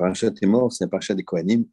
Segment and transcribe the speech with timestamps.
[0.00, 1.66] Parachat est mort, c'est un parachat des Kohanim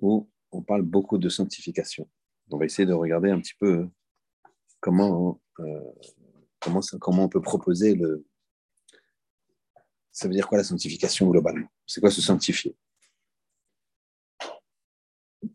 [0.00, 2.10] où on parle beaucoup de sanctification.
[2.50, 3.88] On va essayer de regarder un petit peu
[4.80, 5.92] comment, euh,
[6.58, 8.26] comment, on peut proposer le.
[10.10, 11.68] Ça veut dire quoi la sanctification globalement?
[11.86, 12.74] C'est quoi se sanctifier?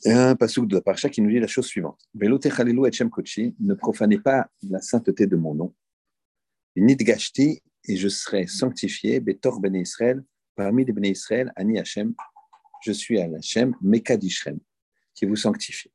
[0.06, 4.20] Il y a un passage de la qui nous dit la chose suivante Ne profanez
[4.20, 5.76] pas la sainteté de mon nom.
[6.78, 10.24] Et je serai sanctifié, Betor ben Israël,
[10.58, 12.14] parmi les béné Israël, Ani Hashem,
[12.84, 14.60] je suis à Hashem, Mekadishrem,
[15.14, 15.92] qui vous sanctifie.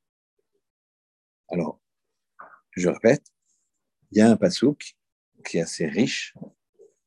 [1.49, 1.81] Alors,
[2.71, 3.25] je répète,
[4.13, 4.95] il y a un pasouk
[5.45, 6.35] qui est assez riche,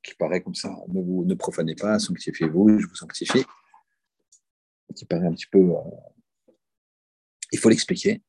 [0.04, 3.46] qui paraît comme ça, ne, vous, ne profanez pas, sanctifiez-vous, je vous sanctifie,
[4.94, 5.60] qui paraît un petit peu...
[5.60, 6.54] Euh,
[7.52, 8.22] il faut l'expliquer.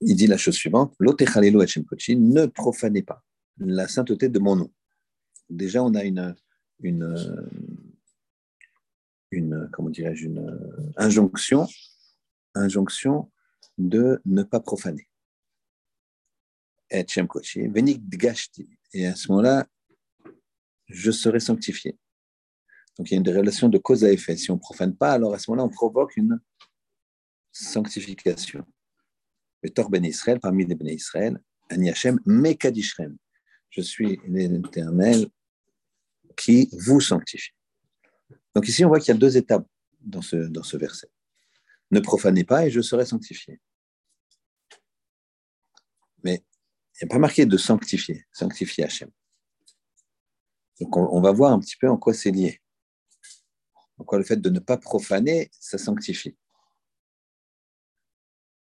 [0.00, 3.22] Il dit la chose suivante, ne profanez pas
[3.58, 4.72] la sainteté de mon nom.
[5.50, 6.34] Déjà, on a une,
[6.80, 7.14] une,
[9.30, 11.66] une comment dirais-je, une injonction,
[12.54, 13.30] injonction
[13.76, 15.08] de ne pas profaner.
[16.90, 17.04] Et à
[19.14, 19.66] ce moment-là,
[20.86, 21.98] je serai sanctifié.
[22.96, 24.36] Donc il y a une relation de cause à effet.
[24.36, 26.40] Si on ne profane pas, alors à ce moment-là, on provoque une
[27.52, 28.64] sanctification.
[29.62, 33.16] Le Tor ben Israël, parmi les ben Israël, Ani Hashem, Mekadishrem.
[33.70, 35.28] Je suis l'Éternel
[36.36, 37.52] qui vous sanctifie.
[38.54, 39.66] Donc ici, on voit qu'il y a deux étapes
[40.00, 41.10] dans ce, dans ce verset.
[41.90, 43.60] Ne profanez pas et je serai sanctifié.
[46.24, 46.44] Mais
[46.94, 49.10] il n'y a pas marqué de sanctifier, sanctifier Hachem.
[50.80, 52.60] Donc on, va voir un petit peu en quoi c'est lié.
[53.98, 56.36] En quoi le fait de ne pas profaner, ça sanctifie.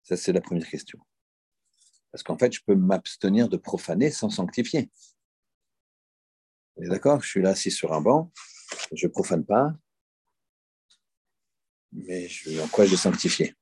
[0.02, 0.98] Ça, c'est la première question.
[2.10, 4.90] Parce qu'en fait, je peux m'abstenir de profaner sans sanctifier.
[6.76, 7.22] Vous êtes d'accord?
[7.22, 8.30] Je suis là assis sur un banc,
[8.92, 9.74] je ne profane pas,
[11.92, 13.54] mais je, en quoi je sanctifier?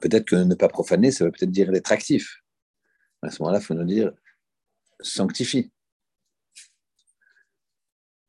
[0.00, 2.42] Peut-être que ne pas profaner, ça veut peut-être dire être actif.
[3.22, 4.12] À ce moment-là, il faut nous dire
[5.00, 5.72] sanctifie.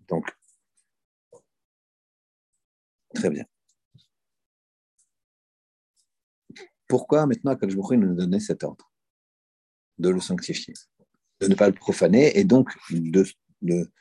[0.07, 0.25] Donc,
[3.13, 3.45] très bien.
[6.88, 8.91] Pourquoi maintenant Akadjboukhi nous donner cet ordre
[9.99, 10.73] de le sanctifier,
[11.39, 13.25] de ne pas le profaner et donc de,
[13.61, 13.91] de,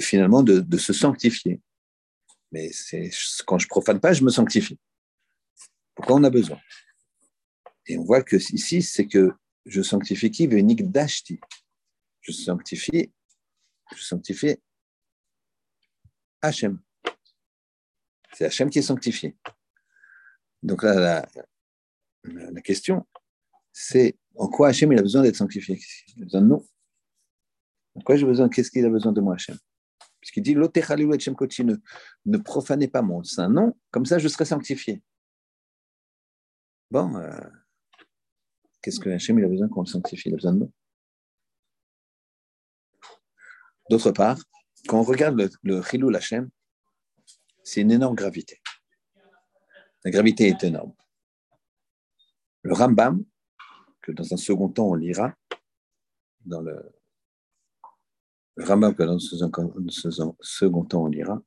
[0.00, 1.60] finalement de, se sanctifier.
[2.52, 2.70] Mais
[3.46, 4.78] quand je profane pas, je me sanctifie.
[5.94, 6.58] Pourquoi on a besoin?
[7.86, 9.32] Et on voit que ici, c'est que
[9.66, 10.46] je sanctifie qui?
[10.46, 11.40] Vénik Dashti.
[12.20, 13.12] Je sanctifie,
[13.94, 14.56] je sanctifie
[16.42, 16.80] Hachem.
[18.34, 19.36] C'est Hachem qui est sanctifié.
[20.62, 23.06] Donc là, la, la question,
[23.72, 25.80] c'est en quoi Hachem il a besoin d'être sanctifié?
[26.16, 26.69] Il a besoin de nous.
[28.08, 29.56] J'ai besoin Qu'est-ce qu'il a besoin de moi, Hachem?
[30.20, 31.76] Puisqu'il dit ne,
[32.26, 35.02] ne profanez pas mon saint nom, comme ça je serai sanctifié.
[36.90, 37.40] Bon, euh,
[38.82, 40.28] qu'est-ce que Hachem il a besoin qu'on le sanctifie?
[40.28, 40.72] Il a besoin de nous.
[43.88, 44.38] D'autre part,
[44.88, 46.50] quand on regarde le, le Chilou Hachem,
[47.64, 48.60] c'est une énorme gravité.
[50.04, 50.94] La gravité est énorme.
[52.62, 53.24] Le Rambam,
[54.02, 55.34] que dans un second temps on lira,
[56.44, 56.99] dans le,
[58.62, 59.18] Rambam que dans
[60.40, 61.42] second temps on lira,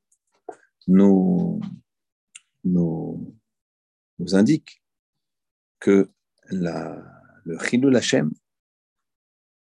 [0.87, 1.59] nous,
[2.63, 3.39] nous,
[4.19, 4.81] nous indique
[5.79, 6.09] que
[6.49, 8.31] le Chilul Hashem,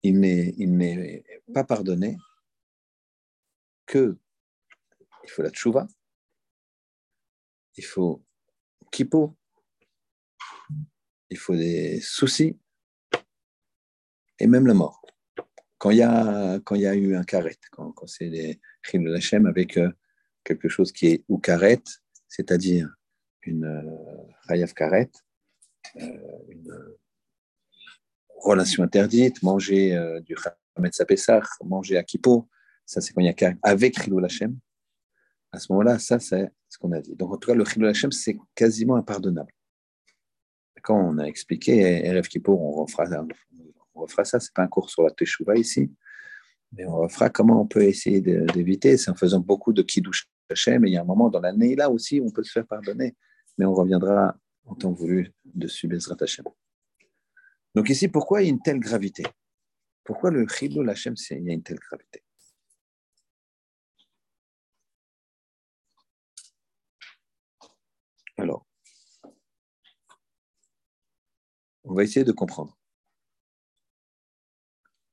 [0.02, 1.24] il n'est
[1.54, 2.16] pas pardonné
[3.86, 4.18] que
[5.24, 5.88] il faut la tchouva,
[7.76, 8.24] il faut
[8.92, 9.36] kippo,
[11.30, 12.58] il faut des soucis
[14.38, 15.05] et même la mort.
[15.78, 18.60] Quand il y a, eu un carré, quand, c'est les
[18.94, 19.90] de Hachem avec euh,
[20.42, 21.80] quelque chose qui est ou carré,
[22.28, 22.88] c'est-à-dire
[23.42, 25.10] une euh, carré,
[25.96, 26.02] euh,
[26.48, 26.96] une
[28.38, 30.34] relation interdite, manger euh, du
[30.76, 32.48] Hametz Sapessach, manger à Kippo,
[32.86, 34.58] ça c'est quand il y a carré, avec Chilul Hachem.
[35.52, 37.14] À ce moment-là, ça c'est ce qu'on a dit.
[37.16, 39.52] Donc en tout cas, le Chilul Hachem, c'est quasiment impardonnable
[40.86, 43.06] quand on a expliqué RF Kippour, on refera,
[43.96, 44.40] on refera ça.
[44.40, 45.92] Ce n'est pas un cours sur la Teshuvah ici,
[46.72, 48.96] mais on refera comment on peut essayer d'éviter.
[48.96, 50.84] C'est en faisant beaucoup de Kiddush Hashem.
[50.84, 53.16] Et il y a un moment dans l'année là aussi on peut se faire pardonner.
[53.58, 56.44] Mais on reviendra en temps voulu dessus, Bezrat Hashem.
[57.74, 59.24] Donc ici, pourquoi il y a une telle gravité?
[60.04, 62.22] Pourquoi le Chilul Hashem, il y a une telle gravité?
[68.38, 68.66] Alors,
[71.86, 72.76] On va essayer de comprendre.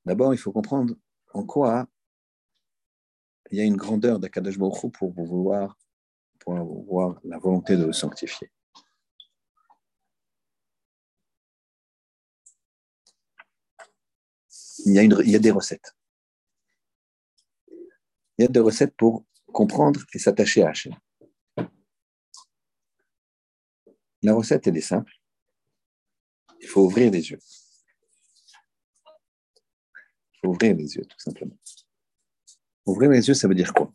[0.04, 0.94] D'abord, il faut comprendre
[1.32, 1.86] en quoi
[3.50, 5.78] il y a une grandeur d'Akadosh Baruch pour vouloir,
[6.46, 8.50] avoir la volonté de le sanctifier.
[14.86, 14.98] Il y,
[15.36, 15.94] a des recettes.
[17.68, 20.94] Il y a des recettes pour comprendre et s'attacher à Hachem.
[24.22, 25.12] La recette, est simple.
[26.60, 27.38] Il faut ouvrir les yeux.
[30.44, 31.56] Ouvrir les yeux, tout simplement.
[32.86, 33.92] Ouvrir les yeux, ça veut dire quoi?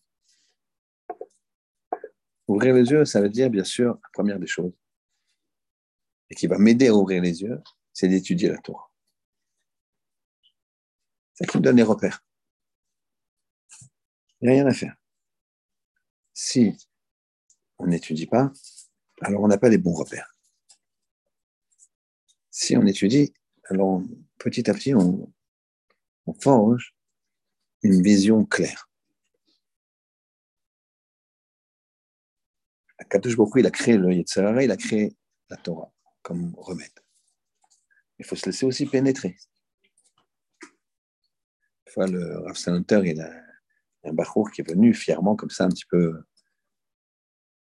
[2.47, 4.73] Ouvrir les yeux, ça veut dire, bien sûr, la première des choses,
[6.29, 7.61] et qui va m'aider à ouvrir les yeux,
[7.93, 8.91] c'est d'étudier la Torah.
[11.33, 12.25] C'est ça qui me donne les repères?
[14.41, 14.95] Il n'y a rien à faire.
[16.33, 16.75] Si
[17.77, 18.51] on n'étudie pas,
[19.21, 20.35] alors on n'a pas les bons repères.
[22.49, 23.33] Si on étudie,
[23.65, 24.01] alors
[24.37, 25.31] petit à petit, on,
[26.33, 26.95] forge
[27.83, 28.89] une vision claire.
[33.09, 35.15] Kadosh Baruch il a créé le Yetzirah, il a créé
[35.49, 35.91] la Torah
[36.21, 36.91] comme remède.
[38.19, 39.37] Il faut se laisser aussi pénétrer.
[41.87, 43.31] Une fois, le Rav Sanunter, il a
[44.03, 46.21] un Bachour qui est venu fièrement, comme ça, un petit peu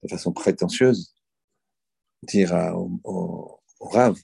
[0.04, 1.16] de façon prétentieuse,
[2.24, 4.20] dire au, au, au Rav,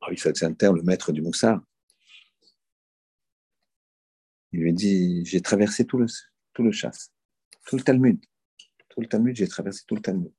[0.00, 1.62] Rav le maître du Moussard,
[4.52, 6.06] il lui dit J'ai traversé tout le,
[6.52, 7.12] tout le chasse,
[7.66, 8.24] tout le Talmud.
[8.88, 10.32] Tout le Talmud, j'ai traversé tout le Talmud.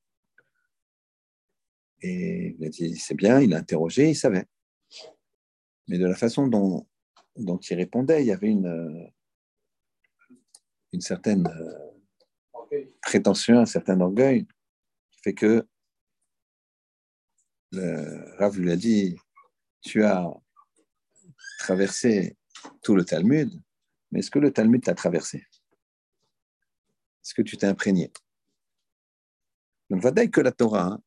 [2.02, 4.46] Et il a dit C'est bien, il a interrogé, il savait.
[5.88, 6.88] Mais de la façon dont,
[7.36, 9.12] dont il répondait, il y avait une,
[10.94, 14.46] une certaine euh, prétention, un certain orgueil
[15.12, 15.68] qui fait que
[17.72, 19.16] le Rav lui a dit
[19.82, 20.28] Tu as
[21.60, 22.38] traversé
[22.82, 23.50] tout le Talmud,
[24.12, 25.46] mais est-ce que le Talmud t'a traversé?
[27.24, 28.12] Est-ce que tu t'es imprégné?
[29.90, 31.00] Donc, va que la Torah,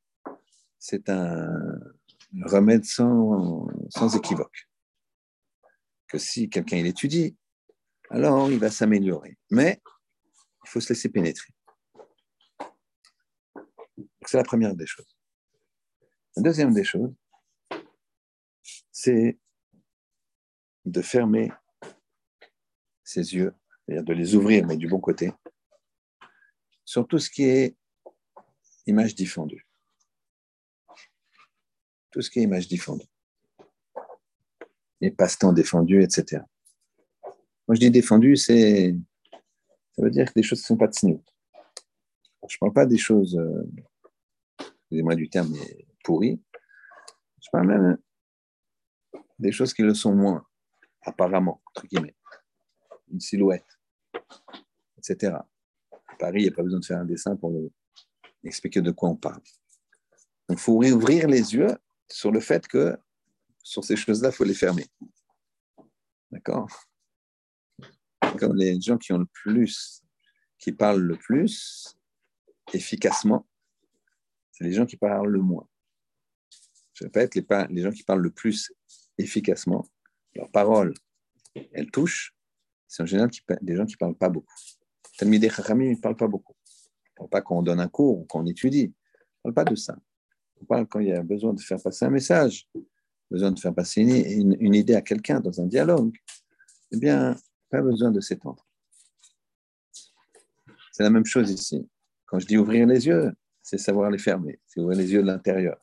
[0.79, 1.49] c'est un
[2.43, 4.69] remède sans, sans équivoque.
[6.09, 7.37] Que si quelqu'un l'étudie,
[8.11, 9.39] alors il va s'améliorer.
[9.51, 9.81] Mais
[10.65, 11.53] il faut se laisser pénétrer.
[14.27, 15.17] C'est la première des choses.
[16.37, 17.15] La deuxième des choses,
[18.91, 19.39] c'est
[20.85, 21.53] de fermer
[23.13, 23.55] ses yeux,
[23.85, 25.33] c'est-à-dire de les ouvrir, mais du bon côté,
[26.85, 27.77] sur tout ce qui est
[28.87, 29.67] image diffondue.
[32.11, 33.07] Tout ce qui est image diffondue.
[35.01, 36.43] Les passe-temps défendus, etc.
[37.67, 38.95] Moi, je dis défendu, c'est,
[39.93, 41.23] ça veut dire que des choses ne sont pas de signaux.
[42.49, 43.41] Je ne parle pas des choses,
[44.59, 46.43] excusez-moi du terme, mais pourries.
[47.41, 47.99] Je parle même
[49.39, 50.47] des choses qui le sont moins,
[51.03, 52.17] apparemment, entre guillemets
[53.13, 53.79] une silhouette,
[54.99, 55.35] etc.
[55.93, 57.53] À Paris, il n'y a pas besoin de faire un dessin pour
[58.43, 59.43] expliquer de quoi on parle.
[60.49, 61.77] Donc, il faut ouvrir les yeux
[62.11, 62.97] sur le fait que
[63.63, 64.87] sur ces choses-là, il faut les fermer.
[66.31, 66.69] D'accord?
[68.39, 70.03] Comme les gens qui ont le plus,
[70.59, 71.97] qui parlent le plus
[72.73, 73.47] efficacement,
[74.51, 75.69] c'est les gens qui parlent le moins.
[76.95, 78.73] Je répète, les, les gens qui parlent le plus
[79.19, 79.89] efficacement,
[80.35, 80.95] leurs paroles,
[81.55, 82.35] elles touchent,
[82.93, 83.31] c'est en général
[83.63, 84.53] des gens qui ne parlent pas beaucoup.
[85.17, 86.55] Talmidei Chachamim ne parlent pas beaucoup.
[86.63, 88.93] Ils ne parlent pas quand on donne un cours ou quand on étudie.
[88.93, 89.97] Ils ne parlent pas de ça.
[90.61, 92.69] On parle quand il y a besoin de faire passer un message,
[93.31, 96.15] besoin de faire passer une, idée à quelqu'un dans un dialogue.
[96.91, 97.35] Eh bien,
[97.71, 98.69] pas besoin de s'étendre.
[100.93, 101.89] C'est la même chose ici.
[102.27, 104.61] Quand je dis ouvrir les yeux, c'est savoir les fermer.
[104.67, 105.81] C'est ouvrir les yeux de l'intérieur.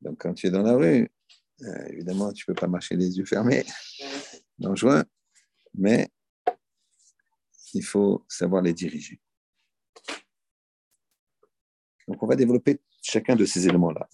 [0.00, 1.10] Donc, quand tu es dans la rue,
[1.60, 3.66] euh, évidemment, tu ne peux pas marcher les yeux fermés.
[4.58, 5.04] Dangereux
[5.74, 6.08] mais
[7.74, 9.20] il faut savoir les diriger.
[12.08, 14.08] Donc, on va développer chacun de ces éléments-là.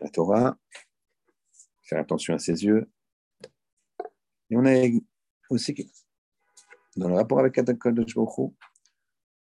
[0.00, 0.58] La Torah,
[1.82, 2.90] faire attention à ses yeux.
[4.50, 4.88] Et on a
[5.50, 5.92] aussi,
[6.96, 8.54] dans le rapport avec Kadosh Baruch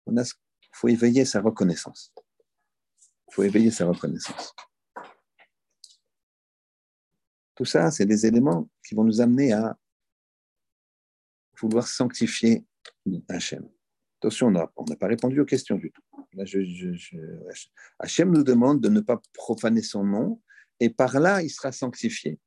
[0.05, 2.13] on a, il faut éveiller sa reconnaissance.
[3.29, 4.53] Il faut éveiller sa reconnaissance.
[7.55, 9.77] Tout ça, c'est des éléments qui vont nous amener à
[11.59, 12.65] vouloir sanctifier
[13.29, 13.67] Hachem.
[14.19, 16.01] Attention, on n'a pas répondu aux questions du tout.
[16.33, 16.43] Là,
[17.99, 20.41] Hachem nous demande de ne pas profaner son nom
[20.79, 22.39] et par là, il sera sanctifié.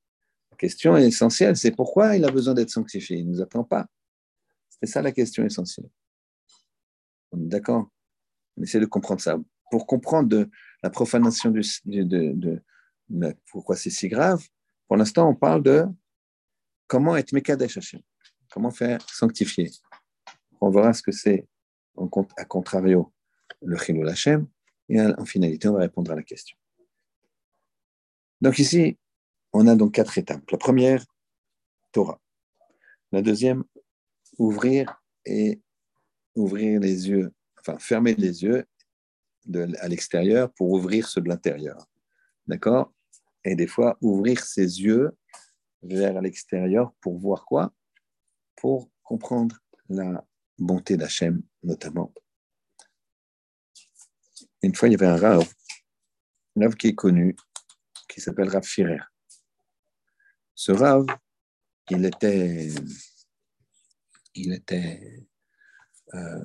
[0.51, 3.19] La question essentielle, c'est pourquoi il a besoin d'être sanctifié?
[3.19, 3.87] Il ne nous attend pas.
[4.69, 5.89] C'est ça la question essentielle.
[7.33, 7.89] On est d'accord?
[8.57, 9.39] On essaie de comprendre ça.
[9.71, 10.49] Pour comprendre
[10.83, 11.63] la profanation de,
[13.09, 14.45] de, pourquoi c'est si grave,
[14.89, 15.87] pour l'instant, on parle de
[16.89, 18.01] comment être Mekadesh Hachem.
[18.51, 19.71] Comment faire sanctifier?
[20.61, 21.47] On verra ce que c'est
[22.37, 23.13] à contrario
[23.63, 24.47] le Chilul Hashem.
[24.89, 26.57] Et en finalité, on va répondre à la question.
[28.41, 28.99] Donc ici,
[29.53, 30.51] on a donc quatre étapes.
[30.51, 31.05] La première,
[31.93, 32.21] Torah.
[33.13, 33.65] La deuxième,
[34.39, 35.61] ouvrir et
[36.35, 38.67] ouvrir les yeux, enfin fermer les yeux
[39.81, 41.87] à l'extérieur pour ouvrir ceux de l'intérieur.
[42.47, 42.93] D'accord?
[43.45, 45.17] Et des fois, ouvrir ses yeux
[45.83, 47.73] vers l'extérieur pour voir quoi?
[48.61, 49.57] Pour comprendre
[49.89, 50.23] la
[50.59, 52.13] bonté d'Hachem, notamment.
[54.63, 55.51] Une fois, il y avait un Rav,
[56.57, 57.35] un Rav qui est connu,
[58.07, 59.01] qui s'appelle Rav Firer.
[60.55, 61.07] Ce Rav,
[61.89, 62.69] il était,
[64.35, 65.27] il était,
[66.13, 66.45] euh,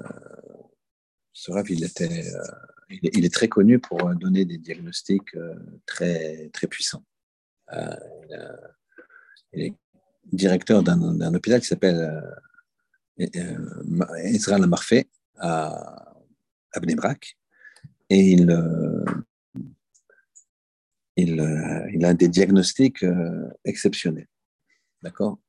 [1.33, 2.43] ce Rav, il était, euh,
[2.89, 5.53] il, est, très connu pour donner des diagnostics euh,
[5.85, 7.03] très, très puissants.
[9.51, 9.75] il, est
[10.31, 12.23] directeur d'un hôpital qui s'appelle
[13.17, 16.13] Israël Amarfé à,
[16.73, 16.79] à
[18.09, 18.63] et il,
[21.17, 23.05] il, a des diagnostics
[23.63, 24.27] exceptionnels.
[25.01, 25.39] D'accord?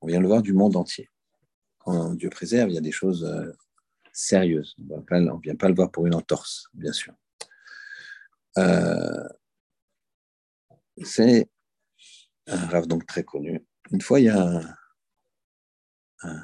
[0.00, 1.10] On vient le voir du monde entier.
[1.78, 3.52] Quand Dieu préserve, il y a des choses euh,
[4.12, 4.76] sérieuses.
[4.90, 7.14] On ne vient pas le voir pour une entorse, bien sûr.
[8.58, 9.28] Euh,
[11.02, 11.48] c'est
[12.46, 13.64] un rave donc très connu.
[13.90, 14.60] Une fois, il y a
[16.22, 16.42] un,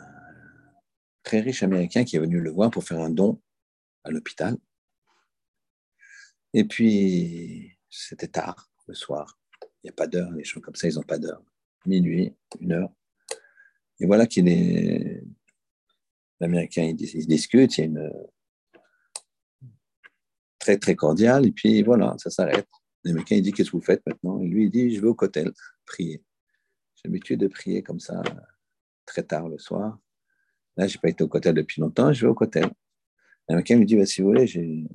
[1.23, 3.41] très riche américain qui est venu le voir pour faire un don
[4.05, 4.57] à l'hôpital.
[6.53, 9.39] Et puis, c'était tard, le soir.
[9.63, 11.43] Il n'y a pas d'heure, les gens comme ça, ils n'ont pas d'heure
[11.87, 12.91] minuit, une heure.
[14.01, 15.23] Et voilà qu'il est.
[16.41, 18.13] L'Américain, il, discute, il y a une.
[20.59, 22.69] très, très cordiale, et puis voilà, ça s'arrête.
[23.05, 24.41] L'Américain, il dit Qu'est-ce que vous faites maintenant?
[24.41, 25.53] Et lui, il dit Je vais au cotel,
[25.87, 26.23] prier.
[27.04, 28.23] J'ai l'habitude de prier comme ça,
[29.04, 29.99] très tard le soir.
[30.76, 32.70] Là, je n'ai pas été au cotel depuis longtemps, je vais au cotel.
[33.49, 34.87] L'Américain lui dit bah, Si vous voulez, je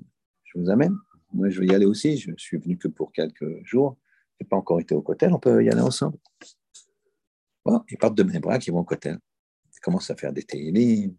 [0.55, 0.95] vous amène.
[1.31, 2.17] Moi, je vais y aller aussi.
[2.17, 3.97] Je suis venu que pour quelques jours.
[4.39, 6.17] Je n'ai pas encore été au cotel, on peut y aller ensemble
[7.89, 9.19] ils partent de bras ils vont au Kotel.
[9.73, 11.15] Ils commencent à faire des télim,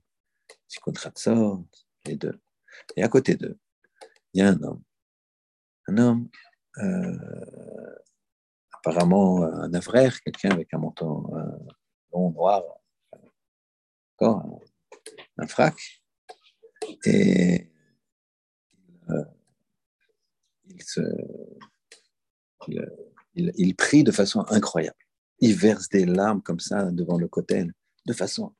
[0.48, 1.64] des sort,
[2.06, 2.38] les deux.
[2.96, 3.58] Et à côté d'eux,
[4.34, 4.82] il y a un homme.
[5.88, 6.28] Un homme,
[6.78, 7.89] euh,
[8.84, 11.24] apparemment un avraire, quelqu'un avec un menton
[12.12, 12.62] long, noir,
[14.16, 14.60] encore
[15.38, 15.76] un, frac.
[17.04, 17.70] Et
[19.10, 19.24] euh,
[20.66, 21.00] il, se,
[23.34, 24.96] il prie de façon incroyable
[25.40, 27.72] il verse des larmes comme ça devant le cotel,
[28.06, 28.54] de façon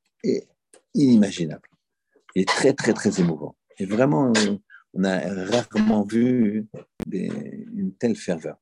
[0.95, 1.69] inimaginable.
[2.35, 3.57] Et très, très, très émouvant.
[3.79, 4.33] Et vraiment,
[4.95, 6.69] on a rarement vu
[7.03, 8.57] une telle ferveur.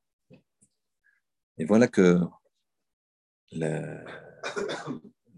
[1.59, 2.19] Et voilà que
[3.51, 4.03] le,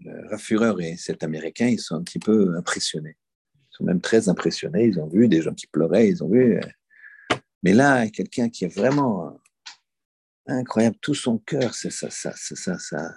[0.00, 3.16] le et cet Américain, ils sont un petit peu impressionnés.
[3.54, 4.86] Ils sont même très impressionnés.
[4.86, 6.60] Ils ont vu des gens qui pleuraient, ils ont vu.
[7.64, 9.40] Mais là, quelqu'un qui est vraiment
[10.46, 13.14] incroyable, tout son cœur, c'est ça, ça, ça, ça.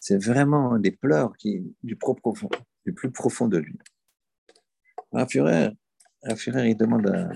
[0.00, 3.78] C'est vraiment des pleurs qui, du, plus profond de lui.
[5.12, 5.74] Un Führer,
[6.70, 7.30] il demande à,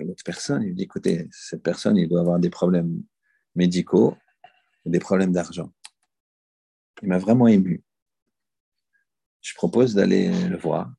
[0.00, 3.02] l'autre personne, il dit, écoutez, cette personne, il doit avoir des problèmes
[3.54, 4.16] médicaux,
[4.84, 5.72] des problèmes d'argent.
[7.02, 7.82] Il m'a vraiment ému.
[9.40, 10.92] Je propose d'aller le voir.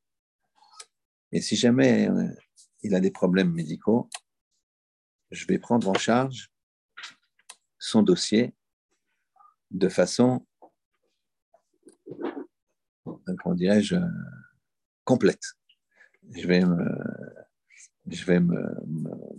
[1.32, 2.28] Et si jamais euh,
[2.82, 4.10] il a des problèmes médicaux,
[5.32, 6.52] je vais prendre en charge
[7.78, 8.56] son dossier
[9.72, 10.46] de façon,
[13.04, 13.96] comment dirais-je,
[15.04, 15.44] complète.
[16.32, 16.64] Je vais
[18.12, 18.40] je vais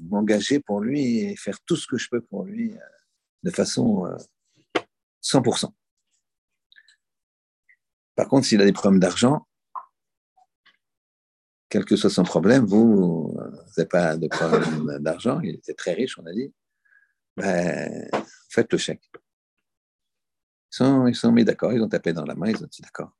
[0.01, 2.81] m'engager pour lui et faire tout ce que je peux pour lui euh,
[3.43, 4.07] de façon
[5.23, 5.67] 100%.
[5.67, 5.69] Euh,
[8.15, 9.47] Par contre, s'il a des problèmes d'argent,
[11.69, 13.37] quel que soit son problème, vous,
[13.77, 16.53] n'avez pas de problème d'argent, il était très riche, on a dit,
[17.37, 18.09] ben,
[18.49, 19.09] faites le chèque.
[20.73, 23.17] Ils sont, sont mis d'accord, ils ont tapé dans la main, ils ont dit d'accord.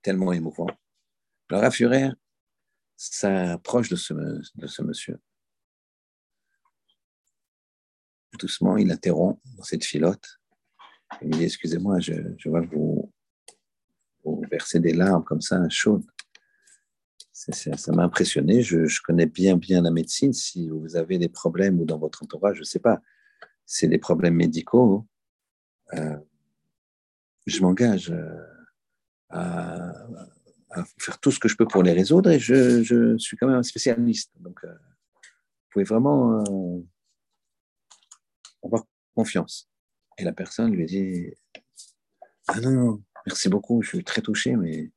[0.00, 0.68] Tellement émouvant.
[1.50, 2.10] Alors, à Furer
[2.98, 5.18] s'approche de ce, de ce monsieur.
[8.38, 10.40] Doucement, il interrompt cette filote.
[11.22, 13.12] Il me dit Excusez-moi, je, je vois que vous,
[14.24, 16.04] vous versez des larmes comme ça, chaudes
[17.52, 18.62] ça m'a impressionné.
[18.62, 20.32] Je, connais bien, bien la médecine.
[20.32, 23.00] Si vous avez des problèmes ou dans votre entourage, je ne sais pas,
[23.64, 25.06] c'est des problèmes médicaux,
[25.94, 26.16] euh,
[27.46, 28.10] je m'engage
[29.32, 29.92] euh,
[30.70, 33.56] à, faire tout ce que je peux pour les résoudre et je, suis quand même
[33.56, 34.32] un spécialiste.
[34.40, 36.44] Donc, euh, vous pouvez vraiment
[38.62, 38.84] avoir
[39.14, 39.68] confiance.
[40.18, 41.32] Et la personne lui dit
[42.48, 44.90] Ah non, merci beaucoup, je suis très touché, mais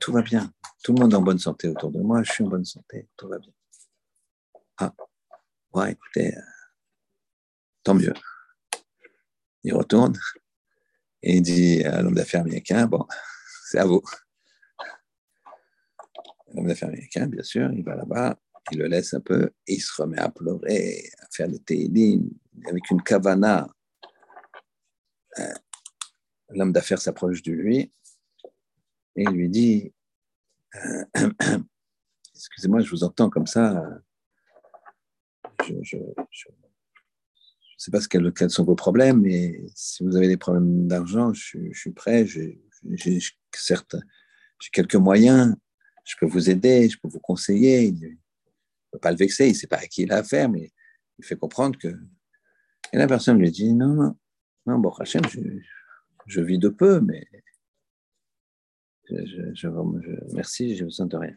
[0.00, 0.52] tout va bien.
[0.82, 2.22] Tout le monde est en bonne santé autour de moi.
[2.22, 3.08] Je suis en bonne santé.
[3.16, 3.52] Tout va bien.
[4.78, 4.94] Ah,
[5.74, 6.40] ouais, écoutez, euh,
[7.82, 8.14] tant mieux.
[9.64, 10.16] Il retourne
[11.22, 13.06] et il dit à l'homme d'affaires américain, bon,
[13.64, 14.02] c'est à vous.
[16.54, 18.38] L'homme d'affaires américain, bien sûr, il va là-bas,
[18.72, 22.28] il le laisse un peu et il se remet à pleurer, à faire des télim
[22.66, 23.68] avec une kavana.
[25.38, 25.54] Euh,
[26.50, 27.92] l'homme d'affaires s'approche de lui
[29.16, 29.92] et il lui dit
[30.76, 31.04] euh,
[32.34, 33.84] Excusez-moi, je vous entends comme ça.
[35.66, 35.82] Je ne
[37.76, 41.72] sais pas ce quels sont vos problèmes, mais si vous avez des problèmes d'argent, je,
[41.72, 42.26] suis prêt.
[42.26, 42.62] J'ai
[43.54, 43.96] certes
[44.60, 45.56] j'ai quelques moyens.
[46.08, 47.84] Je peux vous aider, je peux vous conseiller.
[47.84, 48.08] Il ne
[48.92, 50.72] peut pas le vexer, il ne sait pas à qui il a affaire, mais
[51.18, 51.88] il fait comprendre que.
[52.94, 54.16] Et la personne lui dit Non, non,
[54.64, 55.40] non, bon, Hachem, je,
[56.24, 57.28] je vis de peu, mais
[59.10, 59.68] je, je,
[60.32, 61.36] merci, j'ai besoin de rien.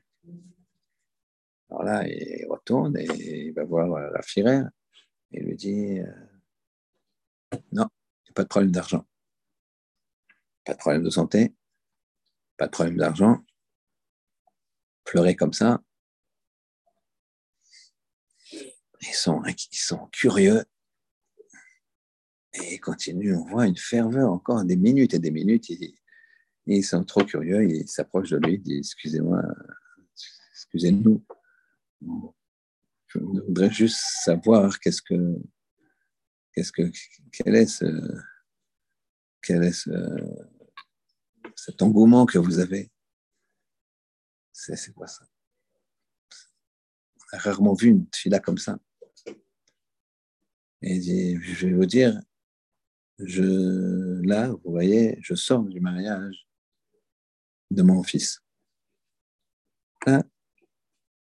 [1.70, 4.70] Alors là, il retourne et il va voir la fière
[5.34, 7.88] et lui dit euh, Non,
[8.24, 9.06] il n'y a pas de problème d'argent,
[10.64, 11.54] pas de problème de santé,
[12.56, 13.44] pas de problème d'argent.
[15.04, 15.82] Pleurer comme ça,
[19.02, 20.64] ils sont, ils sont curieux
[22.54, 23.36] et ils continuent.
[23.36, 25.72] On voit une ferveur encore des minutes et des minutes.
[26.68, 29.42] Ils sont trop curieux, ils s'approchent de lui, ils disent Excusez-moi,
[30.54, 31.26] excusez-nous.
[33.08, 35.36] Je voudrais juste savoir qu'est-ce que,
[36.54, 36.92] qu'est-ce que,
[37.32, 37.86] quel est ce,
[39.42, 39.90] quel est
[41.56, 42.92] cet engouement que vous avez.
[44.64, 45.26] C'est quoi ça?
[47.32, 48.78] Rarement vu une fille là comme ça.
[50.84, 52.20] Et il dit, je vais vous dire,
[53.18, 56.48] je, là, vous voyez, je sors du mariage
[57.72, 58.44] de mon fils.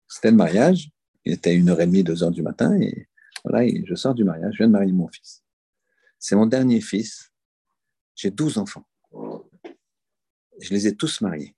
[0.08, 0.90] C'était le mariage.
[1.24, 2.76] Il était une heure et demie, deux heures du matin.
[2.80, 3.08] Et
[3.44, 4.54] voilà, je sors du mariage.
[4.54, 5.44] Je viens de marier mon fils.
[6.18, 7.30] C'est mon dernier fils.
[8.16, 8.88] J'ai douze enfants.
[10.60, 11.54] Je les ai tous mariés.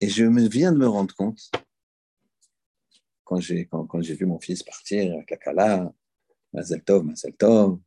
[0.00, 1.50] Et je viens de me rendre compte,
[3.24, 5.92] quand j'ai quand, vu mon fils partir avec la Kala,
[6.52, 7.80] Mazel Tov, Mazel Tov,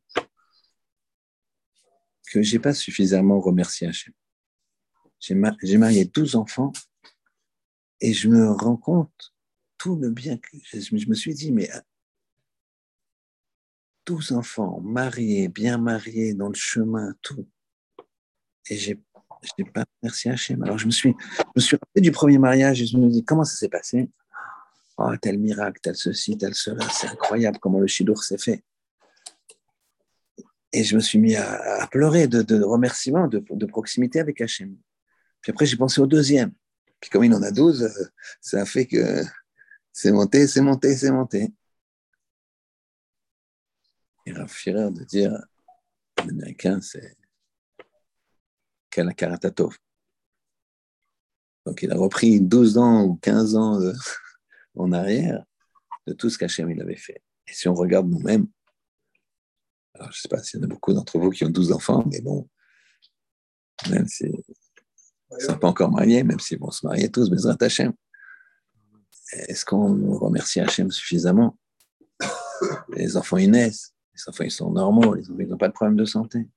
[2.30, 4.12] que je n'ai pas suffisamment remercié Hachem.
[5.18, 5.34] J'ai
[5.78, 6.72] marié 12 enfants
[8.00, 9.34] et je me rends compte
[9.76, 11.70] tout le bien que je, me suis dit, mais
[14.06, 17.48] 12 enfants mariés, bien mariés, dans le chemin, tout.
[18.68, 18.76] Et
[19.42, 20.62] je n'ai pas remercié Hachem.
[20.62, 23.24] Alors je me suis, je me suis rappelé du premier mariage et je me dis,
[23.24, 24.10] comment ça s'est passé?
[24.98, 26.86] Oh, tel miracle, tel ceci, tel cela.
[26.90, 28.62] C'est incroyable comment le Shidour s'est fait.
[30.72, 34.76] Et je me suis mis à, pleurer de, de remerciements, de, proximité avec Hachem.
[35.40, 36.52] Puis après, j'ai pensé au deuxième.
[37.00, 38.04] Puis comme il en a douze, euh,
[38.42, 39.24] ça a fait que
[39.92, 41.52] c'est monté, c'est monté, c'est monté.
[44.26, 45.32] Il a Firer de dire,
[46.18, 47.16] l'américain, c'est
[48.90, 49.76] Kalakaratatov.
[51.66, 53.78] Donc il a repris 12 ans ou 15 ans
[54.76, 55.44] en arrière
[56.06, 57.22] de tout ce qu'Hachem il avait fait.
[57.46, 58.46] Et si on regarde nous-mêmes,
[59.94, 61.72] alors je ne sais pas s'il y en a beaucoup d'entre vous qui ont 12
[61.72, 62.48] enfants, mais bon,
[63.90, 67.38] même si ils ne sont pas encore mariés, même s'ils vont se marier tous, mais
[67.60, 67.92] Hachem,
[69.32, 71.58] est-ce qu'on remercie Hachem suffisamment?
[72.96, 75.72] Les enfants, ils naissent, les enfants, ils sont normaux, les enfants, ils n'ont pas de
[75.72, 76.48] problème de santé.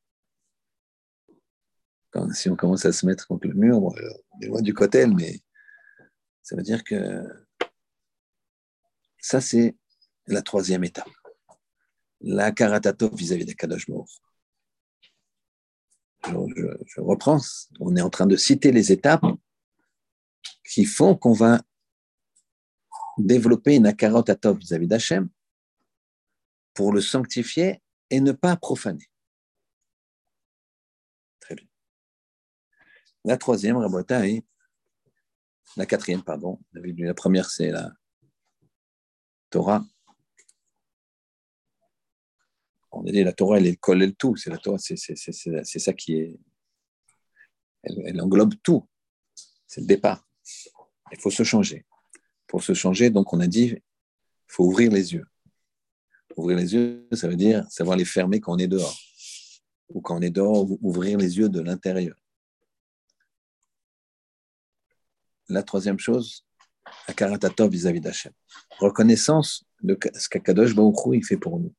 [2.33, 3.93] Si on commence à se mettre contre le mur, on
[4.41, 5.41] est loin du côté, mais
[6.41, 7.23] ça veut dire que
[9.19, 9.75] ça, c'est
[10.27, 11.09] la troisième étape.
[12.21, 13.87] La karatato vis-à-vis des Kadosh
[16.27, 17.39] je, je, reprends.
[17.79, 19.25] On est en train de citer les étapes
[20.63, 21.61] qui font qu'on va
[23.17, 25.29] développer une akaratatov vis-à-vis d'Hachem
[26.73, 29.09] pour le sanctifier et ne pas profaner.
[33.25, 34.43] La troisième, est
[35.77, 36.59] la quatrième, pardon.
[36.73, 37.91] La première, c'est la
[39.49, 39.85] Torah.
[42.91, 44.35] On a dit la Torah, elle, elle colle le tout.
[44.35, 46.39] C'est ça qui est.
[47.83, 48.87] Elle, englobe tout.
[49.67, 50.27] C'est le départ.
[51.11, 51.85] Il faut se changer.
[52.47, 53.81] Pour se changer, donc on a dit, il
[54.47, 55.25] faut ouvrir les yeux.
[56.37, 58.97] Ouvrir les yeux, ça veut dire savoir les fermer quand on est dehors.
[59.89, 62.15] Ou quand on est dehors, ouvrir les yeux de l'intérieur.
[65.49, 66.45] La troisième chose,
[67.07, 68.31] à Karatatov vis-à-vis d'Hachem.
[68.79, 71.73] Reconnaissance de ce qu'Akadosh Baruch il fait pour nous.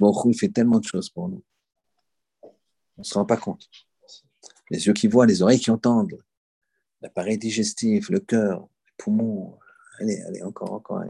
[0.00, 1.42] Baruch il fait tellement de choses pour nous.
[2.42, 3.68] On ne se rend pas compte.
[4.70, 6.22] les yeux qui voient, les oreilles qui entendent,
[7.00, 9.58] l'appareil digestif, le cœur, les poumons,
[9.98, 11.02] allez, allez, encore, encore,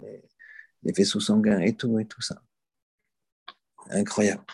[0.82, 2.42] les vaisseaux sanguins et tout, et tout ça.
[3.90, 4.44] Incroyable.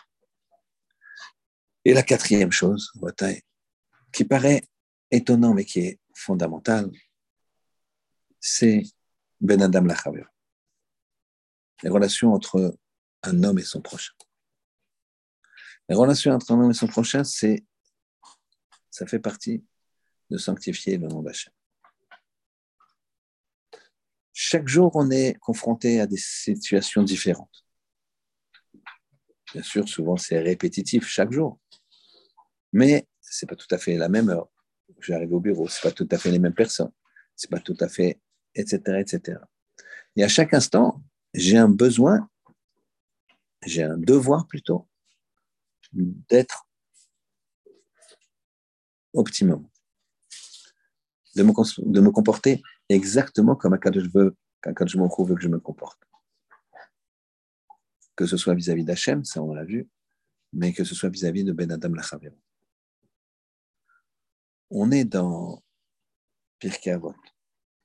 [1.84, 2.92] Et la quatrième chose,
[4.12, 4.62] qui paraît
[5.10, 6.90] étonnant mais qui est fondamentale,
[8.40, 8.82] c'est
[9.40, 10.24] Ben Adam Lachaver.
[11.82, 12.76] Les relations entre
[13.22, 14.12] un homme et son prochain.
[15.88, 17.64] Les relations entre un homme et son prochain, c'est,
[18.90, 19.64] ça fait partie
[20.30, 21.52] de sanctifier le nom d'Hachem.
[24.32, 27.64] Chaque jour, on est confronté à des situations différentes.
[29.52, 31.58] Bien sûr, souvent, c'est répétitif chaque jour.
[32.72, 34.48] Mais ce n'est pas tout à fait la même heure.
[35.00, 36.92] J'arrive au bureau, ce n'est pas tout à fait les mêmes personnes.
[37.36, 38.20] Ce n'est pas tout à fait,
[38.54, 39.38] etc., etc.
[40.16, 41.02] Et à chaque instant,
[41.34, 42.28] j'ai un besoin,
[43.64, 44.88] j'ai un devoir plutôt,
[45.92, 46.68] d'être
[49.14, 49.68] optimum,
[51.36, 51.52] de me,
[51.92, 56.00] de me comporter exactement comme un je veux, je me veut que je me comporte.
[58.16, 59.88] Que ce soit vis-à-vis d'Hachem, ça on l'a vu,
[60.52, 62.32] mais que ce soit vis-à-vis de Ben Adam Lachaver.
[64.70, 65.62] On est dans
[66.58, 67.14] Pirkei Avot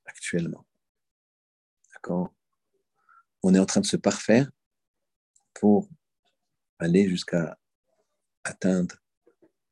[0.05, 0.65] actuellement.
[1.93, 2.33] D'accord?
[3.41, 4.49] On est en train de se parfaire
[5.53, 5.87] pour
[6.79, 7.57] aller jusqu'à
[8.43, 8.95] atteindre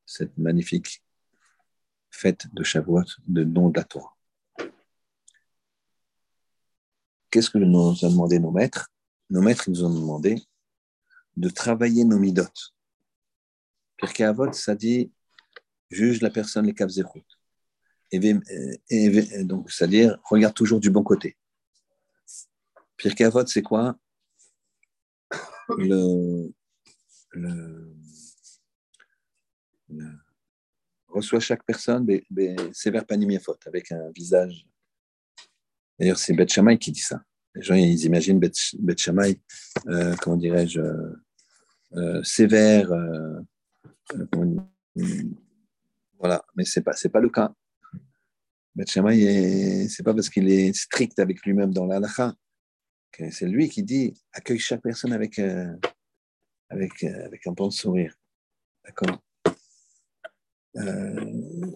[0.06, 1.04] cette magnifique
[2.10, 4.16] fête de Shavuot, de nom de la Torah.
[7.30, 8.92] Qu'est-ce que nous ont demandé nos maîtres?
[9.30, 10.42] Nos maîtres nous ont demandé
[11.38, 12.74] de travailler nos midotes.
[13.98, 15.12] Pirkei Avot, ça dit
[15.92, 16.90] juge la personne les caves
[18.12, 18.20] et,
[18.90, 21.38] et, donc, c'est-à-dire, regarde toujours du bon côté.
[22.98, 23.98] Pirkei Avot, c'est quoi?
[31.08, 32.06] Reçoit chaque personne
[32.74, 33.06] sévère
[33.40, 34.68] faute avec un visage.
[36.00, 37.24] D'ailleurs, c'est Beth Shammai qui dit ça.
[37.56, 39.40] Les gens, ils imaginent Beth, Shammai,
[39.88, 41.16] euh, comment dirais-je, euh,
[41.94, 42.92] euh, sévère.
[46.22, 47.52] Voilà, mais ce n'est pas, pas le cas.
[48.76, 52.34] Beth Shammai, ce n'est pas parce qu'il est strict avec lui-même dans l'alacha
[53.12, 55.40] que c'est lui qui dit accueille chaque personne avec,
[56.70, 58.16] avec, avec un bon sourire.
[58.86, 59.22] D'accord?
[60.78, 61.72] Euh,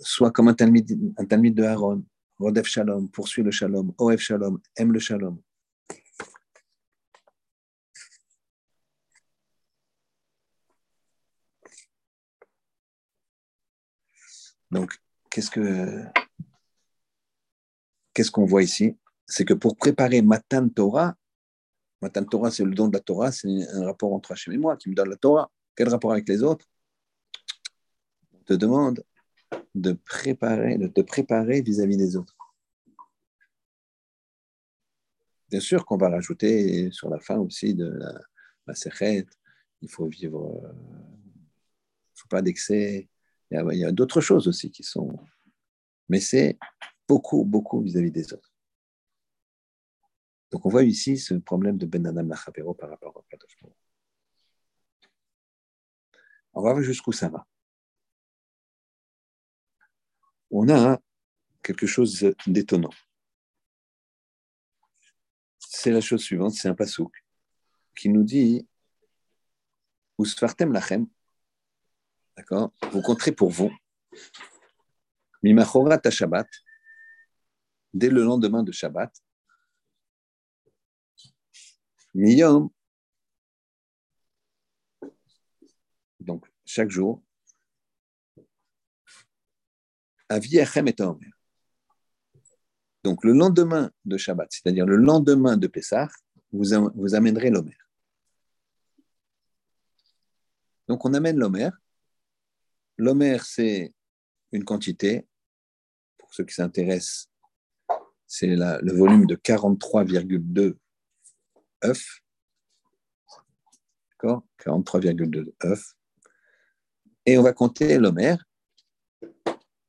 [0.00, 2.04] soit comme un talmid, un de Aaron,
[2.38, 5.40] Rodef Shalom, poursuit le Shalom, Oef Shalom, aime le Shalom.
[14.70, 14.96] Donc,
[15.30, 16.04] qu'est-ce que
[18.12, 18.96] qu'est-ce qu'on voit ici?
[19.26, 21.14] C'est que pour préparer Matan Torah,
[22.02, 24.76] Matan Torah, c'est le don de la Torah, c'est un rapport entre Hachem et moi
[24.76, 25.50] qui me donne la Torah.
[25.74, 26.66] Quel rapport avec les autres?
[28.46, 29.04] Te demande
[29.74, 32.36] de préparer, de te préparer vis-à-vis des autres.
[35.50, 38.20] Bien sûr qu'on va rajouter sur la fin aussi de la,
[38.66, 38.74] la
[39.80, 43.08] il faut vivre, il ne faut pas d'excès.
[43.50, 45.18] Il y a, d'autres choses aussi qui sont.
[46.08, 46.58] Mais c'est
[47.06, 48.52] beaucoup, beaucoup vis-à-vis des autres.
[50.50, 52.28] Donc on voit ici ce problème de Ben Adam
[52.78, 53.58] par rapport au Kadosh
[56.54, 57.46] On va voir jusqu'où ça va
[60.50, 60.98] on a
[61.62, 62.92] quelque chose d'étonnant.
[65.58, 67.12] C'est la chose suivante, c'est un pasouk
[67.94, 68.66] qui nous dit
[70.18, 71.06] Usfartem lachem,
[72.38, 72.72] d'accord?
[72.92, 73.70] Vous compterez pour vous,
[75.42, 76.48] Mimachorat Shabbat,
[77.92, 79.12] dès le lendemain de Shabbat,
[82.14, 82.70] Miyom,
[86.20, 87.20] donc chaque jour,
[93.02, 96.08] donc le lendemain de Shabbat, c'est-à-dire le lendemain de Pessah,
[96.52, 97.76] vous, vous amènerez l'Omer.
[100.86, 101.70] Donc on amène l'Omer.
[102.98, 103.94] L'Omer, c'est
[104.52, 105.26] une quantité,
[106.18, 107.30] pour ceux qui s'intéressent,
[108.26, 110.76] c'est le volume de 43,2
[111.84, 112.22] œufs.
[114.10, 114.44] D'accord?
[114.58, 115.94] 43,2 œufs.
[117.24, 118.36] Et on va compter l'Omer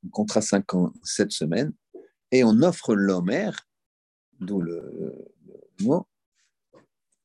[0.05, 1.73] un contrat 5 ans, 7 semaines,
[2.31, 3.51] et on offre l'Homer,
[4.39, 5.33] d'où le,
[5.81, 6.07] mot,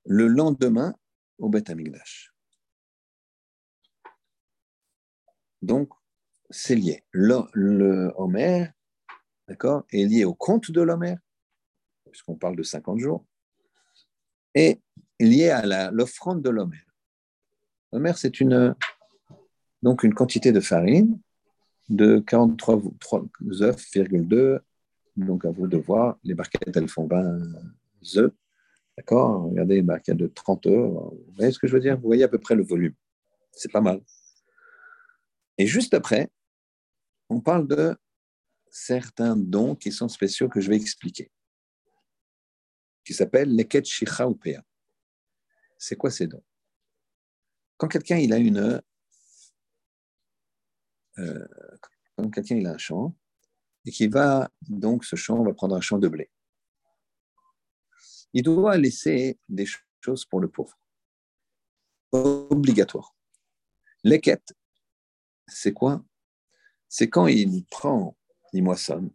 [0.06, 0.94] le lendemain
[1.38, 2.33] au Beth Amigdash.
[5.64, 5.88] Donc,
[6.50, 7.02] c'est lié.
[7.10, 8.68] Le, Homer,
[9.48, 11.16] est lié au compte de l'Homer,
[12.10, 13.24] puisqu'on parle de 50 jours,
[14.54, 14.80] et
[15.18, 16.84] lié à l'offrande de l'Homer.
[17.92, 18.74] L'Homer, c'est une,
[19.82, 21.18] donc une quantité de farine
[21.88, 22.82] de 43
[23.62, 24.58] œufs,2.
[25.16, 27.40] Donc, à vous de voir, les barquettes, elles font 20
[28.16, 28.32] œufs.
[28.96, 29.44] D'accord?
[29.44, 30.90] Regardez, une barquette de 30 œufs.
[30.90, 31.96] Vous voyez ce que je veux dire?
[31.96, 32.94] Vous voyez à peu près le volume.
[33.52, 34.00] C'est pas mal.
[35.58, 36.30] Et juste après,
[37.28, 37.96] on parle de
[38.70, 41.30] certains dons qui sont spéciaux que je vais expliquer,
[43.04, 44.38] qui s'appellent les Shicha ou
[45.78, 46.44] C'est quoi ces dons?
[47.76, 48.82] Quand quelqu'un il a une
[51.18, 51.48] euh,
[52.16, 53.14] quand quelqu'un il a un champ
[53.84, 56.30] et qu'il va donc ce champ va prendre un champ de blé,
[58.32, 59.66] il doit laisser des
[60.00, 60.76] choses pour le pauvre,
[62.12, 63.14] obligatoire.
[64.02, 64.54] L'équette,
[65.46, 66.02] c'est quoi?
[66.88, 68.16] C'est quand il prend,
[68.52, 69.10] il moissonne,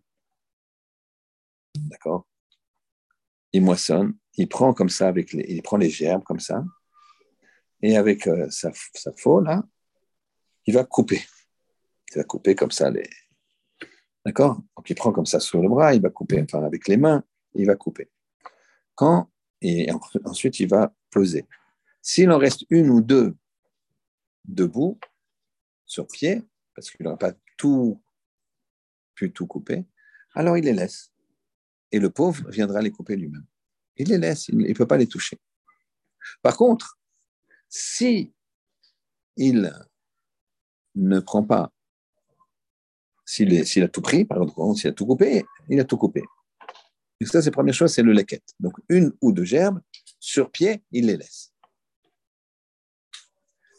[1.75, 2.27] d'accord?
[3.53, 6.63] Il moissonne, il prend comme ça avec les, il prend les gerbes comme ça,
[7.81, 9.63] et avec euh, sa, sa faux là,
[10.65, 11.21] il va couper.
[12.11, 13.09] Il va couper comme ça les.
[14.25, 14.61] D'accord?
[14.75, 17.23] Donc il prend comme ça sur le bras, il va couper, enfin avec les mains,
[17.53, 18.09] il va couper.
[18.95, 19.89] Quand et
[20.25, 21.47] ensuite il va peser.
[22.01, 23.35] S'il en reste une ou deux
[24.45, 24.99] debout,
[25.89, 28.01] sur pied, parce qu'il n'aura pas tout
[29.15, 29.85] pu tout couper,
[30.35, 31.11] alors il les laisse.
[31.91, 33.45] Et le pauvre viendra les couper lui-même.
[33.97, 35.37] Il les laisse, il ne peut pas les toucher.
[36.43, 36.99] Par contre,
[37.67, 38.33] si
[39.35, 39.73] il
[40.95, 41.73] ne prend pas,
[43.25, 46.21] s'il a tout pris, par exemple, s'il a tout coupé, il a tout coupé.
[47.19, 48.53] Et ça, c'est la première chose, c'est le laquette.
[48.59, 49.81] Donc, une ou deux gerbes,
[50.19, 51.51] sur pied, il les laisse.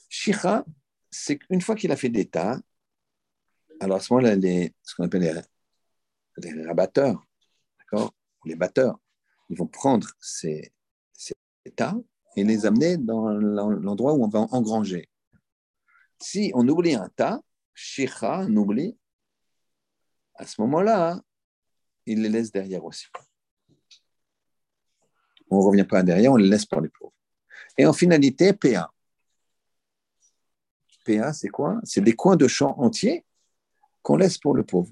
[0.09, 0.65] Shira,
[1.11, 2.61] c'est qu'une fois qu'il a fait des tas,
[3.81, 4.37] alors à ce moment-là,
[4.83, 5.45] ce qu'on appelle
[6.39, 7.27] les, rabatteurs,
[7.79, 8.99] d'accord les batteurs,
[9.49, 10.73] ils vont prendre ces,
[11.13, 11.35] ces
[11.77, 11.95] tas
[12.37, 15.09] et les amener dans l'endroit où on va engranger.
[16.19, 17.41] Si on oublie un tas,
[17.75, 18.97] Shira, on oublie,
[20.35, 21.21] à ce moment-là,
[22.07, 23.07] il les laisse derrière aussi.
[25.51, 27.15] On ne revient pas derrière, on les laisse pour les pauvres.
[27.77, 28.93] Et en finalité, PA.
[31.33, 31.81] C'est quoi?
[31.85, 33.25] C'est des coins de champ entiers
[34.03, 34.91] qu'on laisse pour le pauvre.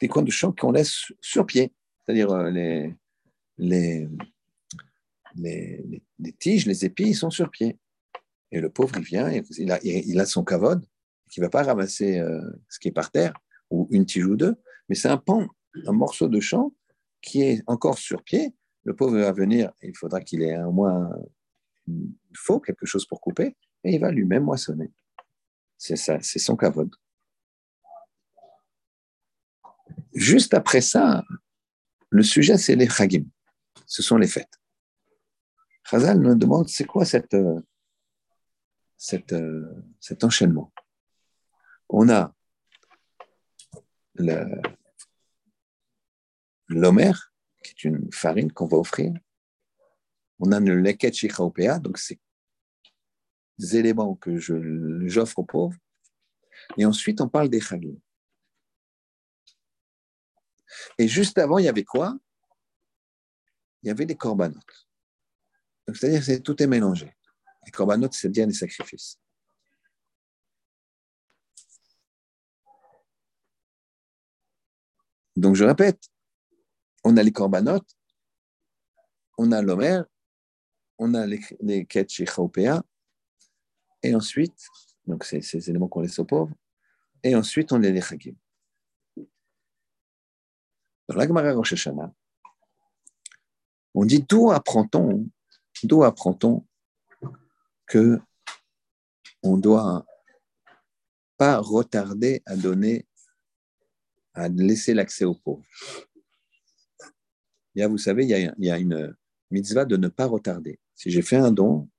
[0.00, 1.72] Des coins de champ qu'on laisse sur pied.
[2.04, 2.94] C'est-à-dire euh, les,
[3.58, 4.08] les,
[5.36, 7.78] les, tiges, les épis, ils sont sur pied.
[8.52, 10.84] Et le pauvre, il vient, il a, il a son cavode,
[11.30, 13.34] qui ne va pas ramasser euh, ce qui est par terre,
[13.70, 14.56] ou une tige ou deux,
[14.88, 15.46] mais c'est un pan,
[15.86, 16.72] un morceau de champ
[17.20, 18.54] qui est encore sur pied.
[18.84, 21.10] Le pauvre va venir, il faudra qu'il ait au moins,
[21.88, 24.92] il faut quelque chose pour couper, et il va lui-même moissonner.
[25.78, 26.94] C'est ça, c'est son kavod.
[30.14, 31.22] Juste après ça,
[32.08, 33.24] le sujet, c'est les chagim.
[33.86, 34.58] Ce sont les fêtes.
[35.84, 37.36] Chazal nous demande c'est quoi cette,
[38.96, 39.34] cette,
[40.00, 40.72] cet enchaînement?
[41.88, 42.34] On a
[46.68, 47.12] l'omer,
[47.62, 49.12] qui est une farine qu'on va offrir.
[50.38, 52.18] On a le leket shichaopea, donc c'est
[53.58, 55.78] éléments que j'offre aux pauvres.
[56.76, 57.96] Et ensuite, on parle des chagim.
[60.98, 62.18] Et juste avant, il y avait quoi?
[63.82, 64.88] Il y avait des corbanotes.
[65.92, 67.14] C'est-à-dire que tout est mélangé.
[67.64, 69.18] Les corbanotes, c'est bien les sacrifices.
[75.36, 76.02] Donc, je répète,
[77.04, 77.96] on a les corbanotes,
[79.38, 80.02] on a l'omer,
[80.98, 81.86] on a les, les
[84.06, 84.68] et ensuite,
[85.06, 86.54] donc c'est ces éléments qu'on laisse aux pauvres,
[87.22, 88.36] et ensuite on les les
[91.08, 92.12] Dans l'Agmara Rosh Hashanah,
[93.94, 95.28] on dit d'où apprend-on,
[95.82, 96.64] d'où apprend-on
[97.86, 98.20] que
[99.42, 100.06] on doit
[101.36, 103.06] pas retarder à donner,
[104.34, 105.64] à laisser l'accès aux pauvres?
[107.74, 109.16] Il vous savez, il y, a, il y a une
[109.50, 110.80] mitzvah de ne pas retarder.
[110.94, 111.90] Si j'ai fait un don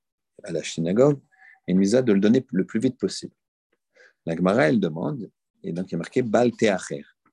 [0.42, 1.20] à la synagogue,
[1.68, 3.34] et une misa de le donner le plus vite possible.
[4.26, 5.30] La Gemara, elle demande,
[5.62, 6.50] et donc il y a marqué Bal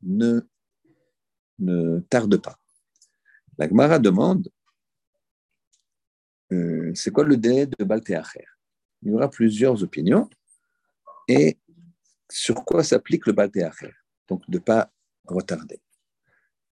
[0.04, 0.42] ne,
[1.60, 2.60] ne tarde pas.
[3.58, 4.50] La Gemara demande
[6.52, 8.02] euh, c'est quoi le délai de Bal
[9.02, 10.30] Il y aura plusieurs opinions,
[11.28, 11.58] et
[12.30, 13.50] sur quoi s'applique le Bal
[14.28, 14.92] Donc de ne pas
[15.24, 15.82] retarder.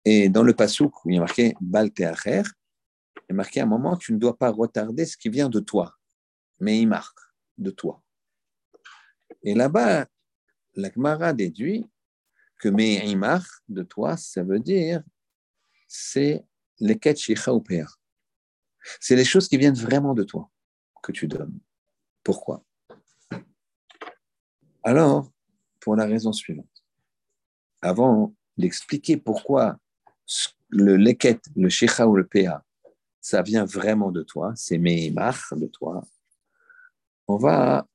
[0.04, 2.02] Et dans le Passouk, il y a marqué Bal il
[3.30, 5.58] y a marqué à un moment, tu ne dois pas retarder ce qui vient de
[5.58, 5.96] toi,
[6.60, 7.25] mais il marque
[7.58, 8.02] de toi.
[9.42, 10.06] Et là-bas,
[10.74, 11.88] la Gemara déduit
[12.58, 15.02] que Me'imach de toi, ça veut dire
[15.88, 16.44] c'est
[16.80, 16.98] les
[17.48, 17.64] ou
[19.00, 20.50] C'est les choses qui viennent vraiment de toi
[21.02, 21.58] que tu donnes.
[22.22, 22.64] Pourquoi?
[24.82, 25.30] Alors,
[25.80, 26.66] pour la raison suivante.
[27.80, 29.78] avant d'expliquer pourquoi
[30.68, 32.64] le leket, le shecha ou le péa,
[33.20, 36.02] ça vient vraiment de toi, c'est meimach de toi,
[37.28, 37.86] on va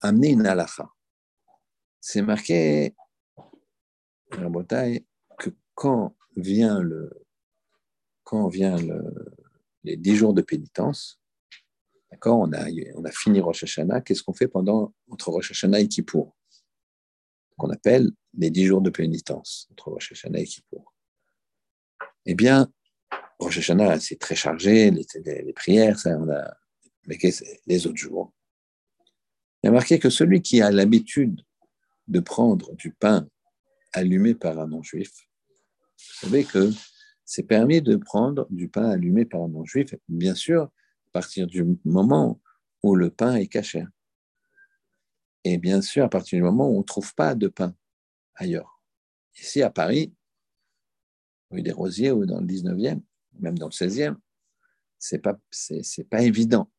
[0.00, 0.88] amener une halakha.
[2.00, 2.94] C'est marqué,
[4.30, 7.10] que quand vient le,
[8.24, 9.32] quand vient le,
[9.84, 11.20] les dix jours de pénitence,
[12.10, 12.66] d'accord, on a,
[12.96, 16.36] on a fini Rosh Hashanah, qu'est-ce qu'on fait pendant, entre Rosh Hashanah et Kippour?
[17.56, 20.92] Qu'on appelle les dix jours de pénitence, entre Rosh Hashanah et Kippour.
[22.26, 22.72] Eh bien,
[23.38, 26.56] Rosh Hashanah, c'est très chargé, les, prières, ça, on a,
[27.06, 27.18] mais
[27.66, 28.32] les autres jours?
[29.62, 31.40] Il y a marqué que celui qui a l'habitude
[32.08, 33.28] de prendre du pain
[33.92, 35.10] allumé par un non-juif,
[35.96, 36.70] vous savez que
[37.24, 40.70] c'est permis de prendre du pain allumé par un non-juif, bien sûr, à
[41.12, 42.40] partir du moment
[42.82, 43.84] où le pain est caché.
[45.44, 47.74] Et bien sûr, à partir du moment où on ne trouve pas de pain
[48.34, 48.82] ailleurs.
[49.36, 50.12] Ici, à Paris,
[51.50, 53.00] rue des Rosiers ou dans le 19e,
[53.38, 54.16] même dans le 16e,
[54.98, 55.38] c'est pas,
[56.10, 56.70] pas évident.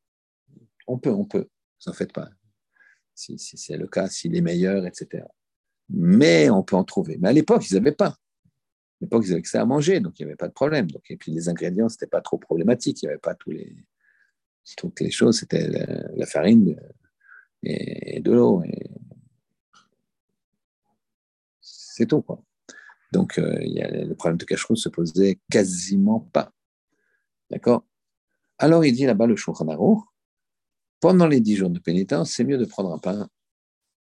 [0.87, 2.29] On peut, on peut, vous en faites pas.
[3.15, 5.23] Si, c'est le cas, s'il est meilleur, etc.
[5.89, 7.17] Mais on peut en trouver.
[7.19, 8.07] Mais à l'époque, ils n'avaient pas.
[8.07, 8.17] À
[9.01, 10.89] l'époque, ils avaient que ça à manger, donc il n'y avait pas de problème.
[10.89, 13.01] Donc, et puis les ingrédients, ce n'était pas trop problématique.
[13.01, 13.75] Il n'y avait pas tous les,
[14.77, 15.39] toutes les choses.
[15.39, 15.67] C'était
[16.15, 16.75] la, farine
[17.61, 18.63] et, de l'eau.
[18.63, 18.89] Et...
[21.61, 22.43] C'est tout, quoi.
[23.11, 26.51] Donc, euh, le problème de cache ne se posait quasiment pas.
[27.51, 27.85] D'accord?
[28.57, 29.65] Alors, il dit là-bas, le Shulchan
[31.03, 33.29] pendant les dix jours de pénitence, c'est mieux de prendre un pain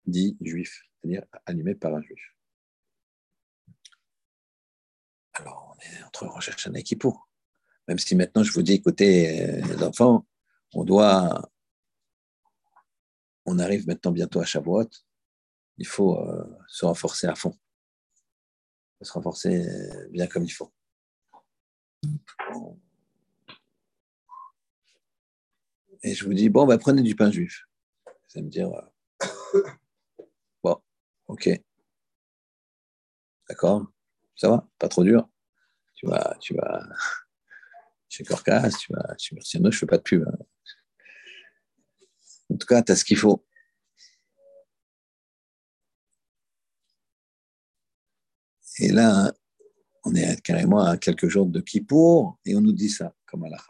[0.04, 2.34] dit juif, c'est-à-dire allumé par un juif.
[5.34, 7.28] Alors, on est entre Hashanah et Kippour.
[7.87, 10.26] Même si maintenant, je vous dis, écoutez, euh, les enfants,
[10.74, 11.48] on doit...
[13.46, 14.90] On arrive maintenant bientôt à Shavuot.
[15.76, 17.56] Il faut euh, se renforcer à fond
[19.00, 20.72] se renforcer euh, bien comme il faut.
[26.02, 27.66] Et je vous dis, bon, bah, prenez du pain juif.
[28.34, 29.62] Allez me dire, euh,
[30.62, 30.76] bon,
[31.26, 31.50] ok.
[33.48, 33.87] D'accord
[34.37, 35.28] Ça va Pas trop dur
[35.94, 36.88] Tu vas, tu vas
[38.08, 40.26] chez Corcas, tu vas chez Merciano, je fais pas de pub.
[40.26, 40.38] Hein.
[42.50, 43.44] En tout cas, tu as ce qu'il faut.
[48.80, 49.32] Et là,
[50.04, 53.62] on est carrément à quelques jours de Kippour et on nous dit ça, comme Allah.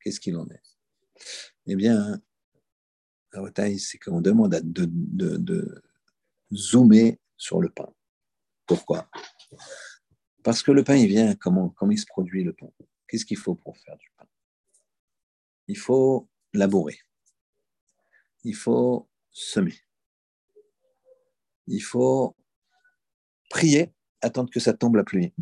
[0.00, 0.75] Qu'est-ce qu'il en est?
[1.66, 2.20] Eh bien,
[3.78, 5.82] c'est qu'on demande de, de,
[6.52, 7.92] zoomer sur le pain.
[8.66, 9.08] Pourquoi?
[10.42, 12.68] Parce que le pain, il vient, comment, comment il se produit le pain?
[13.08, 14.26] Qu'est-ce qu'il faut pour faire du pain?
[15.68, 16.98] Il faut labourer.
[18.44, 19.74] Il faut semer.
[21.66, 22.36] Il faut
[23.50, 25.32] prier attendre que ça tombe la pluie.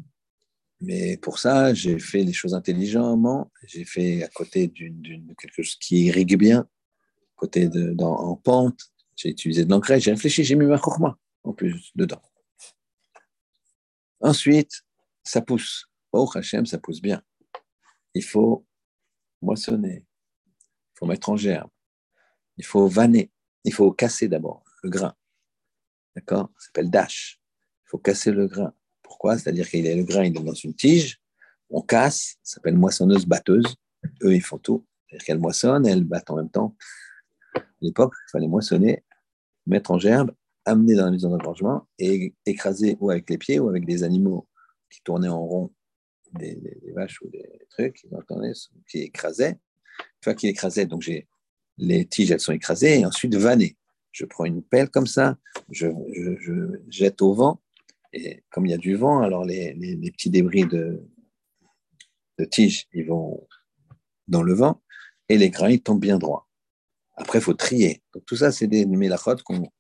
[0.87, 3.51] Mais pour ça, j'ai fait les choses intelligemment.
[3.67, 6.69] J'ai fait à côté d'une quelque chose qui irrigue bien,
[7.37, 8.81] côté de, en pente.
[9.17, 12.23] J'ai utilisé de l'engrais, j'ai réfléchi, j'ai mis ma chorma en plus dedans.
[14.21, 14.83] Ensuite,
[15.23, 15.87] ça pousse.
[16.13, 17.23] Oh Hachem, ça pousse bien.
[18.15, 18.67] Il faut
[19.43, 20.05] moissonner.
[20.47, 21.71] Il faut mettre en germe.
[22.57, 23.31] Il faut vanner.
[23.65, 25.15] Il faut casser d'abord le grain.
[26.15, 26.51] D'accord?
[26.59, 27.41] Ça s'appelle dash
[27.95, 28.75] faut casser le grain.
[29.15, 31.21] Pourquoi C'est-à-dire qu'il est le grain, il est dans une tige,
[31.71, 33.77] on casse, ça s'appelle moissonneuse batteuse.
[34.25, 34.85] Eux, ils font tout.
[35.07, 36.75] C'est-à-dire qu'elles moissonnent, elles battent en même temps.
[37.55, 39.05] À l'époque, il fallait moissonner,
[39.69, 40.33] mettre en gerbe,
[40.65, 44.49] amener dans la maison d'engorgement et écraser ou avec les pieds ou avec des animaux
[44.91, 45.73] qui tournaient en rond,
[46.33, 46.61] des,
[46.97, 48.05] vaches ou des trucs
[48.89, 49.51] qui écrasaient.
[49.51, 51.29] Une fois qu'ils écrasaient, donc j'ai
[51.79, 53.77] les tiges, elles sont écrasées et ensuite vannées.
[54.11, 55.39] Je prends une pelle comme ça,
[55.71, 55.87] je
[56.89, 57.61] jette au vent
[58.15, 59.75] et comme il y a du vent, alors les,
[60.13, 61.05] petits débris de,
[62.39, 63.47] de tiges, ils vont
[64.29, 64.81] dans le vent
[65.29, 66.49] et les grains, ils tombent bien droits.
[67.17, 68.03] Après, il faut trier.
[68.13, 69.71] Donc, tout ça, c'est des mélachotes qu'on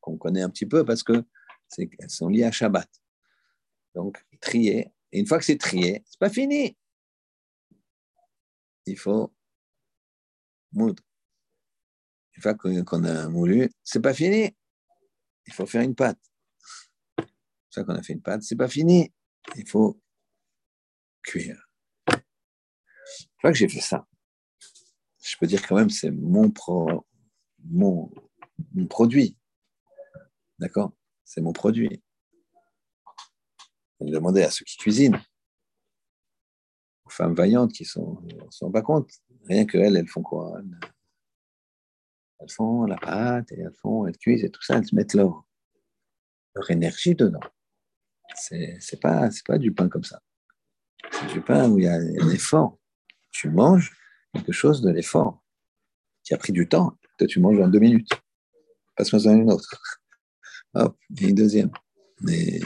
[0.00, 1.24] qu'on connaît un petit peu parce que
[1.78, 2.88] elles sont liées à Shabbat.
[3.94, 4.92] Donc, trier.
[5.12, 6.76] Et une fois que c'est trié, c'est pas fini.
[8.86, 9.32] Il faut
[10.72, 11.02] moudre.
[12.34, 14.56] Une fois qu'on a moulu, c'est pas fini.
[15.46, 16.18] Il faut faire une pâte
[17.72, 19.12] ça qu'on a fait une pâte, c'est pas fini.
[19.56, 20.00] Il faut
[21.22, 21.70] cuire.
[22.08, 24.06] Une fois que j'ai fait ça,
[25.22, 27.06] je peux dire quand même c'est mon, pro,
[27.64, 28.12] mon,
[28.88, 29.36] produit.
[30.58, 30.92] D'accord?
[31.24, 32.02] C'est mon produit.
[34.00, 35.20] Je demander à ceux qui cuisinent,
[37.04, 39.10] aux femmes vaillantes qui sont, ne se rendent pas compte.
[39.44, 40.60] Rien qu'elles, elles font quoi?
[42.40, 45.44] Elles, font la pâte et elles font, elles cuisent et tout ça, elles mettent leur,
[46.56, 47.40] leur énergie dedans.
[48.34, 50.20] C'est pas, pas du pain comme ça.
[51.10, 52.78] C'est du pain où il y a un effort.
[53.30, 53.92] Tu manges
[54.32, 55.42] quelque chose de l'effort
[56.22, 56.96] qui a pris du temps.
[57.18, 58.10] Toi, tu manges en deux minutes.
[58.96, 59.80] Passe-moi en une autre.
[60.74, 61.70] Hop, et une deuxième.
[62.20, 62.60] Mais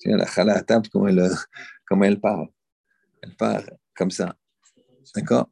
[0.00, 1.30] tu la chala à table, comment elle,
[1.86, 2.48] comment elle parle.
[3.22, 4.36] Elle parle comme ça.
[5.14, 5.48] D'accord?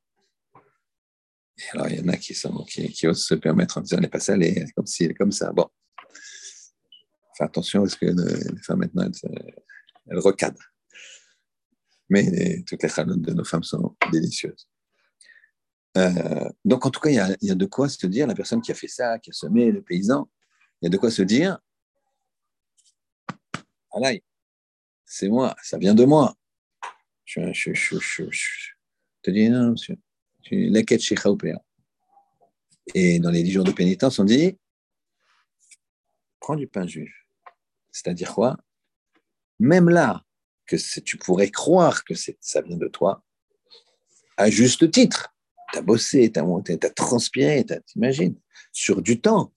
[1.73, 4.09] Alors, il y en a qui, sont, qui, osent se permettre en disant elle n'est
[4.09, 5.53] pas salée, comme si est comme ça.
[5.53, 5.69] Bon.
[7.41, 9.09] Fais attention parce que les femmes maintenant,
[10.07, 10.75] elles, recadrent.
[12.11, 14.69] Mais toutes les chalotes de nos femmes sont délicieuses.
[15.97, 18.73] Euh, donc, en tout cas, il y, a, de quoi se dire, la personne qui
[18.73, 20.29] a fait ça, qui a semé, le paysan,
[20.83, 21.59] il y a de quoi se dire
[23.93, 24.23] Allez,
[25.07, 26.37] c'est moi, ça vient de moi.
[27.25, 27.97] Je, je, je,
[28.31, 28.71] je
[29.23, 29.97] te dis non, monsieur.
[32.95, 34.59] Et dans les dix jours de pénitence, on dit
[36.39, 37.20] prends du pain juif.
[37.93, 38.57] C'est-à-dire quoi?
[39.59, 40.25] Même là,
[40.67, 43.23] que tu pourrais croire que ça vient de toi,
[44.37, 45.35] à juste titre.
[45.73, 48.37] Tu as bossé, tu as, as, transpiré, t'imagines,
[48.73, 49.53] sur du temps.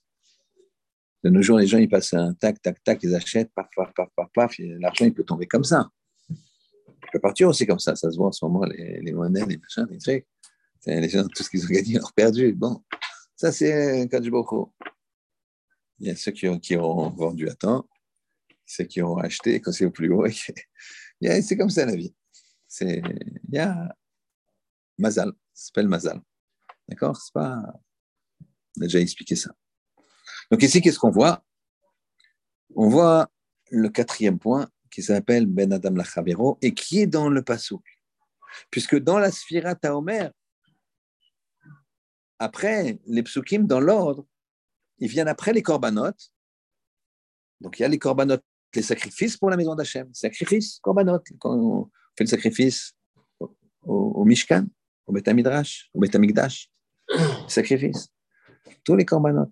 [1.23, 3.93] De nos jours, les gens, ils passent un tac, tac, tac, ils achètent, paf, paf,
[3.93, 5.89] paf, paf, paf, l'argent, il peut tomber comme ça.
[6.29, 9.57] Il peut partir aussi comme ça, ça se voit en ce moment, les, monnaies, les
[9.57, 10.27] machins, les trucs.
[10.85, 12.51] Les gens, tout ce qu'ils ont gagné, ils ont perdu.
[12.51, 12.83] Bon,
[13.37, 14.73] ça, c'est Kajiboko.
[15.99, 17.87] Il y a ceux qui ont, qui ont vendu à temps,
[18.65, 20.25] ceux qui ont acheté quand c'est au plus haut.
[21.21, 22.13] c'est comme ça la vie.
[22.67, 23.01] C'est,
[23.47, 23.95] il y a
[24.97, 26.21] Mazal, ça s'appelle Mazal.
[26.87, 27.17] D'accord?
[27.17, 27.61] C'est pas.
[28.77, 29.51] On a déjà expliqué ça.
[30.51, 31.43] Donc ici, qu'est-ce qu'on voit?
[32.75, 33.29] On voit
[33.69, 37.83] le quatrième point qui s'appelle Ben Adam Lachavero et qui est dans le Passouk.
[38.69, 40.29] Puisque dans la Sphira Taomer,
[42.39, 44.27] après, les psukim, dans l'ordre,
[44.99, 46.33] ils viennent après les corbanotes.
[47.61, 48.43] Donc, il y a les corbanotes,
[48.75, 50.09] les sacrifices pour la maison d'Hachem.
[50.13, 51.27] Sacrifice, corbanotes.
[51.39, 52.93] Quand on fait le sacrifice
[53.81, 54.65] au, Mishkan,
[55.05, 56.69] au Beth Midrash, au Beth Amikdash,
[57.47, 58.09] sacrifice.
[58.83, 59.51] Tous les corbanotes.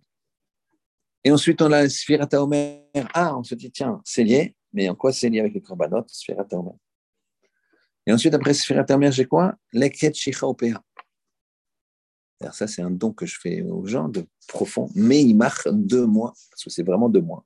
[1.24, 2.84] Et ensuite, on a Sphirata Omer.
[3.14, 6.10] Ah, on se dit, tiens, c'est lié, mais en quoi c'est lié avec les corbanotes
[6.10, 6.74] Sphirata Omer.
[8.08, 9.56] Et ensuite, après Sphirata Omer, j'ai quoi?
[9.74, 10.82] Leket Shicha Opéa
[12.52, 16.06] ça, c'est un don que je fais aux gens de profond, mais il marche deux
[16.06, 17.46] mois, parce que c'est vraiment deux mois.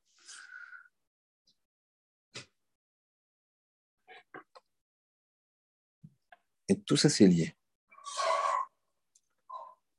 [6.70, 7.56] Et tout ça, c'est lié.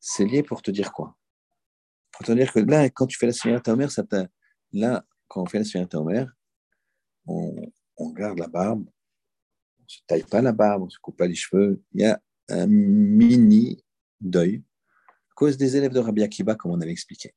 [0.00, 1.16] C'est lié pour te dire quoi?
[2.12, 4.02] Pour te dire que là, quand tu fais la Seigneur Taomer, ça
[4.72, 6.26] là, quand on fait la Seigneur Taomer,
[7.26, 8.86] on, on garde la barbe,
[9.78, 11.82] on ne se taille pas la barbe, on ne se coupe pas les cheveux.
[11.92, 13.84] Il y a un mini
[14.20, 14.62] deuil
[15.36, 17.34] cause des élèves de Rabbi Akiva, comme on avait expliqué.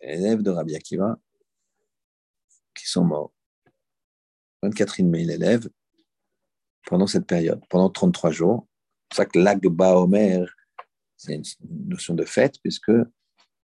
[0.00, 1.18] Élèves de Rabbi Akiva
[2.74, 3.34] qui sont morts.
[4.62, 5.68] 24 000 élèves
[6.88, 8.66] pendant cette période, pendant 33 jours.
[9.10, 10.48] C'est ça que l'Agba Omer,
[11.16, 11.42] c'est une
[11.86, 12.92] notion de fête, puisque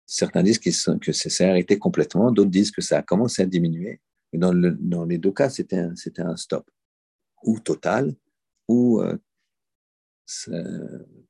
[0.05, 4.01] certains disent que ça s'est arrêté complètement, d'autres disent que ça a commencé à diminuer.
[4.33, 6.69] Mais dans, les deux cas, c'était un, un, stop,
[7.43, 8.13] ou total,
[8.67, 9.17] ou euh,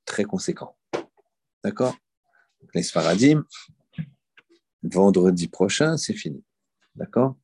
[0.04, 0.76] très conséquent.
[1.64, 1.96] D'accord?
[2.74, 3.46] Les Sfaradim,
[4.82, 6.44] vendredi prochain, c'est fini.
[6.96, 7.38] D'accord?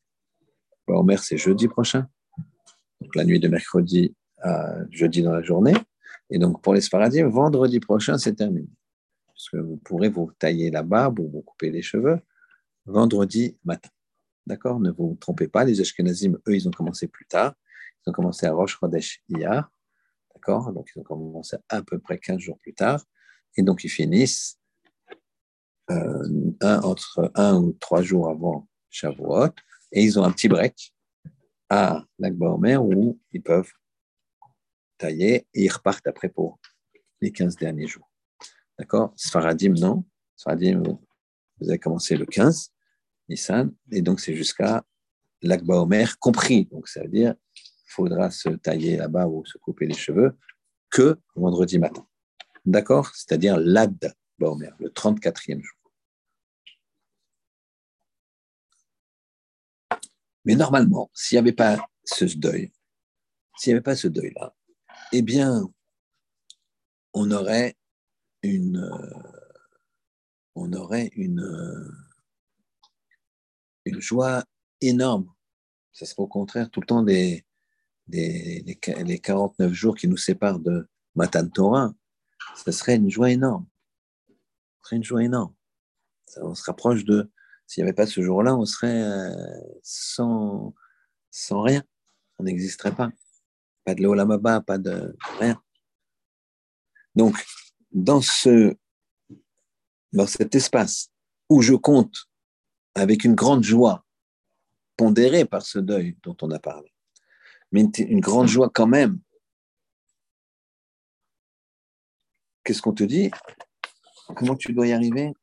[0.87, 2.09] Omer, c'est jeudi prochain.
[2.99, 5.75] Donc la nuit de mercredi à jeudi dans la journée.
[6.29, 8.69] Et donc pour les Sfaradim, vendredi prochain, c'est terminé.
[9.27, 12.19] Parce que vous pourrez vous tailler la barbe ou vous couper les cheveux
[12.85, 13.89] vendredi matin.
[14.45, 14.79] D'accord?
[14.79, 17.53] Ne vous trompez pas, les Ashkenazim, eux, ils ont commencé plus tard.
[18.05, 19.71] Ils ont commencé à Rosh Chodesh Iyar.
[20.33, 20.73] D'accord?
[20.73, 23.03] Donc, ils ont commencé à peu près 15 jours plus tard.
[23.55, 24.59] Et donc, ils finissent
[25.91, 29.53] euh, un, entre un ou trois jours avant Shavuot.
[29.91, 30.93] Et ils ont un petit break
[31.69, 33.71] à l'Akba Omer où ils peuvent
[34.99, 36.59] tailler et ils repartent après pour
[37.21, 38.09] les 15 derniers jours.
[38.77, 39.13] D'accord?
[39.15, 40.05] Sfaradim, non.
[40.35, 40.83] Sfaradim,
[41.59, 42.71] vous avez commencé le 15,
[43.27, 44.85] Nissan, et donc c'est jusqu'à
[45.41, 46.65] l'Akba Omer compris.
[46.65, 47.35] Donc, ça veut dire
[47.89, 50.37] faudra se tailler là-bas ou se couper les cheveux
[50.89, 52.07] que vendredi matin.
[52.65, 53.13] D'accord?
[53.15, 55.77] C'est-à-dire l'Ad Baomer, le 34e jour.
[60.45, 62.71] Mais normalement, s'il n'y avait pas ce deuil,
[63.57, 64.55] s'il n'y avait pas ce deuil-là,
[65.11, 65.63] eh bien,
[67.13, 67.75] on aurait
[68.43, 68.89] une,
[70.55, 71.91] on aurait une,
[73.85, 74.43] une joie
[74.81, 75.31] énorme.
[75.91, 77.45] Ce serait au contraire tout le temps des,
[78.07, 81.93] les, les, 49 jours qui nous séparent de Matan Torah,
[82.55, 83.65] ce serait une joie énorme.
[84.27, 85.53] Ce serait une joie énorme.
[86.37, 87.29] on se rapproche de
[87.67, 89.03] S'il n'y avait pas ce jour-là, on serait
[89.83, 90.73] sans,
[91.31, 91.83] sans rien.
[92.37, 93.11] On n'existerait pas.
[93.89, 95.59] Pas de l'Olamaba, pas de rien.
[97.15, 97.43] Donc,
[97.91, 98.77] dans, ce,
[100.13, 101.09] dans cet espace
[101.49, 102.29] où je compte
[102.93, 104.05] avec une grande joie,
[104.95, 106.93] pondérée par ce deuil dont on a parlé,
[107.71, 109.19] mais une, grande joie quand même.
[112.63, 113.31] Qu'est-ce qu'on te dit?
[114.35, 115.33] Comment tu dois y arriver?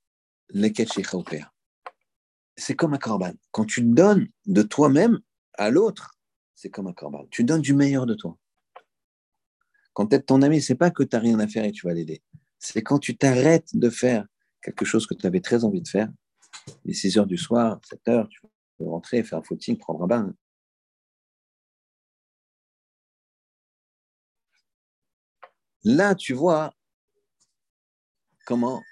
[2.57, 3.33] C'est comme un corban.
[3.51, 5.19] Quand tu donnes de toi-même
[5.55, 6.16] à l'autre,
[6.57, 7.27] c'est comme un corban.
[7.31, 8.37] Tu donnes du meilleur de toi.
[9.93, 11.95] Quand tu ton ami, c'est pas que tu n'as rien à faire et tu vas
[11.95, 12.23] l'aider.
[12.59, 14.27] C'est quand tu t'arrêtes de faire
[14.63, 16.11] quelque chose que tu avais très envie de faire.
[16.85, 18.41] Les 6 heures du soir, 7 heures, tu
[18.79, 20.35] peux rentrer, faire un footing, prendre un bain.
[25.85, 26.75] Là, tu vois
[28.47, 28.83] comment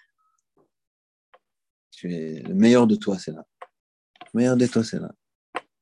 [1.91, 3.47] tu es le meilleur de toi, c'est là.
[4.33, 5.13] Le meilleur de toi, c'est là.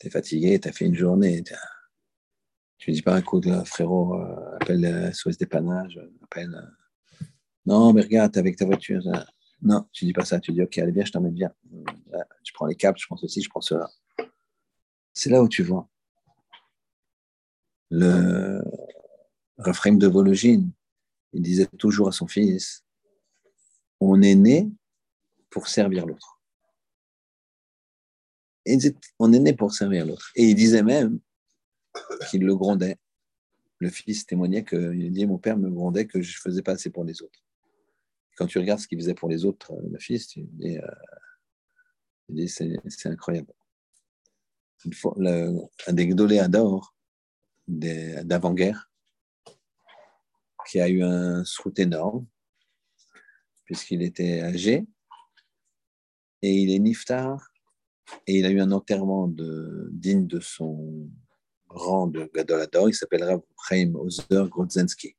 [0.03, 1.45] Tu fatigué, tu as fait une journée,
[2.77, 6.53] tu dis pas coup de frérot, euh, appelle SOS dépannage, appelle.
[6.57, 7.25] Euh,
[7.67, 9.01] non, mais regarde, avec ta voiture.
[9.63, 10.41] Non, tu dis pas ça.
[10.41, 11.53] Tu dis, ok, allez bien, je t'emmène bien.
[12.43, 13.89] Je prends les câbles, je prends ceci, je prends cela.
[15.13, 15.89] C'est là où tu vois.
[17.91, 18.61] Le
[19.57, 20.73] Raphaël de Vologine,
[21.33, 22.85] il disait toujours à son fils,
[24.01, 24.69] on est né
[25.49, 26.32] pour servir l'autre.
[29.19, 30.31] On est né pour servir l'autre.
[30.37, 31.19] Et il disait même,
[32.31, 32.99] qu'il le grondait.
[33.79, 36.91] Le fils témoignait qu'il dit Mon père me grondait que je ne faisais pas assez
[36.91, 37.41] pour les autres.
[38.37, 42.47] Quand tu regardes ce qu'il faisait pour les autres, le fils, tu dis, euh,
[42.89, 43.53] c'est incroyable.
[45.07, 46.95] Un des Gdoléadors
[47.69, 48.91] d'avant-guerre,
[50.67, 52.27] qui a eu un srout énorme,
[53.65, 54.87] puisqu'il était âgé,
[56.41, 57.52] et il est niftar,
[58.27, 61.09] et il a eu un enterrement digne de son
[61.69, 65.17] rang de Gadolador, il s'appelle Rav Chaim Ozer Grodzensky.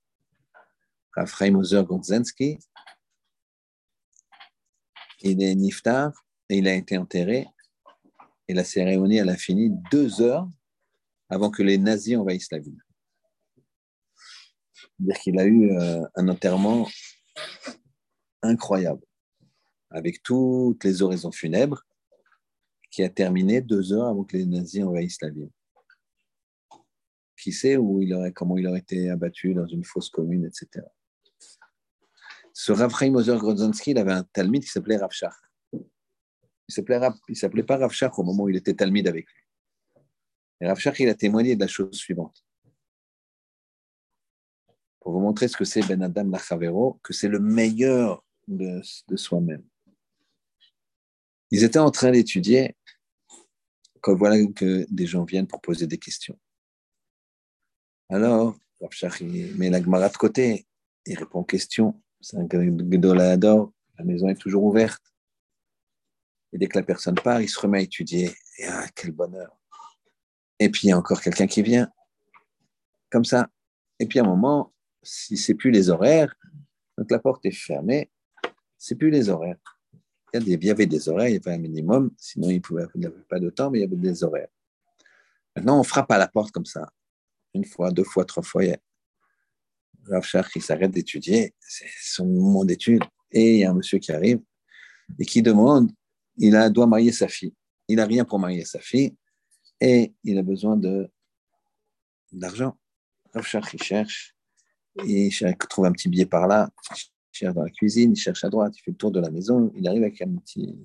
[1.15, 2.59] Rav Chaim Ozer Grodzensky,
[5.21, 6.11] il est niftar
[6.49, 7.47] et il a été enterré.
[8.47, 10.47] Et la cérémonie, elle a fini deux heures
[11.29, 12.81] avant que les nazis envahissent la ville.
[14.75, 16.87] C'est-à-dire qu'il a eu euh, un enterrement
[18.41, 19.01] incroyable,
[19.89, 21.83] avec toutes les oraisons funèbres,
[22.93, 25.49] qui a terminé deux heures avant que les nazis envahissent la ville
[27.43, 30.85] qui sait où il aurait, comment il aurait été abattu dans une fosse commune, etc.
[32.53, 33.37] Ce Rav Chaim Ozer
[33.87, 35.33] il avait un talmid qui s'appelait Rav Shach.
[35.73, 39.41] Il s'appelait, il s'appelait pas Rav Shach au moment où il était talmid avec lui.
[40.61, 42.45] Et Rav Shach, il a témoigné de la chose suivante.
[45.01, 48.81] Pour vous montrer ce que c'est Ben Adam Lachavero, que c'est le meilleur de
[49.17, 49.65] soi-même.
[51.53, 52.75] Ils étaient en train d'étudier,
[54.01, 56.35] quand voilà que des gens viennent pour poser des questions.
[58.09, 58.57] Alors,
[59.21, 60.65] il met la Gemara de côté,
[61.05, 62.01] il répond aux questions.
[62.21, 65.03] C'est un Gdolador, la maison est toujours ouverte.
[66.53, 68.31] Et dès que la personne part, il se remet à étudier.
[68.57, 69.55] Et ah, quel bonheur.
[70.57, 71.87] Et puis, il y a encore quelqu'un qui vient.
[73.11, 73.47] Comme ça.
[73.99, 74.73] Et puis, à un moment,
[75.03, 76.33] si c'est plus les horaires,
[76.97, 78.09] donc la porte est fermée,
[78.79, 79.72] c'est plus les horaires.
[80.33, 82.61] Il y, avait des horaires, il y avait un minimum, sinon il
[82.95, 84.47] n'y avait pas de temps, mais il y avait des horaires.
[85.55, 86.91] Maintenant, on frappe à la porte comme ça
[87.53, 88.63] une fois, deux fois, trois fois.
[90.05, 93.03] Rav il s'arrête d'étudier, c'est son moment d'étude.
[93.31, 94.41] Et il y a un monsieur qui arrive
[95.17, 95.91] et qui demande,
[96.37, 97.53] il doit marier sa fille.
[97.87, 99.15] Il n'a rien pour marier sa fille
[99.79, 100.79] et il a besoin
[102.31, 102.77] d'argent.
[103.33, 104.35] Rav Shach, il cherche,
[105.05, 105.31] il
[105.69, 106.69] trouve un petit billet par là,
[107.33, 109.31] il cherche dans la cuisine, il cherche à droite, il fait le tour de la
[109.31, 110.77] maison, il arrive avec un petit.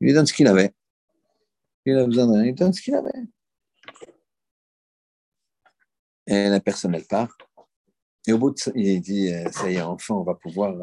[0.00, 0.74] Il lui donne ce qu'il avait.
[1.86, 3.10] Il a besoin d'un, il lui donne ce qu'il avait.
[6.26, 7.36] Et la personne, elle part.
[8.26, 10.74] Et au bout de ça, il dit, euh, ça y est, enfin, on va pouvoir.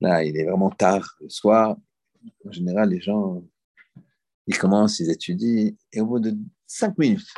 [0.00, 1.76] Là, il est vraiment tard le soir.
[2.44, 3.42] En général, les gens,
[4.46, 5.72] ils commencent, ils étudient.
[5.92, 6.36] Et au bout de
[6.66, 7.32] cinq minutes,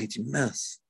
[0.00, 0.82] il dit, mince,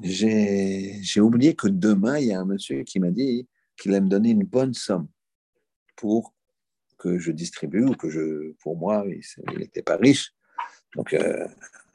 [0.00, 4.08] j'ai oublié que demain, il y a un monsieur qui m'a dit qu'il allait me
[4.08, 5.08] donner une bonne somme
[5.96, 6.34] pour
[6.98, 10.32] que je distribue ou que je, pour moi, il n'était pas riche.
[10.94, 11.46] Donc, euh,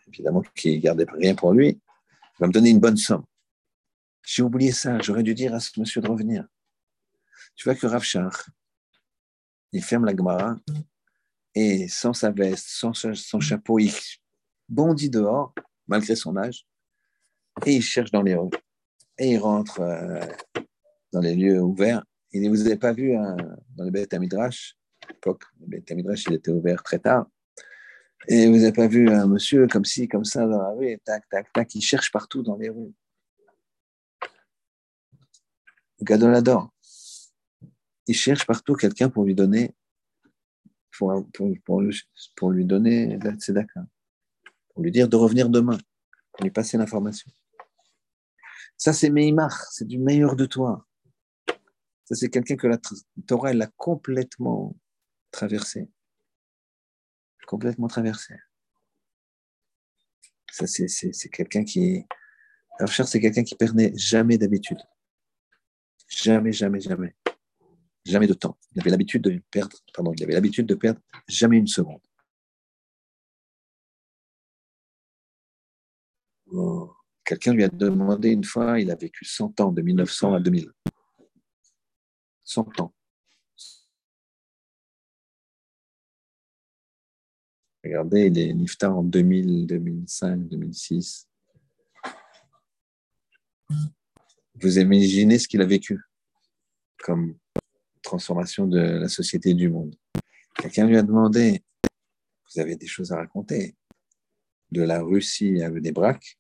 [0.08, 3.24] évidemment, qui gardait rien pour lui, il va me donner une bonne somme.
[4.24, 6.45] J'ai oublié ça, j'aurais dû dire à ce monsieur de revenir.
[7.56, 8.06] Tu vois que Rav
[9.74, 10.58] il ferme la Gemara
[11.56, 13.91] et sans sa veste, sans son chapeau, il
[14.68, 15.54] bondit dehors,
[15.88, 16.66] malgré son âge,
[17.66, 18.49] et il cherche dans les rues.
[19.18, 20.20] Et il rentre euh,
[21.12, 22.04] dans les lieux ouverts.
[22.32, 23.36] Il ne vous avez pas vu hein,
[23.76, 24.76] dans les bêtes à Midrash
[25.12, 27.28] l'époque, les Tamidrash, il était ouvert très tard.
[28.28, 31.28] Et vous n'avez pas vu un monsieur comme ci, comme ça dans la rue, tac,
[31.30, 32.93] tac, tac, il cherche partout dans les rues.
[36.02, 36.72] Gadolador.
[38.08, 39.76] Il cherche partout quelqu'un pour lui donner,
[40.97, 41.49] pour, pour,
[42.36, 43.86] pour, lui donner la tzedaka,
[44.70, 45.78] pour lui dire de revenir demain,
[46.32, 47.32] pour lui passer l'information.
[48.82, 50.88] Ça, c'est Meimar, c'est du meilleur de toi.
[52.03, 52.79] Ça, c'est quelqu'un que la
[53.27, 54.75] Torah, elle a complètement
[55.29, 55.88] traversé.
[57.45, 58.34] Complètement traversé.
[60.51, 62.07] Ça, c'est quelqu'un qui.
[62.79, 64.79] Alors, cher, c'est quelqu'un qui perdait jamais d'habitude.
[66.07, 67.15] Jamais, jamais, jamais.
[68.03, 68.57] Jamais de temps.
[68.71, 72.01] Il avait l'habitude de perdre, pardon, il avait l'habitude de perdre jamais une seconde.
[76.51, 76.95] Oh.
[77.32, 80.69] Quelqu'un lui a demandé une fois, il a vécu 100 ans, de 1900 à 2000.
[82.43, 82.93] 100 ans.
[87.86, 91.29] Regardez, il est niftar en 2000, 2005, 2006.
[94.55, 96.01] Vous imaginez ce qu'il a vécu
[97.01, 97.38] comme
[98.01, 99.95] transformation de la société du monde.
[100.55, 101.63] Quelqu'un lui a demandé,
[102.53, 103.77] vous avez des choses à raconter,
[104.71, 106.38] de la Russie à Venebrac,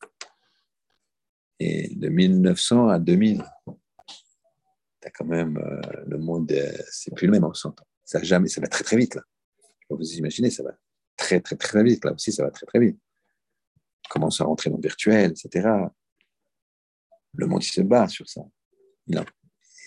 [1.61, 3.43] et de 1900 à 2000,
[5.03, 7.87] as quand même euh, le monde, euh, c'est plus le même en 100 ans.
[8.03, 9.21] Ça, jamais, ça va très très vite là.
[9.89, 10.71] Vous imaginez, ça va
[11.17, 12.03] très très très vite.
[12.03, 12.97] Là aussi, ça va très très vite.
[14.07, 15.69] On commence à rentrer dans le virtuel, etc.
[17.35, 18.41] Le monde il se bat sur ça.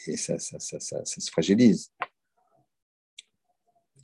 [0.06, 1.90] Et ça, ça, ça, ça, se fragilise.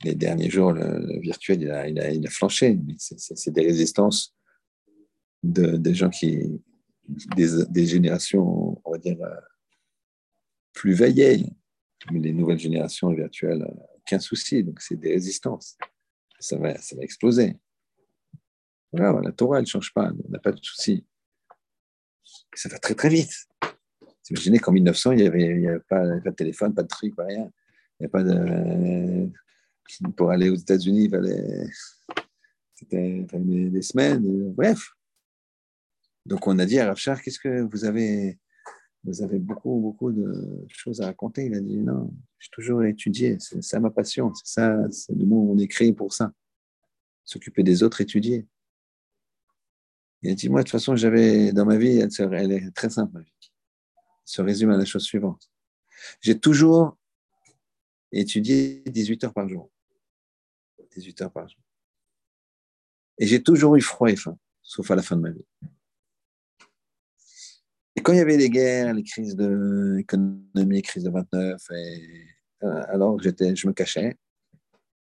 [0.03, 2.77] Les derniers jours, le, virtuel, il a, il, a, il a flanché.
[2.97, 4.35] C'est des résistances
[5.43, 6.59] de, des gens qui,
[7.35, 9.35] des, générations, on va dire, euh,
[10.73, 11.51] plus vieilles.
[12.11, 14.63] Mais les nouvelles générations virtuelles, euh, aucun souci.
[14.63, 15.77] Donc, c'est des résistances.
[16.39, 17.57] Ça va, ça va exploser.
[18.91, 20.11] Voilà, la Torah, elle ne change pas.
[20.25, 21.05] On n'a pas de souci.
[22.53, 23.47] Ça va très, très vite.
[24.29, 27.51] Imaginez qu'en 1900, il n'y avait, avait, pas, de téléphone, pas de truc, pas rien.
[27.99, 29.29] Il n'y a pas de.
[30.15, 31.67] Pour aller aux États-Unis, il fallait.
[32.75, 34.53] C'était des semaines.
[34.53, 34.91] Bref.
[36.25, 38.39] Donc on a dit à Rafchar, qu'est-ce que vous avez
[39.03, 41.45] Vous avez beaucoup, beaucoup de choses à raconter?
[41.45, 45.25] Il a dit, non, j'ai toujours étudié, c'est ça ma passion, c'est ça, c'est le
[45.25, 46.31] mot on est créé pour ça.
[47.23, 48.47] S'occuper des autres, étudier.
[50.21, 52.89] Il a dit, moi, de toute façon, j'avais dans ma vie, elle, elle est très
[52.89, 53.33] simple, ma vie.
[53.41, 53.49] Elle
[54.25, 55.49] se résume à la chose suivante.
[56.19, 56.97] J'ai toujours
[58.11, 59.71] étudié 18 heures par jour.
[60.95, 61.61] 18 heures par jour.
[63.17, 65.45] Et j'ai toujours eu froid et faim, sauf à la fin de ma vie.
[67.95, 72.27] Et quand il y avait les guerres, les crises de l'économie, crise de 29, et,
[72.63, 74.17] euh, alors j'étais, je me cachais.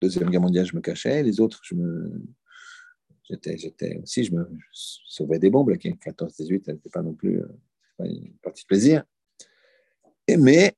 [0.00, 1.22] Deuxième guerre mondiale, je me cachais.
[1.22, 2.22] Les autres, je me,
[3.24, 5.68] j'étais, j'étais aussi, je me sauvais des bombes.
[5.68, 7.48] La 14-18, elle n'était pas non plus euh,
[8.00, 9.04] une partie de plaisir.
[10.28, 10.74] Mais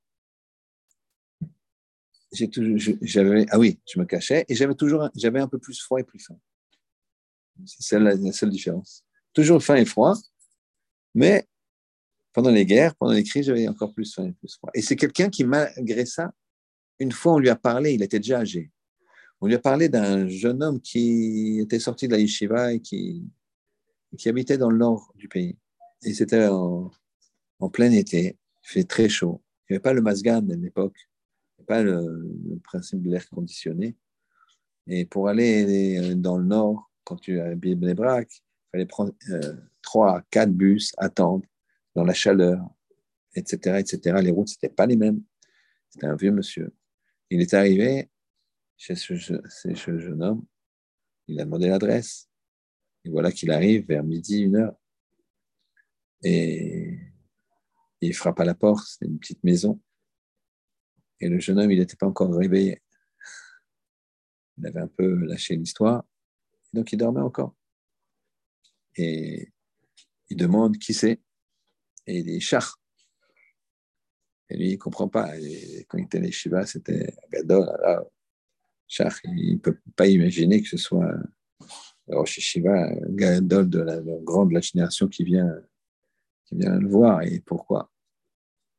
[2.33, 6.05] j'avais, ah oui, je me cachais et j'avais toujours, j'avais un peu plus froid et
[6.05, 6.39] plus faim.
[7.65, 9.05] C'est la, la seule différence.
[9.33, 10.15] Toujours faim et froid,
[11.15, 11.47] mais
[12.35, 14.71] pendant les guerres, pendant les crises, j'avais encore plus faim et plus froid.
[14.75, 16.35] Et c'est quelqu'un qui, malgré ça,
[16.99, 18.71] une fois, on lui a parlé, il était déjà âgé.
[19.41, 23.23] On lui a parlé d'un jeune homme qui était sorti de la yeshiva et qui,
[24.19, 25.57] qui habitait dans le nord du pays.
[26.03, 26.91] Et c'était en,
[27.73, 29.41] plein été, il fait très chaud.
[29.63, 30.97] Il n'y avait pas le masgan à l'époque,
[31.67, 33.97] pas le, principe de l'air conditionné.
[34.89, 40.21] Et pour aller dans le nord, quand tu habites Bnebrak, il fallait prendre euh, trois,
[40.31, 41.45] quatre bus, attendre
[41.95, 42.61] dans la chaleur,
[43.35, 44.19] etc., etc.
[44.23, 45.23] Les routes, c'était pas les mêmes.
[45.89, 46.75] C'était un vieux monsieur.
[47.31, 48.11] Il est arrivé
[48.77, 50.45] chez ce, jeune homme.
[51.29, 52.29] Il a demandé l'adresse.
[53.05, 54.77] Et voilà qu'il arrive vers midi, une heure.
[56.23, 56.99] Et
[58.01, 58.87] il frappe à la porte.
[58.87, 59.81] C'est une petite maison.
[61.21, 62.83] Et le jeune homme, il n'était pas encore réveillé.
[64.59, 66.05] Il avait un peu lâché l'histoire.
[66.73, 67.55] Donc, il dormait encore.
[68.97, 69.53] Et
[70.29, 71.21] il demande qui c'est
[72.07, 72.81] et il est char.
[74.51, 75.33] Et lui, il ne comprend pas.
[75.89, 77.67] Quand il était les Shiva, c'était Gadol.
[78.87, 81.15] char, il ne peut pas imaginer que ce soit
[82.09, 85.51] Rosh Shiva, Gadol de la, grande la génération qui vient,
[86.45, 87.23] qui vient le voir.
[87.23, 87.91] Et pourquoi?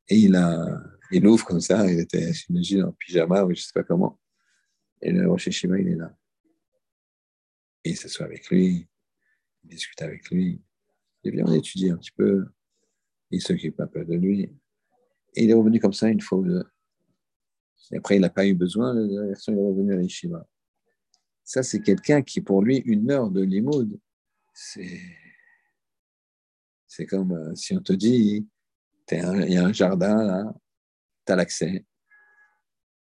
[0.08, 3.66] Et il, a, il ouvre comme ça, il était, j'imagine, en pyjama ou je ne
[3.66, 4.20] sais pas comment.
[5.02, 6.16] Et le Rosh Shiva, il est là.
[7.84, 8.88] Et il s'assoit avec lui,
[9.64, 10.62] il discute avec lui.
[11.24, 12.46] Et bien, on étudie un petit peu
[13.32, 14.44] il s'occupe un peu de lui.
[15.36, 16.64] Et il est revenu comme ça une fois ou deux.
[17.92, 20.48] Et après, il n'a pas eu besoin, la version il est revenu à l'Ishiva.
[21.44, 24.00] Ça, c'est quelqu'un qui, pour lui, une heure de limoud,
[24.54, 25.02] c'est.
[26.88, 28.48] C'est comme euh, si on te dit,
[29.12, 30.56] il y a un jardin là,
[31.26, 31.86] tu as l'accès,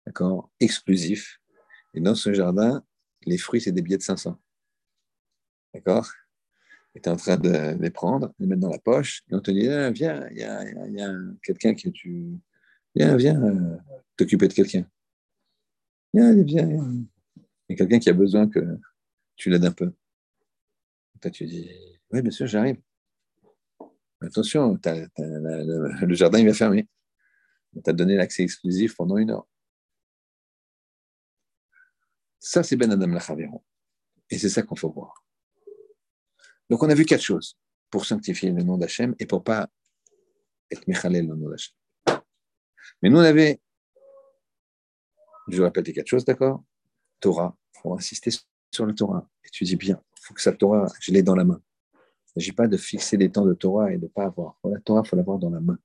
[0.06, 1.40] d'accord, exclusif.
[1.94, 2.84] Et dans ce jardin,
[3.26, 4.38] les fruits, c'est des billets de 500.
[5.74, 6.12] D'accord?
[7.02, 9.68] Es en train de les prendre, les mettre dans la poche, et on te dit,
[9.70, 12.38] ah, viens, il y a, quelqu'un que tu.
[12.96, 13.78] Viens, viens euh,
[14.18, 14.86] t'occuper de quelqu'un.
[16.14, 16.68] Viens, viens.
[16.68, 18.60] Il y a quelqu'un qui a besoin que
[19.36, 19.94] tu l'aides un peu.
[21.22, 21.70] Toi, tu dis,
[22.12, 22.82] oui, bien sûr, j'arrive.
[24.22, 26.88] Attention, le jardin, il va fermer.
[27.76, 29.48] On t'a donné l'accès exclusif pendant une heure.
[32.40, 33.64] Ça, c'est Ben Adam Lachaveron.
[34.30, 35.24] Et c'est ça qu'on faut voir.
[36.70, 37.58] Donc, on a vu quatre choses
[37.90, 39.70] pour sanctifier le nom d'Hachem et pour pas
[40.72, 41.74] être Mechalel le nom d'Hachem.
[43.02, 43.60] Mais nous, on avait,
[45.48, 46.64] je vous répète quatre choses, d'accord?
[47.20, 48.32] Torah, il faut insister
[48.72, 49.28] sur le Torah.
[49.44, 51.62] Et tu dis bien, il faut que sa Torah, je l'ai dans la main.
[51.94, 51.98] Il
[52.38, 54.60] ne s'agit pas de fixer des temps de Torah et de ne pas avoir.
[54.64, 55.78] La Torah, il faut l'avoir dans la main.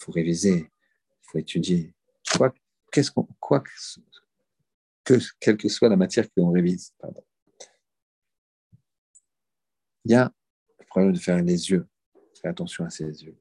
[0.00, 1.94] Il faut réviser, il faut étudier.
[2.36, 2.52] Quoi,
[2.90, 3.62] qu'est-ce qu'on, quoi
[5.04, 6.92] que, quelle que soit la matière que l'on révise.
[6.98, 7.22] Pardon.
[10.04, 10.32] Il y a
[10.78, 11.86] le problème de faire les yeux.
[12.40, 13.38] Faire attention à ses yeux.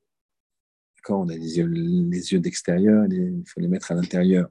[1.03, 4.49] Quand on a les yeux, les yeux d'extérieur, il faut les mettre à l'intérieur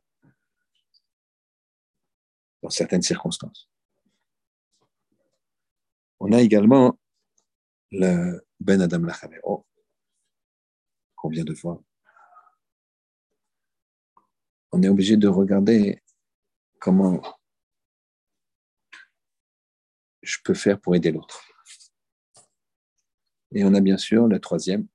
[2.63, 3.71] dans certaines circonstances.
[6.19, 6.99] On a également
[7.93, 9.67] le Ben Adam Lachavero,
[11.17, 11.81] qu'on vient de voir.
[14.73, 16.03] On est obligé de regarder
[16.79, 17.23] comment
[20.23, 21.49] je peux faire pour aider l'autre.
[23.53, 24.86] Et on a bien sûr le troisième,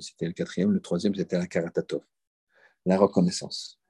[0.00, 2.02] c'était le quatrième, le troisième c'était la karatatov,
[2.84, 3.80] la reconnaissance.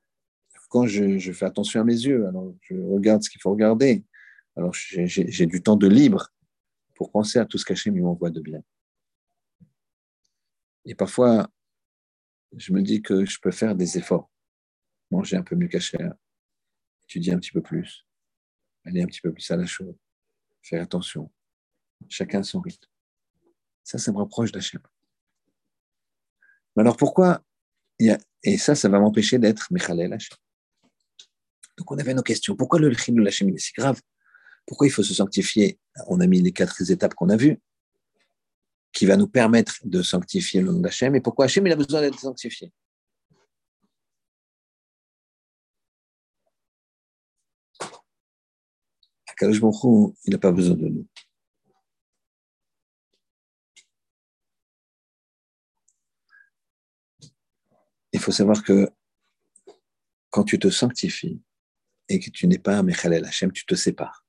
[0.68, 4.04] Quand je, fais attention à mes yeux, alors je regarde ce qu'il faut regarder,
[4.56, 6.32] alors j'ai du temps de libre
[6.94, 8.62] pour penser à tout ce qu'Hachem m'envoie de bien.
[10.84, 11.50] Et parfois,
[12.56, 14.30] je me dis que je peux faire des efforts,
[15.10, 16.14] manger un peu mieux qu'Hachem,
[17.04, 18.06] étudier un petit peu plus,
[18.84, 19.94] aller un petit peu plus à la chose,
[20.62, 21.30] faire attention,
[22.08, 22.91] chacun son rythme.
[23.84, 24.80] Ça, ça me rapproche d'Hachem.
[26.76, 27.42] Mais alors pourquoi
[27.98, 30.36] Et ça, ça va m'empêcher d'être Mechalel Hachem?
[31.76, 32.56] Donc on avait nos questions.
[32.56, 34.00] Pourquoi le de Hachem est si grave?
[34.66, 35.78] Pourquoi il faut se sanctifier?
[36.06, 37.60] On a mis les quatre étapes qu'on a vues,
[38.92, 41.14] qui va nous permettre de sanctifier le nom d'Hachem.
[41.14, 42.72] Et pourquoi Hachem il a besoin d'être sanctifié?
[49.40, 51.06] Baruch il n'a pas besoin de nous.
[58.12, 58.90] Il faut savoir que
[60.30, 61.40] quand tu te sanctifies
[62.08, 64.22] et que tu n'es pas un Mechalel Hachem, tu te sépares.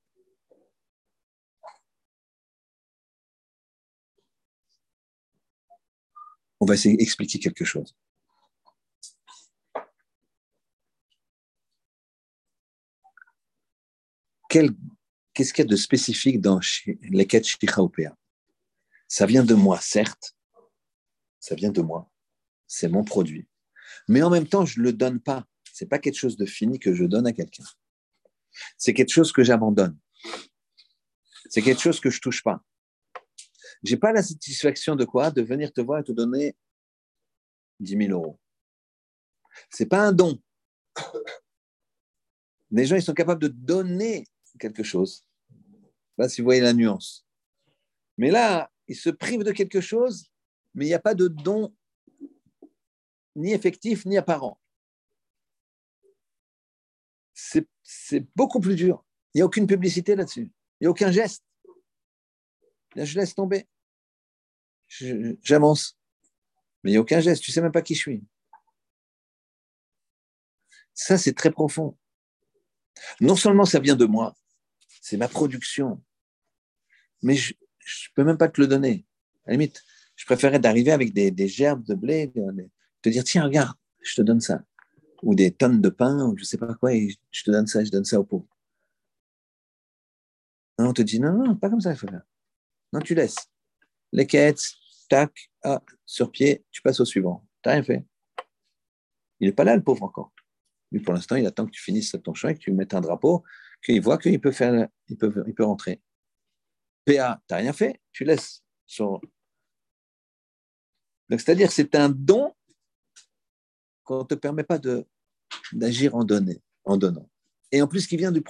[6.64, 7.94] on va essayer d'expliquer quelque chose.
[14.48, 16.60] Qu'est-ce qu'il y a de spécifique dans
[17.02, 17.46] les quêtes
[19.08, 20.36] Ça vient de moi, certes,
[21.38, 22.10] ça vient de moi,
[22.66, 23.46] c'est mon produit.
[24.08, 25.46] Mais en même temps, je ne le donne pas.
[25.72, 27.64] Ce n'est pas quelque chose de fini que je donne à quelqu'un.
[28.78, 29.98] C'est quelque chose que j'abandonne.
[31.48, 32.64] C'est quelque chose que je ne touche pas
[33.90, 35.30] n'ai pas la satisfaction de quoi?
[35.30, 36.56] De venir te voir et te donner
[37.80, 38.38] 10 000 euros.
[39.70, 40.40] C'est pas un don.
[42.70, 44.26] Les gens, ils sont capables de donner
[44.58, 45.24] quelque chose.
[46.18, 47.26] Là, si vous voyez la nuance.
[48.16, 50.30] Mais là, ils se privent de quelque chose,
[50.74, 51.74] mais il n'y a pas de don
[53.36, 54.60] ni effectif ni apparent.
[57.34, 59.04] C'est beaucoup plus dur.
[59.34, 60.52] Il n'y a aucune publicité là-dessus.
[60.80, 61.44] Il n'y a aucun geste.
[62.96, 63.66] Je laisse tomber
[65.42, 65.98] j'avance.
[66.82, 68.24] Mais il n'y a aucun geste, tu ne sais même pas qui je suis.
[70.92, 71.96] Ça, c'est très profond.
[73.20, 74.36] Non seulement ça vient de moi,
[75.00, 76.02] c'est ma production,
[77.22, 79.04] mais je ne peux même pas te le donner.
[79.44, 79.82] À la limite,
[80.14, 82.32] je préférais d'arriver avec des, gerbes de blé,
[83.04, 84.64] te dire, tiens, regarde, je te donne ça.
[85.22, 87.66] Ou des tonnes de pain, ou je ne sais pas quoi, et je te donne
[87.66, 88.46] ça, je donne ça au pauvre.
[90.78, 92.24] Non, on te dit, non, non, pas comme ça, il faut faire.
[92.92, 93.50] Non, tu laisses.
[94.12, 94.62] Les quêtes,
[95.08, 97.46] tac, ah, sur pied, tu passes au suivant.
[97.62, 98.06] Tu n'as rien fait.
[99.40, 100.32] Il n'est pas là, le pauvre, encore.
[100.90, 103.44] Lui, pour l'instant, il attend que tu finisses ton chemin, que tu mettes un drapeau,
[103.84, 106.00] qu'il voit qu'il peut, faire, il peut, il peut rentrer.
[107.04, 108.64] PA, tu n'as rien fait, tu laisses.
[108.86, 109.20] Sur...
[111.28, 112.54] Donc, c'est-à-dire c'est un don
[114.04, 114.78] qu'on ne te permet pas
[115.72, 116.24] d'agir en,
[116.84, 117.28] en donnant.
[117.72, 118.42] Et en plus, qui vient du,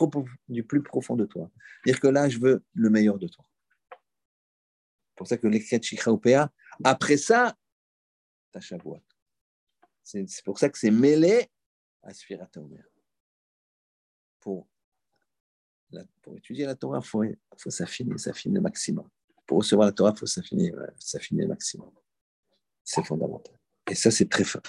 [0.63, 1.51] plus profond de toi.
[1.87, 3.45] Dire que là, je veux le meilleur de toi.
[3.91, 5.77] C'est pour ça que l'écrit
[6.83, 7.57] après ça,
[8.53, 9.01] ta Shavuot.
[10.03, 11.49] C'est pour ça que c'est mêlé
[12.03, 12.51] à Sfirat
[14.41, 14.69] Pour,
[16.21, 17.25] pour étudier la Torah, il faut,
[17.57, 19.09] faut s'affiner, s'affiner maximum.
[19.47, 21.91] Pour recevoir la Torah, il faut s'affiner, s'affiner le maximum.
[22.83, 23.55] C'est fondamental.
[23.91, 24.63] Et ça, c'est très fort.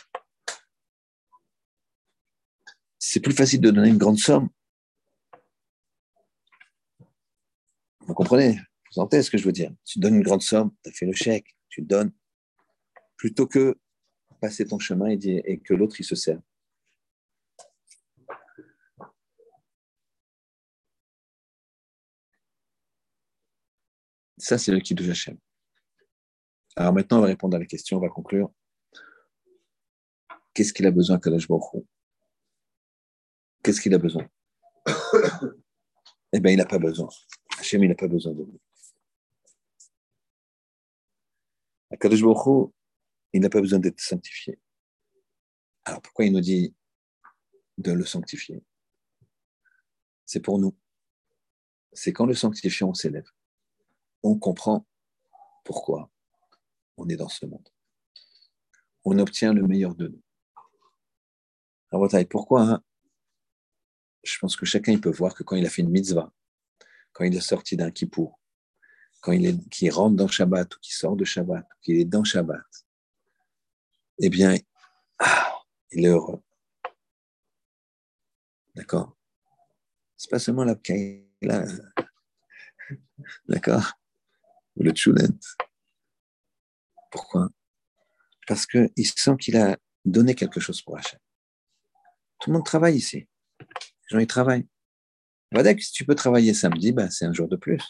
[3.07, 4.49] C'est plus facile de donner une grande somme.
[7.99, 8.59] Vous comprenez?
[8.91, 9.71] Vous entendez ce que je veux dire?
[9.85, 12.11] Tu donnes une grande somme, tu as fait le chèque, tu donnes,
[13.15, 13.79] plutôt que
[14.41, 16.41] passer ton chemin et, que l'autre, il se sert.
[24.39, 25.37] Ça, c'est le qui de Hachem.
[26.75, 28.51] Alors maintenant, on va répondre à la question, on va conclure.
[30.55, 31.85] Qu'est-ce qu'il a besoin, Kalash Baruch
[33.66, 34.30] Qu'est-ce qu'il a besoin?
[36.32, 37.09] Eh bien, il n'a pas besoin.
[37.57, 38.59] Hachem, il n'a pas besoin de nous.
[41.99, 42.72] Kadosh Baruch
[43.34, 44.59] il n'a pas besoin d'être sanctifié.
[45.84, 46.76] Alors pourquoi il nous dit
[47.80, 48.63] de le sanctifier?
[50.26, 50.78] C'est pour nous.
[51.91, 53.30] C'est quand le sanctifiant s'élève.
[54.22, 54.86] On comprend
[55.63, 56.11] pourquoi
[56.97, 57.68] on est dans ce monde.
[59.05, 60.22] On obtient le meilleur de nous.
[61.91, 62.84] Alors, pourquoi hein
[64.26, 66.34] Je pense que chacun il peut voir que quand il a fait une mitzvah,
[67.13, 68.39] quand il est sorti d'un kippour,
[69.21, 72.65] quand il, est, rentre dans Shabbat ou qu'il sort de Shabbat, qu'il est dans Shabbat,
[74.19, 74.57] eh bien,
[75.19, 75.59] ah,
[75.91, 76.41] il est heureux.
[78.76, 79.15] D'accord?
[80.17, 80.76] C'est pas seulement la
[81.41, 81.65] là,
[83.47, 83.93] d'accord?
[84.76, 85.28] Ou le tchoulet.
[87.11, 87.49] Pourquoi?
[88.47, 91.19] Parce qu'il sent qu'il a donné quelque chose pour Hachem.
[92.39, 93.28] Tout le monde travaille ici.
[94.09, 94.67] Les gens, ils travaillent.
[95.53, 97.81] que si tu peux travailler samedi, ben, c'est un jour de plus.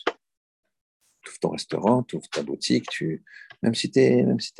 [1.22, 3.24] Tu ouvres ton restaurant, tu ouvres ta boutique, tu...
[3.62, 4.54] même si tu es, si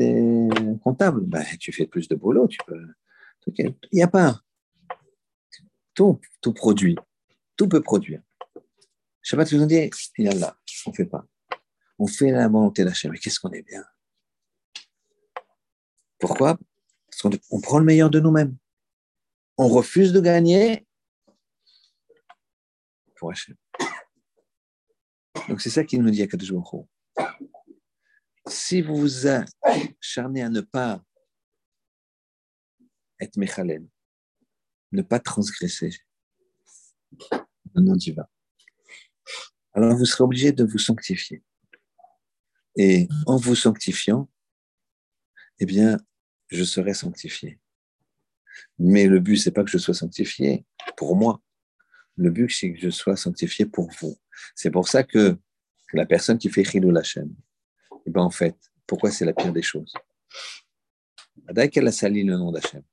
[0.84, 2.48] comptable, ben, tu fais plus de boulot.
[2.48, 2.82] Tu peux...
[3.58, 4.42] Il n'y a pas.
[5.94, 6.98] Tout, tout produit.
[7.56, 8.22] Tout peut produire.
[9.22, 11.26] Shabbat, vous dit, il y a là, on ne fait pas.
[11.98, 13.12] On fait la volonté d'Hachem.
[13.12, 13.84] Mais qu'est-ce qu'on est bien
[16.20, 16.58] Pourquoi?
[17.08, 18.58] Parce qu'on prend le meilleur de nous-mêmes
[19.58, 20.86] on refuse de gagner
[23.16, 23.56] pour Hachem.
[25.48, 26.52] Donc c'est ça qu'il nous dit à Kadosh
[28.48, 31.04] Si vous vous acharnez à ne pas
[33.20, 33.88] être Mechalem,
[34.92, 35.92] ne pas transgresser
[37.74, 38.28] le nom divin,
[39.74, 41.44] alors vous serez obligé de vous sanctifier.
[42.78, 44.30] Et en vous sanctifiant,
[45.60, 45.98] eh bien,
[46.48, 47.60] je serai sanctifié.
[48.80, 50.66] Mais le but, c'est pas que je sois sanctifié
[50.98, 51.42] pour moi.
[52.18, 54.18] Le but, c'est que je sois sanctifié pour vous.
[54.56, 55.38] C'est pour ça que
[55.94, 57.34] la personne qui fait Chilou Hashem,
[58.06, 58.56] eh ben en fait,
[58.88, 59.94] pourquoi c'est la pire des choses?
[61.52, 62.84] Dès qu'elle a sali le nom d'Hachem.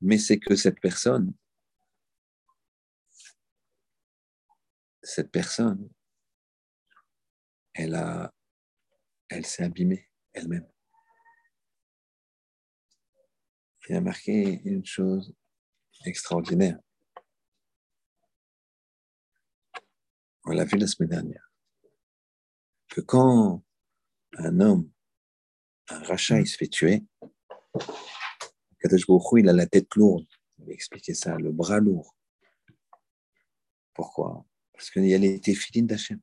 [0.00, 1.34] Mais c'est que cette personne,
[5.02, 5.90] cette personne,
[7.74, 8.30] elle
[9.28, 10.66] elle s'est abîmée elle-même
[13.90, 15.34] il a marqué une chose
[16.06, 16.78] extraordinaire.
[20.50, 21.52] On l'a vu la semaine dernière.
[22.88, 23.62] Que quand
[24.36, 24.90] un homme,
[25.88, 27.04] un rachat, il se fait tuer,
[28.80, 29.04] Kadosh
[29.36, 30.26] il a la tête lourde.
[30.58, 32.16] On va expliquer ça, le bras lourd.
[33.94, 34.44] Pourquoi?
[34.72, 36.18] Parce qu'il y a les téphilines d'Hachem.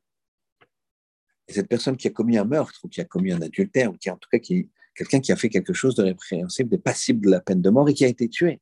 [1.48, 3.98] Et cette personne qui a commis un meurtre, ou qui a commis un adultère, ou
[3.98, 7.28] qui en tout cas qui, quelqu'un qui a fait quelque chose de répréhensible, de passible
[7.28, 8.60] de la peine de mort et qui a été tué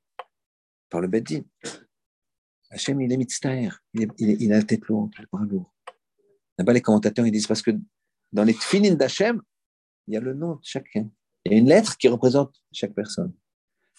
[0.92, 1.42] par le Beddin.
[2.76, 5.74] Hachem, il est mitztaher, il, a la tête lourde, le bras lourd.
[6.58, 7.72] Là-bas, les commentateurs, ils disent parce que
[8.34, 9.42] dans les tfilines d'Hachem,
[10.08, 11.10] il y a le nom de chacun.
[11.46, 13.34] Il y a une lettre qui représente chaque personne.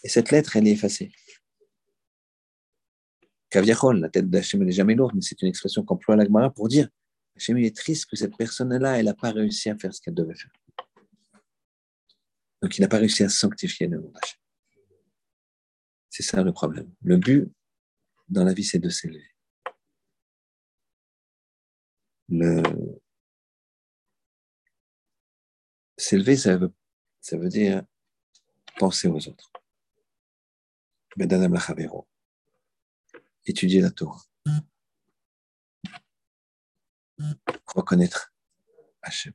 [0.04, 1.10] Et cette lettre, elle est effacée.
[3.48, 6.68] Kaviachol, la tête d'Hachem, elle n'est jamais lourde, mais c'est une expression qu'emploie l'Agmara pour
[6.68, 6.90] dire
[7.34, 10.14] Hachem, il est triste que cette personne-là, elle n'a pas réussi à faire ce qu'elle
[10.14, 10.52] devait faire.
[12.60, 14.12] Donc il n'a pas réussi à sanctifier le nom
[16.10, 16.92] C'est ça le problème.
[17.00, 17.50] Le but
[18.28, 19.34] dans la vie, c'est de s'élever.
[22.28, 22.62] Le...
[25.96, 27.82] S'élever, ça veut, dire
[28.78, 29.50] penser aux autres.
[31.16, 31.48] la
[33.46, 34.22] Étudier la Torah.
[37.66, 38.34] Reconnaître
[39.02, 39.32] Hachem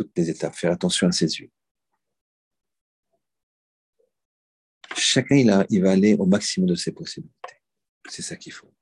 [0.00, 1.50] toutes les étapes, faire attention à ses yeux.
[5.00, 7.62] Chacun, il, va aller au maximum de ses possibilités.
[8.08, 8.72] C'est ça qu'il faut.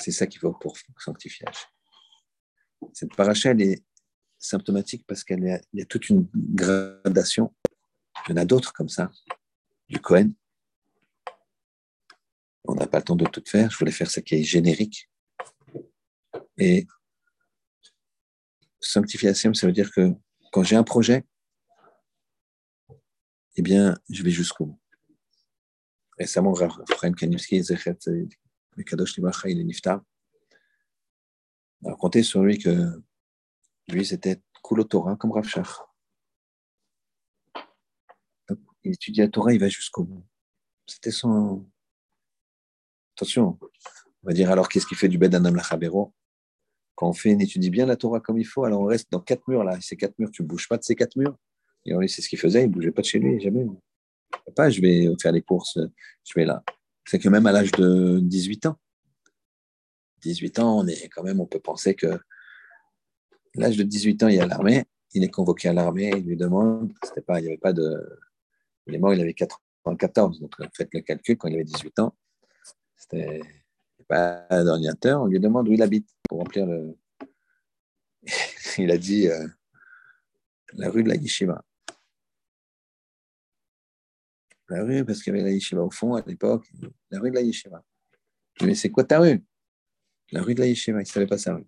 [0.00, 1.46] C'est ça qu'il faut pour sanctifier.
[2.92, 3.84] Cette paracha, elle est
[4.38, 7.54] symptomatique parce qu'il y a toute une gradation.
[8.26, 9.10] Il y en a d'autres comme ça,
[9.88, 10.32] du Cohen.
[12.64, 13.70] On n'a pas le temps de tout faire.
[13.70, 15.10] Je voulais faire ce qui est générique.
[16.58, 16.86] Et
[18.80, 20.12] sanctification, ça veut dire que
[20.52, 21.24] quand j'ai un projet,
[23.56, 24.79] eh bien, je vais jusqu'au bout.
[26.20, 27.62] Récemment, Raphaël Kanievski,
[28.76, 30.04] le Kadosh Libacha, il est nifta.
[31.80, 33.02] On a raconté sur lui que
[33.88, 35.80] lui, c'était Kulo Torah comme Rav Shach.
[38.84, 40.22] Il étudie la Torah, il va jusqu'au bout.
[40.86, 41.66] C'était son.
[43.16, 43.58] Attention,
[44.22, 46.12] on va dire alors qu'est-ce qu'il fait du Bedanam Lachabero
[46.96, 49.20] Quand on fait, on étudie bien la Torah comme il faut, alors on reste dans
[49.20, 49.80] quatre murs là.
[49.80, 51.34] Ces quatre murs, tu ne bouges pas de ces quatre murs.
[51.86, 53.66] Et on c'est ce qu'il faisait, il ne bougeait pas de chez lui, jamais.
[54.58, 55.78] Je vais faire les courses,
[56.24, 56.62] je vais là.
[57.06, 58.76] C'est que même à l'âge de 18 ans,
[60.22, 62.18] 18 ans, on est quand même, on peut penser que
[63.54, 66.36] l'âge de 18 ans, il y a l'armée, il est convoqué à l'armée, il lui
[66.36, 68.18] demande, c'était pas, il n'y avait pas de.
[68.86, 72.14] Il est mort, il avait 94, donc faites le calcul, quand il avait 18 ans,
[72.96, 73.40] c'était
[74.08, 76.96] pas d'ordinateur, on lui demande où il habite pour remplir le.
[78.78, 79.46] il a dit euh,
[80.74, 81.64] la rue de la Yeshiva.
[84.70, 86.70] La rue, parce qu'il y avait la Yeshiva au fond à l'époque,
[87.10, 87.84] la rue de la Yeshiva.
[88.62, 89.44] Mais c'est quoi ta rue?
[90.30, 91.66] La rue de la Yeshiva, il ne savait pas sa rue.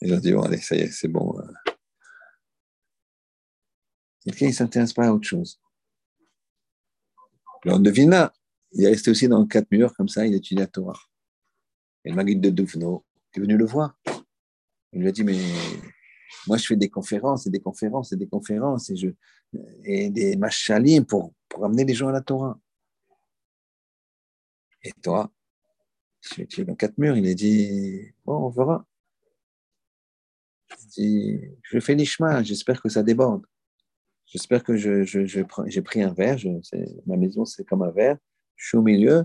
[0.00, 1.38] Ils ont dit, bon, allez, ça y est, c'est bon.
[4.24, 5.60] Quelqu'un, il ne s'intéresse pas à autre chose.
[7.66, 8.32] Alors, devina,
[8.72, 10.98] il est resté aussi dans quatre murs, comme ça, il étudie la Torah.
[12.06, 13.04] Et le Maguide de Duvno
[13.34, 14.00] est venu le voir.
[14.94, 15.38] Il lui a dit, mais
[16.46, 19.08] moi, je fais des conférences et des conférences et des conférences et, je,
[19.84, 22.58] et des machalim pour, pour amener les gens à la Torah.
[24.82, 25.30] Et toi,
[26.20, 28.86] tu es dans quatre murs, il a dit, bon, on verra.
[30.96, 33.44] Je fais l'ishma, j'espère que ça déborde.
[34.26, 36.38] J'espère que je, j'ai pris un verre,
[37.06, 38.16] ma maison c'est comme un verre,
[38.54, 39.24] je suis au milieu,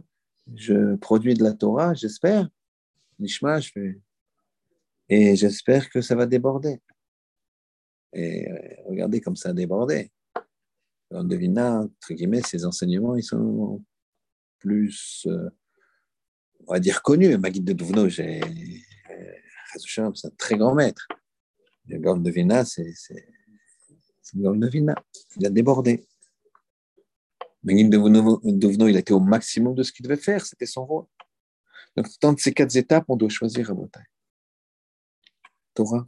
[0.55, 2.49] je produis de la Torah, j'espère.
[3.19, 3.99] L'ishma, je fais.
[5.07, 6.81] Et j'espère que ça va déborder.
[8.15, 10.09] Et euh, regardez comme ça a débordé.
[11.11, 13.83] On devine, entre guillemets, ces enseignements, ils sont
[14.59, 15.49] plus, euh,
[16.65, 17.37] on va dire, connus.
[17.37, 18.39] Magid de Douvno, c'est
[19.99, 21.07] un très grand maître.
[21.87, 22.03] Le c'est
[24.33, 24.95] le Gaon de Vina.
[25.35, 26.07] Il a débordé.
[27.63, 30.45] Magid de Douvno, il a été au maximum de ce qu'il devait faire.
[30.45, 31.05] C'était son rôle.
[31.97, 34.05] Donc, dans ces quatre étapes, on doit choisir à bataille.
[35.73, 36.05] Torah.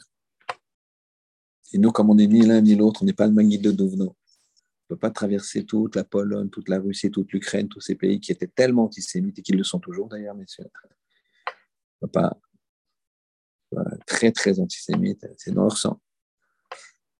[1.73, 3.71] Et nous, comme on n'est ni l'un ni l'autre, on n'est pas le Magid de
[3.71, 4.05] Douvno.
[4.05, 7.95] On ne peut pas traverser toute la Pologne, toute la Russie, toute l'Ukraine, tous ces
[7.95, 10.69] pays qui étaient tellement antisémites et qui le sont toujours d'ailleurs, messieurs.
[12.01, 12.37] On peut pas
[14.05, 15.99] très, très antisémite, c'est dans leur sang.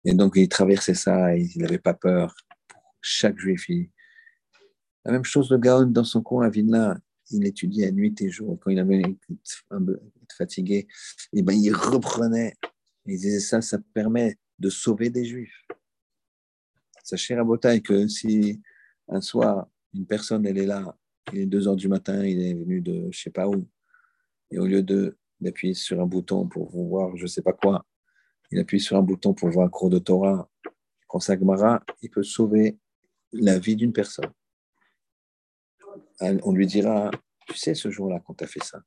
[0.06, 2.34] Et donc, il traversait ça, et il n'avait pas peur.
[2.68, 3.68] Pour chaque juif,
[5.04, 6.98] la même chose, le Gaon, dans son coin à Vilna,
[7.32, 8.58] il étudiait nuit et jour.
[8.62, 9.02] Quand il avait
[9.70, 10.00] peu
[10.38, 10.88] fatigué,
[11.34, 12.56] et ben, il reprenait.
[13.08, 15.66] Il disait ça, ça permet de sauver des juifs.
[17.04, 18.62] Sachez, Rabotaille, que si
[19.08, 20.98] un soir, une personne, elle est là,
[21.32, 23.66] il est 2 heures du matin, il est venu de je ne sais pas où,
[24.52, 27.86] et au lieu de d'appuyer sur un bouton pour voir je ne sais pas quoi,
[28.52, 30.50] il appuie sur un bouton pour voir un cours de Torah,
[31.08, 32.78] quand Sagmara, il peut sauver
[33.32, 34.32] la vie d'une personne.
[36.20, 37.12] On lui dira,
[37.48, 38.82] tu sais, ce jour-là, quand tu as fait ça,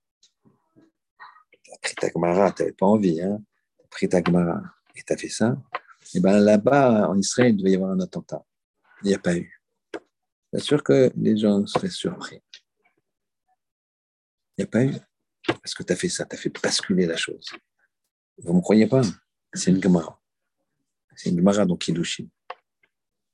[1.62, 3.42] tu as pris tu n'avais pas envie, hein,
[3.90, 5.56] pris ta et tu as fait ça,
[6.12, 8.44] et eh bien là-bas, en Israël, il devait y avoir un attentat.
[9.02, 9.62] Il n'y a pas eu.
[10.52, 12.42] Bien sûr que les gens seraient surpris.
[14.56, 14.94] Il n'y a pas eu.
[15.46, 17.46] Parce que tu as fait ça, tu as fait basculer la chose.
[18.38, 19.02] Vous ne me croyez pas
[19.52, 20.20] C'est une Gemara.
[21.14, 22.26] C'est une Gemara donc Kiddushin.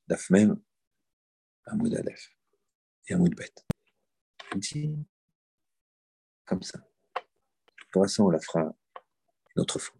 [0.06, 0.60] Daf même,
[1.64, 2.30] Amoud Aleph
[3.08, 3.34] et Amoud
[4.56, 4.96] dis
[6.44, 6.78] comme ça.
[7.92, 8.74] Pour ça, on la fera
[9.54, 9.96] une autre fois.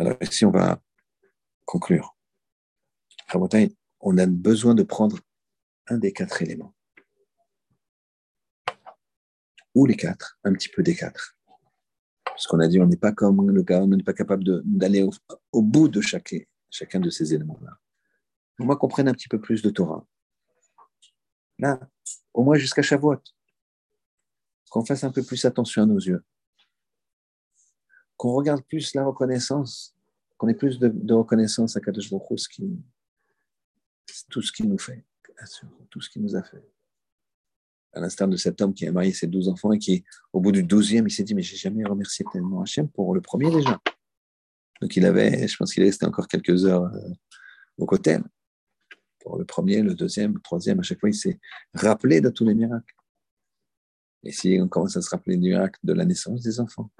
[0.00, 0.80] Alors ici, on va
[1.66, 2.16] conclure.
[4.00, 5.18] On a besoin de prendre
[5.88, 6.74] un des quatre éléments
[9.74, 11.36] ou les quatre, un petit peu des quatre.
[12.24, 15.06] Parce qu'on a dit, on n'est pas comme le gars, on n'est pas capable d'aller
[15.52, 17.78] au, bout de chacun de ces éléments-là.
[18.58, 20.06] Moi, qu'on prenne un petit peu plus de Torah.
[21.58, 21.78] Là,
[22.32, 23.20] au moins jusqu'à Shavuot.
[24.70, 26.24] Qu'on fasse un peu plus attention à nos yeux.
[28.20, 29.96] Qu'on regarde plus la reconnaissance
[30.36, 32.60] qu'on ait plus de, reconnaissance à Kadosh Baruch
[34.28, 35.06] tout ce qu'il nous fait,
[35.88, 36.62] tout ce qu'il nous a fait.
[37.94, 40.04] À l'instar de cet homme qui a marié ses douze enfants et qui,
[40.34, 43.22] au bout du douzième, il s'est dit, mais j'ai jamais remercié tellement Hachem pour le
[43.22, 43.80] premier déjà.
[44.82, 47.08] Donc il avait, je pense qu'il est resté encore quelques heures euh,
[47.78, 48.18] au côté.
[49.20, 51.40] Pour le premier, le deuxième, le troisième, à chaque fois, il s'est
[51.72, 52.94] rappelé de tous les miracles.
[54.24, 56.90] Et si on commence à se rappeler du miracle de la naissance des enfants,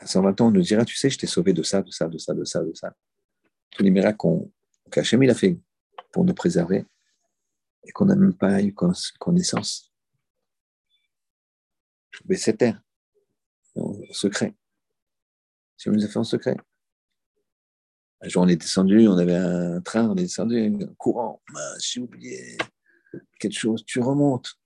[0.00, 2.08] à 120 ans, on nous dira, tu sais, je t'ai sauvé de ça, de ça,
[2.08, 2.94] de ça, de ça, de ça.
[3.70, 4.48] Tous les miracles
[4.90, 5.58] qu'Hachem il a fait
[6.10, 6.86] pour nous préserver
[7.84, 9.92] et qu'on n'a même pas eu connaissance.
[12.24, 12.74] Mais c'était
[13.76, 14.54] en secret.
[15.76, 16.56] Si on nous a fait en secret.
[18.22, 21.42] Un jour, on est descendu, on avait un train, on est descendu, un courant.
[21.78, 22.58] J'ai oublié
[23.38, 24.58] quelque chose, tu remontes.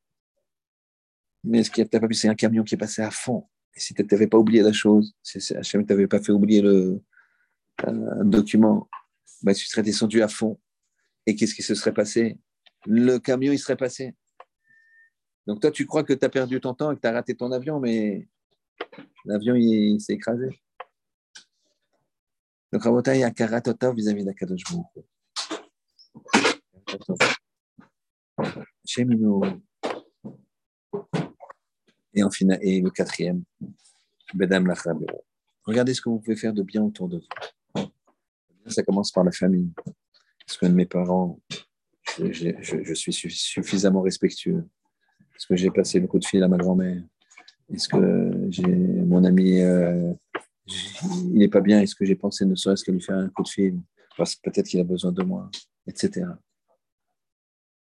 [1.45, 3.49] Mais ce qui n'a pas pu, c'est un camion qui est passé à fond.
[3.77, 7.03] Si tu n'avais pas oublié la chose, si HM ne t'avait pas fait oublier le,
[7.83, 8.89] un document,
[9.43, 10.61] bah, tu serais descendu à fond.
[11.27, 12.39] Et qu'est-ce qui se serait passé?
[12.87, 14.14] Le camion, il serait passé.
[15.47, 17.35] Donc toi, tu crois que tu as perdu ton temps et que tu as raté
[17.35, 18.29] ton avion, mais
[19.25, 20.49] l'avion, il, s'est écrasé.
[22.72, 24.64] Donc, Rabota, il y a Karatota vis-à-vis d'Akadosh
[32.15, 33.43] et, en et le quatrième,
[34.35, 34.73] Bedam
[35.65, 37.83] Regardez ce que vous pouvez faire de bien autour de vous.
[38.67, 39.71] Ça commence par la famille.
[40.49, 41.41] Est-ce que mes parents,
[42.19, 44.65] je, suis suffisamment respectueux?
[45.37, 47.03] Est-ce que j'ai passé le coup de fil à ma grand-mère?
[47.73, 47.97] Est-ce que
[49.05, 50.12] mon ami, euh,
[50.67, 51.81] il n'est pas bien?
[51.81, 53.81] Est-ce que j'ai pensé ne serait-ce que lui faire un coup de fil
[54.17, 55.51] Parce que peut-être qu'il a besoin de moi,
[55.87, 56.27] etc.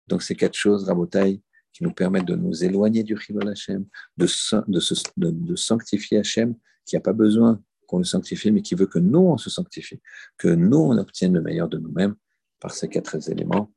[0.07, 1.41] Donc, ces quatre choses, Rabotai,
[1.73, 6.55] qui nous permettent de nous éloigner du Chilol Hashem, de, sanctifier Hashem,
[6.85, 10.01] qui n'a pas besoin qu'on le sanctifie, mais qui veut que nous, on se sanctifie,
[10.37, 12.14] que nous, on obtienne le meilleur de nous-mêmes
[12.61, 13.73] par ces quatre éléments.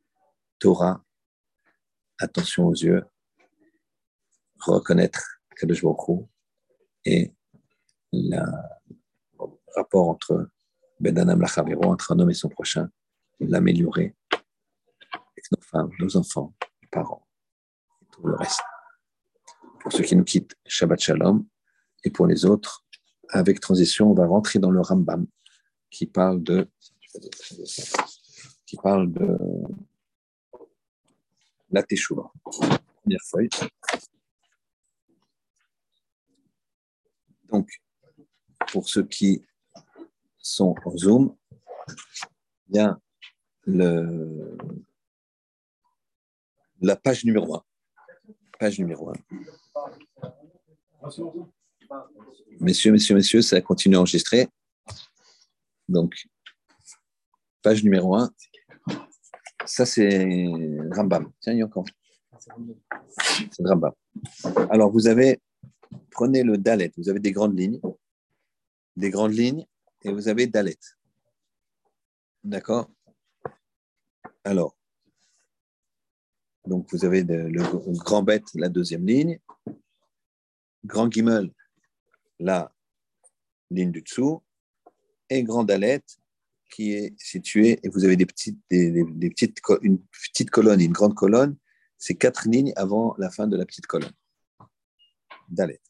[0.60, 1.04] Torah,
[2.20, 3.04] attention aux yeux,
[4.60, 6.28] reconnaître Kadosh Baruch
[7.06, 7.34] et
[8.12, 8.40] le
[9.76, 10.50] rapport entre
[11.00, 12.90] Bedanam Lachavero, entre un homme et son prochain,
[13.40, 14.16] l'améliorer
[15.52, 17.23] nos femmes, nos enfants, nos parents,
[18.14, 18.62] tout le reste.
[19.82, 21.46] Pour ceux qui nous quittent, Shabbat Shalom.
[22.04, 22.86] Et pour les autres,
[23.30, 25.26] avec transition, on va rentrer dans le Rambam
[25.90, 26.70] qui parle de
[28.66, 29.38] qui parle de
[31.70, 32.32] la Teshuvah.
[32.44, 33.50] Première feuille.
[37.52, 37.70] Donc,
[38.72, 39.46] pour ceux qui
[40.40, 41.36] sont en Zoom,
[42.76, 42.98] a
[43.66, 44.58] le,
[46.82, 47.64] la page numéro 1.
[48.60, 49.14] Page numéro 1.
[52.60, 54.48] Messieurs, messieurs, messieurs, ça continue à enregistrer.
[55.88, 56.28] Donc,
[57.62, 58.32] page numéro 1.
[59.66, 60.26] Ça, c'est
[60.92, 61.32] Rambam.
[61.40, 61.86] Tiens, il y a encore.
[62.40, 63.92] C'est Rambam.
[64.70, 65.42] Alors, vous avez,
[66.12, 66.92] prenez le Dalet.
[66.98, 67.80] Vous avez des grandes lignes.
[68.96, 69.66] Des grandes lignes
[70.04, 70.78] et vous avez Dalet.
[72.44, 72.90] D'accord?
[74.44, 74.76] Alors,
[76.66, 79.40] donc, vous avez le, grand bête, la deuxième ligne.
[80.86, 81.52] Grand guimel,
[82.40, 82.74] la
[83.70, 84.42] ligne du dessous.
[85.30, 86.04] Et grand dalet,
[86.70, 90.94] qui est situé, et vous avez des petites, des, petites, une petite colonne et une
[90.94, 91.58] grande colonne.
[91.98, 94.14] C'est quatre lignes avant la fin de la petite colonne.
[95.50, 95.82] Dalet.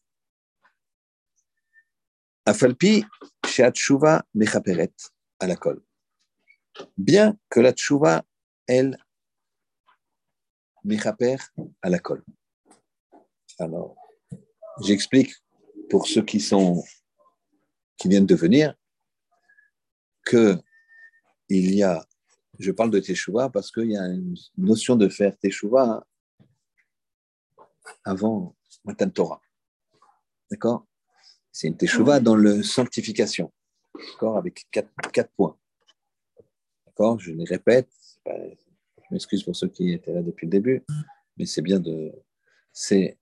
[2.45, 3.05] Afalpi,
[3.45, 4.93] Sheatshuva Mechaperet,
[5.39, 5.81] à la colle.
[6.97, 8.25] Bien que la tchouva,
[8.67, 8.97] elle,
[10.83, 11.37] Mechaper
[11.81, 12.23] à la colle.
[13.59, 13.95] Alors,
[14.81, 15.33] j'explique
[15.89, 16.83] pour ceux qui sont
[17.97, 18.75] qui viennent de venir
[20.25, 20.57] que
[21.49, 22.05] il y a,
[22.59, 26.05] je parle de Teshuvah parce qu'il y a une notion de faire Teshuvah
[28.03, 29.41] avant Matan Torah.
[30.49, 30.87] D'accord?
[31.51, 33.53] C'est une Teshuvah dans le sanctification.
[33.93, 34.37] D'accord?
[34.37, 35.57] Avec quatre, quatre points.
[36.85, 37.19] D'accord?
[37.19, 37.89] Je les répète,
[39.13, 40.83] je m'excuse pour ceux qui étaient là depuis le début,
[41.37, 42.11] mais c'est bien de.
[42.71, 43.19] C'est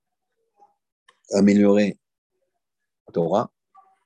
[1.31, 1.99] améliorer
[3.11, 3.51] Torah,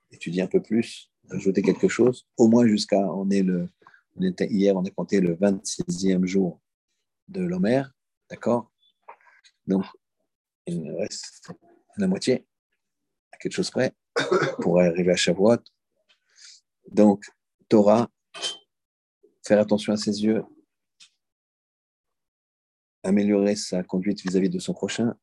[0.10, 2.98] étudier un peu plus, ajouter quelque chose, au moins jusqu'à.
[3.14, 3.70] On est le.
[4.16, 6.60] On était, hier, on a compté le 26e jour
[7.28, 7.84] de l'Homer,
[8.32, 8.72] d'accord?
[9.68, 9.86] Donc,
[10.66, 11.52] il reste
[11.98, 12.48] la moitié,
[13.32, 13.94] à quelque chose près,
[14.62, 15.58] pour arriver à Shavuot.
[16.90, 17.26] Donc,
[17.68, 18.10] Torah,
[19.46, 20.44] faire attention à ses yeux,
[23.06, 25.16] améliorer sa conduite vis-à-vis de son prochain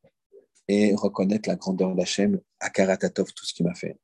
[0.67, 3.99] et reconnaître la grandeur d'Hachem, à Karatatov, tout ce qu'il m'a fait.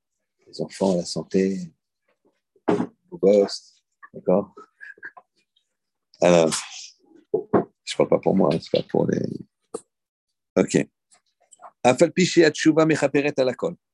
[0.45, 1.72] les enfants, la santé,
[3.10, 3.81] au boss,
[4.14, 4.53] d'accord?
[6.22, 6.53] Alors,
[7.34, 9.26] je ne parle pas pour moi, c'est pas pour les.
[10.57, 10.85] Ok.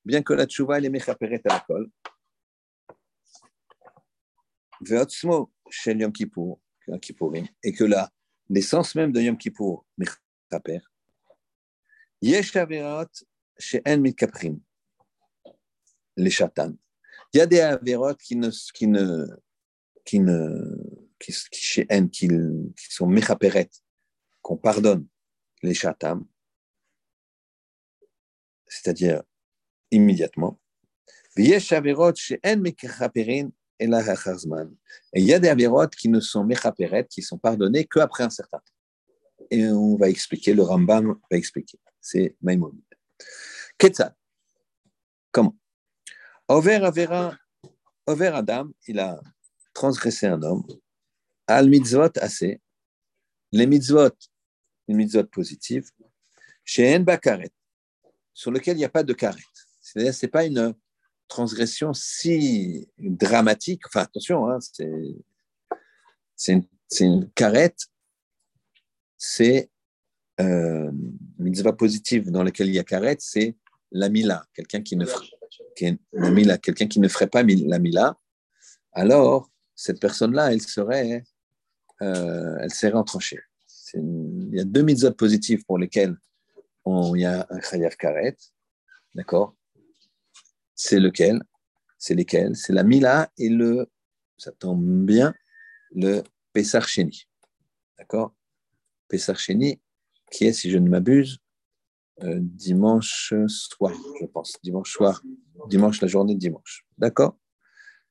[0.03, 1.91] Bien que la tchouva, elle est mechaperet à la kol.
[4.82, 5.52] Veotsmo
[5.86, 6.12] Yom
[7.64, 8.12] et que la
[8.50, 10.80] naissance même de Yom Kippour, mechaper,
[12.22, 13.12] yesh averot
[13.58, 13.82] chez
[16.18, 16.74] les chatan.
[17.34, 19.26] Il y a des averot qui ne, qui ne,
[20.06, 20.78] qui ne,
[21.20, 22.28] qui, qui, qui
[22.90, 23.70] sont mechaperet,
[24.42, 25.08] qu'on pardonne
[25.62, 26.26] les chatam,
[28.68, 29.24] c'est-à-dire
[29.92, 30.60] immédiatement.
[31.38, 32.64] Yesh averot chez En
[33.80, 37.86] et la Et il y a des avérotes qui ne sont mechaperet, qui sont pardonnées
[37.86, 39.46] qu'après un certain temps.
[39.52, 41.80] Et on va expliquer, le Rambam va expliquer.
[42.02, 42.82] C'est Maïmonide.
[43.78, 44.16] Ketzal.
[45.32, 45.56] Comment?
[46.48, 47.38] Over Avera,
[48.08, 49.20] Over Adam, il a
[49.74, 50.66] transgressé un homme.
[51.48, 52.62] Al mitzvot assez.
[53.52, 54.16] Les mitzvot,
[54.88, 55.90] une mitzvot positive.
[56.64, 57.52] Chez En Bakaret,
[58.34, 59.42] sur lequel il n'y a pas de karet.
[59.82, 60.74] C'est-à-dire, ce n'est pas une
[61.28, 64.60] transgression si dramatique, enfin attention, hein,
[66.36, 66.68] c'est une,
[67.00, 67.86] une, carette,
[69.18, 69.70] c'est
[70.40, 73.56] euh, une mitzvah positive dans laquelle il y a carette, c'est
[73.92, 75.28] la mila, quelqu'un qui ne ferait,
[75.76, 78.18] quelqu'un qui ne ferait pas la mila,
[78.92, 81.24] alors cette personne-là, elle serait,
[82.02, 83.40] euh, elle serait entranchée.
[83.94, 86.16] il y a deux mitzvahs positives pour lesquelles
[86.86, 88.38] on, il y a un chayav karet,
[89.14, 89.56] d'accord?
[90.76, 91.42] C'est lequel?
[91.98, 92.56] C'est lesquels?
[92.56, 93.88] C'est la Mila et le,
[94.38, 95.34] ça tombe bien,
[95.96, 96.22] le
[96.54, 96.86] Pessar
[97.98, 98.34] D'accord?
[99.08, 101.40] Pessar qui est, si je ne m'abuse,
[102.24, 104.58] euh, dimanche soir, je pense.
[104.64, 105.22] Dimanche soir,
[105.68, 106.86] dimanche, la journée de dimanche.
[106.98, 107.38] D'accord?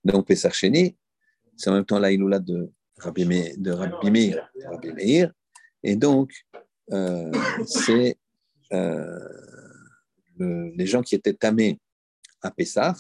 [0.05, 3.24] Donc, Pessar c'est en même temps l'Aïloula de Rabbi,
[3.57, 5.32] de Rabbi Meir,
[5.82, 6.32] Et donc,
[6.93, 7.31] euh,
[7.66, 8.19] c'est
[8.73, 9.19] euh,
[10.39, 11.81] les gens qui étaient tamés
[12.44, 12.94] à Pessah,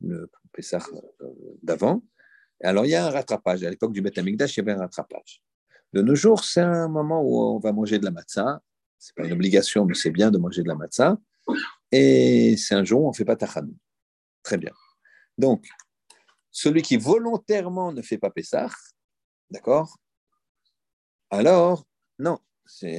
[0.00, 0.80] le Pessah
[1.20, 1.26] euh,
[1.62, 2.02] d'avant.
[2.62, 3.62] Alors, il y a un rattrapage.
[3.62, 5.42] À l'époque du Beth Amikdash, il y avait un rattrapage.
[5.92, 8.60] De nos jours, c'est un moment où on va manger de la matzah.
[8.98, 11.18] Ce n'est pas une obligation, mais c'est bien de manger de la matzah.
[11.92, 13.68] Et c'est un jour où on ne fait pas tachan.
[14.42, 14.72] Très bien.
[15.36, 15.68] Donc,
[16.50, 18.68] celui qui volontairement ne fait pas Pessah,
[19.50, 19.96] d'accord?
[21.30, 21.86] Alors,
[22.18, 22.38] non,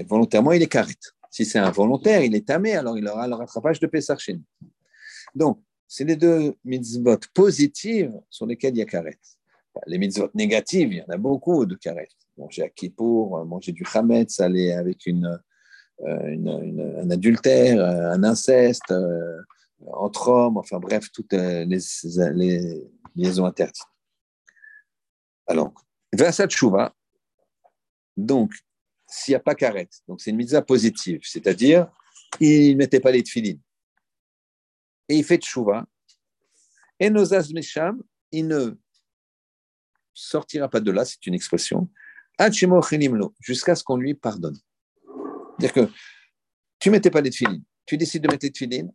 [0.07, 0.93] volontairement, il est carré.
[1.29, 4.43] Si c'est involontaire, il est tamé, alors il aura le rattrapage de Pessah chez nous.
[5.35, 9.19] Donc, c'est les deux mitzvot positives sur lesquelles il y a karet.
[9.87, 12.09] Les mitzvot négatives, il y en a beaucoup de karet.
[12.37, 15.39] Manger à Kippour, manger du chametz, aller avec une,
[16.01, 19.41] euh, un adultère, un inceste, euh,
[19.87, 21.65] entre hommes, enfin bref, toutes les,
[23.15, 23.83] liaisons interdites.
[25.47, 25.73] Alors,
[26.13, 26.93] Versat Shuvah,
[28.15, 28.53] donc,
[29.07, 31.89] s'il n'y a pas karet, donc c'est une mitzvah positive, c'est-à-dire,
[32.39, 33.59] il ne mettait pas les tefilines
[35.09, 35.85] et il fait tchouva.
[36.99, 38.75] Et nos Mesham, il ne
[40.13, 41.89] sortira pas de là, c'est une expression,
[43.39, 44.57] jusqu'à ce qu'on lui pardonne.
[45.57, 45.93] C'est-à-dire que
[46.79, 48.93] tu ne mettais pas les tefilines, tu décides de mettre les tefilines,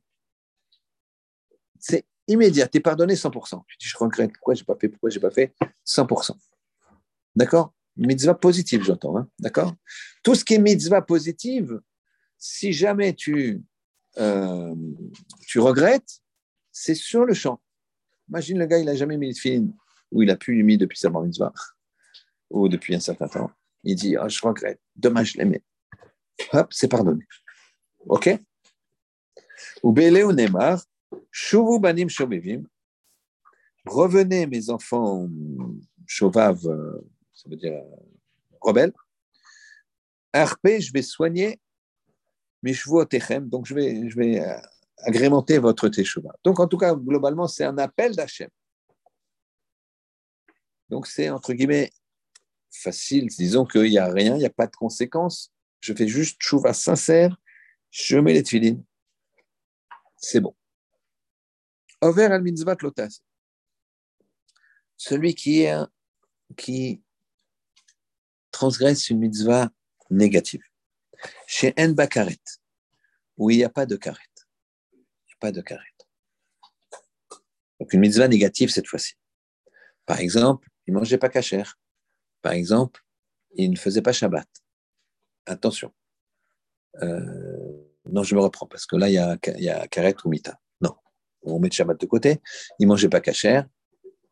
[1.78, 3.62] c'est immédiat, tu es pardonné 100%.
[3.66, 5.54] Tu dis, je regrette, pourquoi je n'ai pas fait, pourquoi je pas fait
[5.86, 6.32] 100%.
[7.36, 7.74] D'accord?
[7.96, 9.16] Mitzvah positive, j'entends.
[9.18, 9.74] Hein D'accord?
[10.22, 11.80] Tout ce qui est mitzvah positive,
[12.38, 13.62] si jamais tu
[14.18, 14.74] euh,
[15.46, 16.20] tu regrettes,
[16.72, 17.60] c'est sur le champ.
[18.28, 19.72] Imagine le gars, il n'a jamais mis de film,
[20.10, 21.52] ou il a pu mis depuis sa bar mitzvah,
[22.50, 23.50] ou depuis un certain temps.
[23.82, 25.62] Il dit, oh, je regrette, dommage, je l'aimais.
[26.52, 27.24] Hop, c'est pardonné.
[28.06, 28.30] OK?
[29.82, 30.82] Ou Bele ou Neymar,
[31.30, 32.64] Shuvu banim shobevim,
[33.84, 35.28] revenez mes enfants
[36.06, 37.00] chauvaves, euh,
[37.32, 37.96] ça veut dire euh,
[38.60, 38.92] rebelles,
[40.32, 41.60] Arpé, je vais soigner
[43.40, 44.56] donc je vais, je vais euh,
[44.98, 46.34] agrémenter votre teshuva.
[46.44, 48.48] Donc en tout cas, globalement, c'est un appel d'Hachem.
[50.88, 51.90] Donc c'est entre guillemets
[52.70, 55.52] facile, disons qu'il n'y a rien, il n'y a pas de conséquences.
[55.80, 57.36] Je fais juste teshuva sincère,
[57.90, 58.82] je mets les tefillines.
[60.16, 60.54] C'est bon.
[62.00, 63.20] Over al mitzvah lotas.
[64.96, 65.76] Celui qui, est,
[66.56, 67.02] qui
[68.50, 69.70] transgresse une mitzvah
[70.10, 70.62] négative.
[71.46, 72.40] Chez En Bakaret,
[73.36, 74.20] où il n'y a pas de karet.
[75.40, 75.82] Pas de karet.
[77.80, 79.14] Donc une mitzvah négative cette fois-ci.
[80.06, 81.64] Par exemple, il ne mangeait pas kacher.
[82.40, 83.02] Par exemple,
[83.54, 84.48] il ne faisait pas Shabbat.
[85.46, 85.92] Attention.
[87.02, 90.28] Euh, non, je me reprends parce que là, il y a, il a karet ou
[90.28, 90.58] mita.
[90.80, 90.94] Non.
[91.42, 92.40] on met le Shabbat de côté,
[92.78, 93.68] il ne mangeait pas cachère.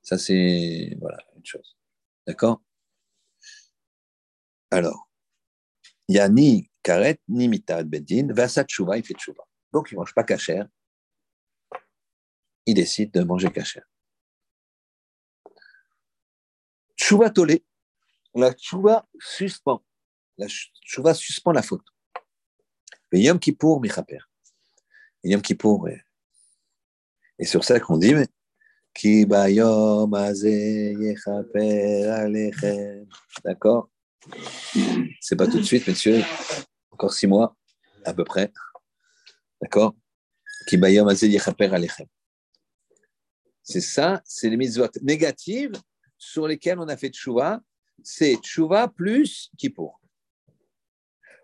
[0.03, 1.77] Ça, c'est voilà, une chose.
[2.27, 2.63] D'accord?
[4.71, 5.11] Alors,
[6.09, 9.45] il n'y a ni karet, ni mitad bedin, vasat chouva, il fait chouva.
[9.73, 10.67] Donc, il ne mange pas cachère.
[12.67, 13.87] Il décide de manger cachère.
[16.97, 17.65] Chouva tolé.
[18.35, 19.85] La chouva suspend.
[20.39, 21.87] La chouva suspend la faute.
[23.13, 24.21] Mais Yom Kippour, Michaper.
[25.25, 25.89] Yom Kippour,
[27.43, 28.15] et sur ça qu'on dit,
[28.95, 30.11] Ki bayom
[33.45, 33.91] D'accord?
[35.21, 36.23] C'est pas tout de suite, messieurs.
[36.93, 37.57] Encore six mois,
[38.05, 38.53] à peu près.
[39.61, 39.97] D'accord?
[43.65, 45.73] C'est ça, c'est les mitzvot négatives
[46.19, 47.61] sur lesquelles on a fait tchouva.
[48.03, 50.01] C'est tchouva plus Kippour.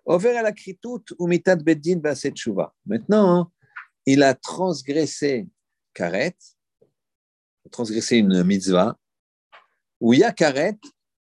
[0.04, 2.74] Over à la kritout ou mitad beddin c'est tchouva.
[2.86, 3.52] Maintenant,
[4.06, 5.46] il a transgressé
[5.92, 6.36] karet,
[7.70, 8.98] transgressé une mitzvah,
[10.00, 10.78] ou il y a karet,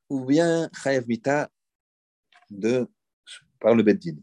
[0.10, 1.50] ou bien chayav mita
[2.50, 2.88] de,
[3.66, 4.18] par le beddin.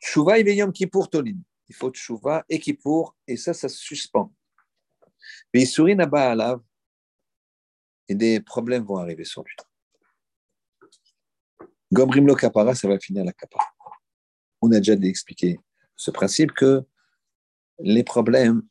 [0.00, 1.38] Tshuva il yom kippour tolin.
[1.68, 4.32] Il faut tshuva et kippour, et ça, ça se suspend.
[5.52, 6.60] Mais sourit n'a alav,
[8.08, 9.56] et des problèmes vont arriver sur lui.
[11.90, 13.66] Gomrim lo kapara, ça va finir la kapara.
[14.60, 15.58] On a déjà expliqué
[15.96, 16.84] ce principe que
[17.80, 18.62] les problèmes,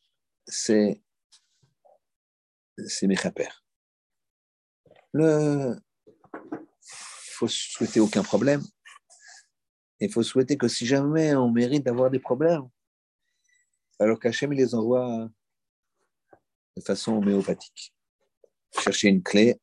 [0.47, 1.01] c'est
[2.87, 3.17] c'est mes
[5.11, 5.75] Le
[7.41, 8.61] faut souhaiter aucun problème.
[9.99, 12.67] Il faut souhaiter que si jamais on mérite d'avoir des problèmes,
[13.99, 15.29] alors qu'Hachem les envoie
[16.75, 17.93] de façon homéopathique.
[18.79, 19.59] Chercher une clé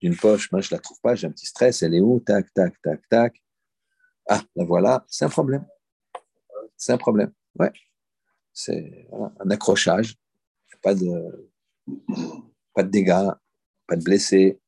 [0.00, 2.20] d'une poche, moi je la trouve pas, j'ai un petit stress, elle est où?
[2.20, 3.42] Tac, tac, tac, tac.
[4.28, 5.66] Ah, la voilà, c'est un problème.
[6.76, 7.32] C'est un problème.
[7.58, 7.72] Ouais
[8.54, 10.16] c'est un accrochage,
[10.80, 11.50] pas de,
[12.72, 13.30] pas de dégâts,
[13.86, 14.60] pas de blessés.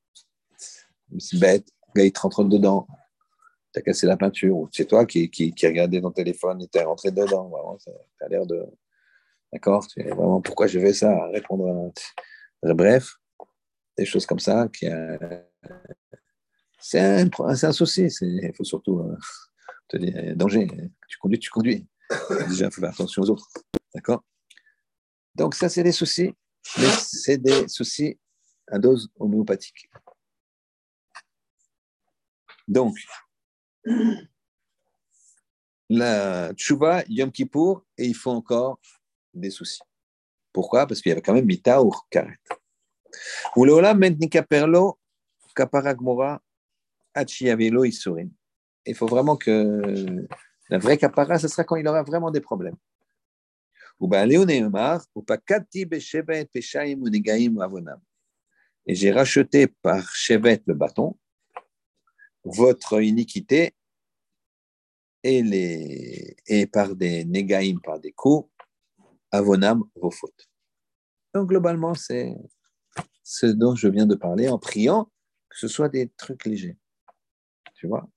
[1.18, 2.86] C'est bête, gars il te rentre dedans,
[3.73, 6.78] tu as cassé la peinture, c'est toi qui, qui, qui regardais ton téléphone et tu
[6.78, 7.77] es rentré dedans.
[7.82, 8.64] Tu as l'air de.
[9.52, 11.27] D'accord Vraiment, pourquoi je fais ça?
[11.28, 11.93] Répondre
[12.62, 12.74] à...
[12.74, 13.16] Bref,
[13.97, 14.68] des choses comme ça.
[14.68, 14.86] Qui,
[16.81, 18.06] c'est, un, un, souci.
[18.20, 19.16] Il faut surtout euh,
[19.89, 20.66] te dire danger.
[21.09, 21.86] Tu conduis, tu conduis.
[22.48, 23.48] Déjà, il faut faire attention aux autres.
[23.94, 24.23] D'accord?
[25.35, 26.32] Donc, ça, c'est des soucis,
[26.78, 28.18] mais c'est des soucis
[28.68, 29.89] à dose homéopathique.
[32.66, 32.97] Donc,
[35.88, 38.80] la tchouva, Yom Kippour, et il faut encore
[39.32, 39.82] des soucis.
[40.52, 40.86] Pourquoi?
[40.86, 41.48] Parce qu'il y avait quand même
[42.10, 42.38] Karet.
[43.56, 44.98] Ou Mentnika Perlo,
[45.55, 46.43] Kaparagmora,
[47.14, 48.28] Achiavelo Isurin.
[48.84, 50.26] Il faut vraiment que
[50.68, 52.76] la vraie kapara, ce sera quand il aura vraiment des problèmes.
[58.88, 61.16] Et j'ai racheté par Shevet le bâton,
[62.47, 63.74] votre iniquité
[65.24, 68.48] et, les, et par des negaim, par des coups,
[69.32, 70.48] avonam, vos fautes.
[71.35, 72.36] Donc globalement, c'est
[73.24, 75.10] ce dont je viens de parler en priant
[75.48, 76.78] que ce soit des trucs légers.
[77.74, 78.09] Tu vois,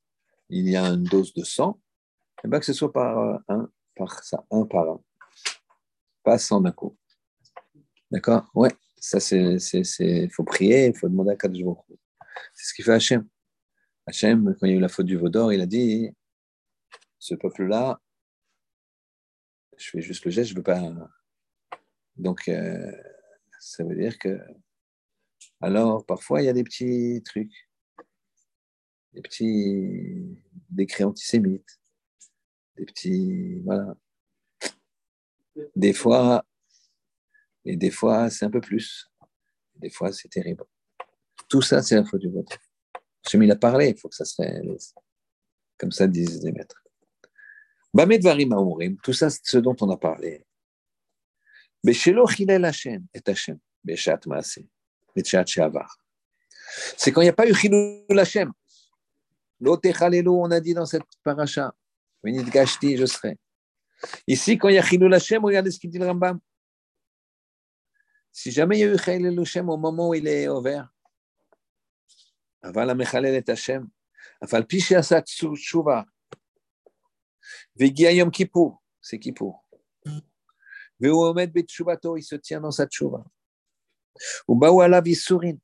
[0.50, 1.82] il y a une dose de sang,
[2.44, 5.02] et bien que ce soit par euh, un, par ça, un par un,
[6.24, 6.96] pas sans d'un coup.
[8.12, 8.50] D'accord?
[8.54, 9.58] Ouais, ça c'est,
[10.00, 11.86] il faut prier, il faut demander à jours.
[12.54, 13.28] C'est ce qu'il fait Hachem.
[14.10, 16.10] Hachem, quand il y a eu la faute du Vaudor, il a dit
[17.20, 18.02] ce peuple-là,
[19.78, 20.82] je fais juste le geste, je ne veux pas.
[22.18, 22.92] Donc, euh,
[23.60, 24.40] ça veut dire que.
[25.62, 27.70] Alors, parfois, il y a des petits trucs,
[29.14, 30.38] des petits
[30.70, 31.80] décrets antisémites
[32.80, 33.60] des petits.
[33.66, 33.96] Voilà.
[35.76, 36.46] Des fois,
[37.66, 39.10] et des fois, c'est un peu plus.
[39.76, 40.64] Des fois, c'est terrible.
[41.50, 42.30] Tout ça, c'est la faute du
[43.24, 43.44] vôtre.
[43.44, 44.94] il a parlé, il faut que ça se réalise.
[45.78, 46.82] Comme ça disent les maîtres.
[49.04, 50.46] Tout ça, c'est ce dont on a parlé.
[56.98, 58.52] C'est quand il n'y a pas eu Chilou Hashem.
[59.62, 61.74] on a dit dans cette paracha.
[62.24, 63.38] Gashti, je serai.
[64.28, 66.40] Ici, quand il y a Chilul Hashem, regardez ce qu'il dit le Rambam.
[68.32, 70.90] Si jamais il y a eu Chilul Hashem au moment où il est ouvert,
[72.65, 73.83] אבל המחלל את השם,
[74.45, 76.03] אף על פי שעשה תשובה,
[77.77, 79.63] והגיע יום כיפור, זה כיפור,
[81.01, 83.23] והוא עומד בתשובתו, il se tient dans sa tchouva.
[84.49, 85.57] ובאו עליו ייסורים,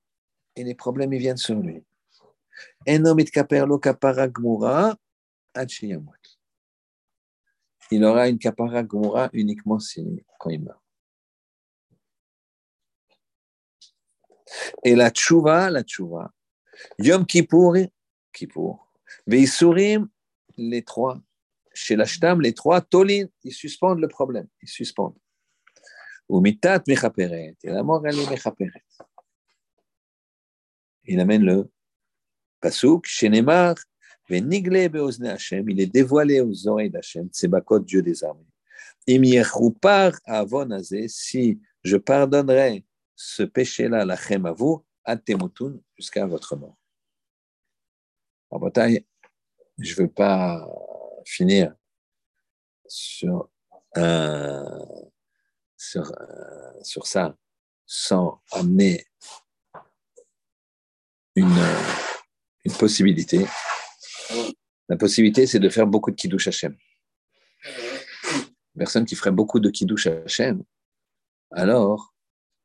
[0.56, 1.80] et les problèmes ils viennent sur lui.
[2.86, 4.90] אינו מתכפר לו כפרה גמורה
[5.54, 6.40] עד שימות.
[7.90, 9.78] il aura une capara gomora uniquement
[10.38, 10.82] quand il meurt.
[14.84, 16.32] Et la tchouva, la tchouva,
[16.99, 17.77] Yom Kippour,
[18.33, 18.91] Kippour,
[19.27, 20.07] Veisurim,
[20.57, 21.21] les trois,
[21.73, 25.17] chez l'Ashtam, les trois, Tolin, ils suspendent le problème, ils suspendent.
[26.29, 28.83] Ou mitat mechaperet, et la mort, elle est.
[31.05, 31.69] Il amène le
[32.59, 33.75] pasuk, Shenemar,
[34.27, 38.47] Venigle beozne Hashem, il est dévoilé aux oreilles d'Hachem, Tsebakot, Dieu des armées.
[39.05, 40.67] Imiechupar avon
[41.07, 42.83] si je pardonnerai
[43.15, 46.77] ce péché-là, la à vous, atemutun, jusqu'à votre mort.
[48.49, 49.05] En bataille,
[49.77, 50.67] je ne veux pas
[51.25, 51.75] finir
[52.87, 53.49] sur,
[55.77, 56.11] sur,
[56.83, 57.37] sur ça
[57.85, 59.05] sans amener
[61.35, 61.57] une,
[62.63, 63.45] une possibilité.
[64.89, 66.75] La possibilité, c'est de faire beaucoup de kiddush Hashem.
[68.77, 70.63] Personne qui ferait beaucoup de kiddush Hashem,
[71.51, 72.13] alors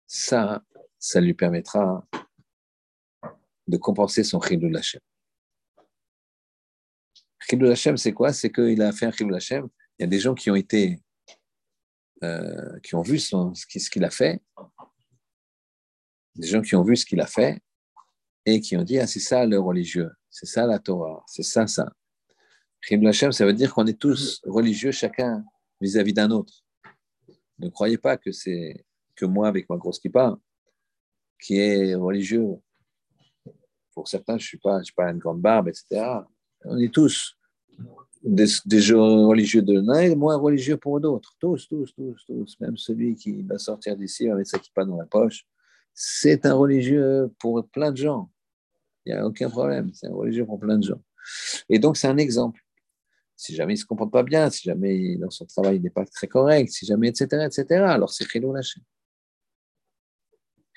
[0.06, 0.62] ça,
[0.98, 2.06] ça lui permettra
[3.70, 5.00] de compenser son chilul Hashem.
[7.48, 8.32] Chilul Hashem, c'est quoi?
[8.32, 9.68] C'est qu'il a fait un chilul Hashem.
[9.98, 11.00] Il y a des gens qui ont été,
[12.22, 14.42] euh, qui ont vu ce qu'il a fait,
[16.34, 17.60] des gens qui ont vu ce qu'il a fait
[18.44, 21.66] et qui ont dit ah c'est ça le religieux, c'est ça la Torah, c'est ça
[21.66, 21.92] ça.
[22.82, 25.44] Chilul Hashem, ça veut dire qu'on est tous religieux chacun
[25.80, 26.64] vis-à-vis d'un autre.
[27.58, 30.38] Ne croyez pas que c'est que moi avec ma grosse kippa,
[31.40, 32.56] qui est religieux.
[34.00, 36.00] Pour certains, je ne suis, pas, je pas une grande barbe, etc.
[36.64, 37.36] On est tous
[38.22, 41.34] des, des religieux de l'un et moins religieux pour d'autres.
[41.38, 42.56] Tous, tous, tous, tous.
[42.60, 45.46] Même celui qui va sortir d'ici avec sa kippa dans la poche,
[45.92, 48.30] c'est un religieux pour plein de gens.
[49.04, 49.90] Il n'y a aucun problème.
[49.92, 51.02] C'est un religieux pour plein de gens.
[51.68, 52.58] Et donc, c'est un exemple.
[53.36, 55.90] Si jamais il ne se comporte pas bien, si jamais dans son travail il n'est
[55.90, 58.82] pas très correct, si jamais, etc., etc., alors c'est Chilou Lachem.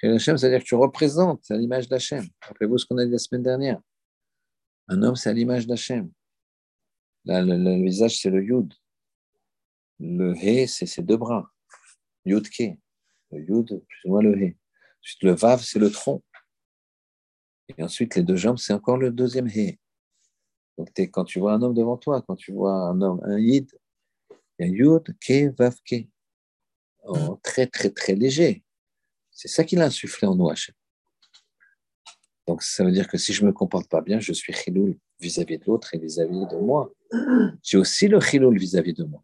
[0.01, 2.25] C'est-à-dire que tu représentes, à l'image d'Hachem.
[2.41, 3.79] Rappelez-vous ce qu'on a dit la semaine dernière.
[4.89, 6.11] Un homme, c'est à l'image d'Hachem.
[7.25, 8.73] le, visage, c'est le Yud.
[9.99, 11.49] Le He, c'est ses deux bras.
[12.25, 12.77] Yud Ke.
[13.31, 14.55] Le Yud, plus ou moins le He.
[15.01, 16.21] Ensuite, le Vav, c'est le tronc.
[17.77, 19.79] Et ensuite, les deux jambes, c'est encore le deuxième He.
[20.77, 23.71] Donc, quand tu vois un homme devant toi, quand tu vois un homme, un Yid,
[24.59, 26.07] il y a Yud, Ke, Vav, Ke.
[27.43, 28.62] Très, très, très léger.
[29.43, 30.73] C'est ça qu'il a insufflé en nous, Hachem.
[32.47, 34.97] Donc, ça veut dire que si je ne me comporte pas bien, je suis chiloul
[35.19, 36.93] vis-à-vis de l'autre et vis-à-vis de moi.
[37.61, 39.21] J'ai aussi le chiloul vis-à-vis de moi.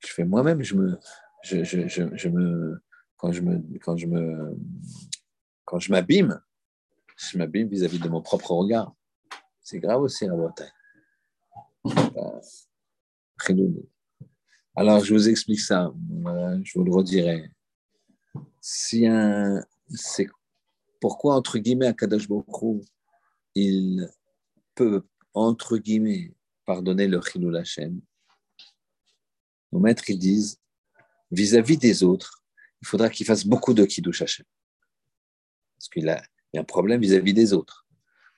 [0.00, 0.98] Je fais moi-même, je me,
[1.44, 2.82] je, me,
[3.16, 4.54] quand je me, quand je me,
[5.64, 6.38] quand je m'abîme,
[7.16, 8.94] je m'abîme vis-à-vis de mon propre regard.
[9.62, 10.72] C'est grave aussi la bataille.
[14.74, 15.90] Alors, je vous explique ça.
[16.64, 17.50] Je vous le redirai.
[18.68, 19.64] Si un,
[19.94, 20.26] c'est
[21.00, 22.80] pourquoi, entre guillemets, Akadash Bokhu,
[23.54, 24.10] il
[24.74, 26.34] peut, entre guillemets,
[26.64, 28.00] pardonner le Chilul Hashem.
[29.70, 30.58] Nos maîtres, ils disent,
[31.30, 32.42] vis-à-vis des autres,
[32.82, 34.46] il faudra qu'il fasse beaucoup de Kiddush Hashem.
[35.78, 36.20] Parce qu'il a,
[36.52, 37.86] y a un problème vis-à-vis des autres.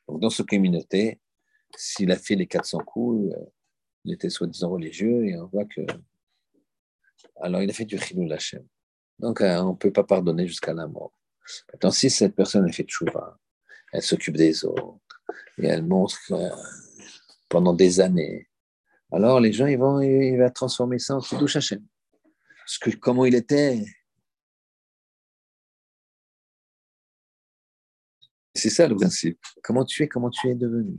[0.09, 1.18] Donc, dans ce communauté,
[1.74, 3.46] s'il a fait les 400 coups, euh,
[4.05, 5.86] il était soi-disant religieux et on voit que.
[7.36, 8.62] Alors, il a fait du Chilul Hashem.
[9.18, 11.12] Donc, euh, on ne peut pas pardonner jusqu'à la mort.
[11.72, 13.38] Maintenant, si cette personne a fait chouva,
[13.92, 14.98] elle s'occupe des autres
[15.58, 16.18] et elle montre
[17.48, 18.48] pendant des années,
[19.10, 20.00] alors les gens, ils vont,
[20.54, 21.82] transformer ça en Kiddush Hashem.
[22.58, 23.82] Parce que comment il était,
[28.54, 29.38] C'est ça le principe.
[29.62, 30.98] Comment tu es, comment tu es devenu.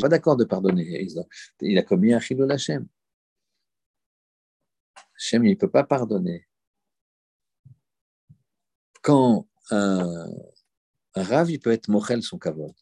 [0.00, 1.06] Pas d'accord de pardonner.
[1.60, 2.86] Il a commis un chilou Hachem.
[5.16, 6.46] Hachem, il ne peut pas pardonner.
[9.02, 10.26] Quand un,
[11.14, 12.74] un rave, il peut être mochel son kavod.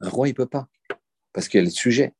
[0.00, 0.68] Un roi, il ne peut pas.
[1.32, 2.14] Parce qu'il est sujet.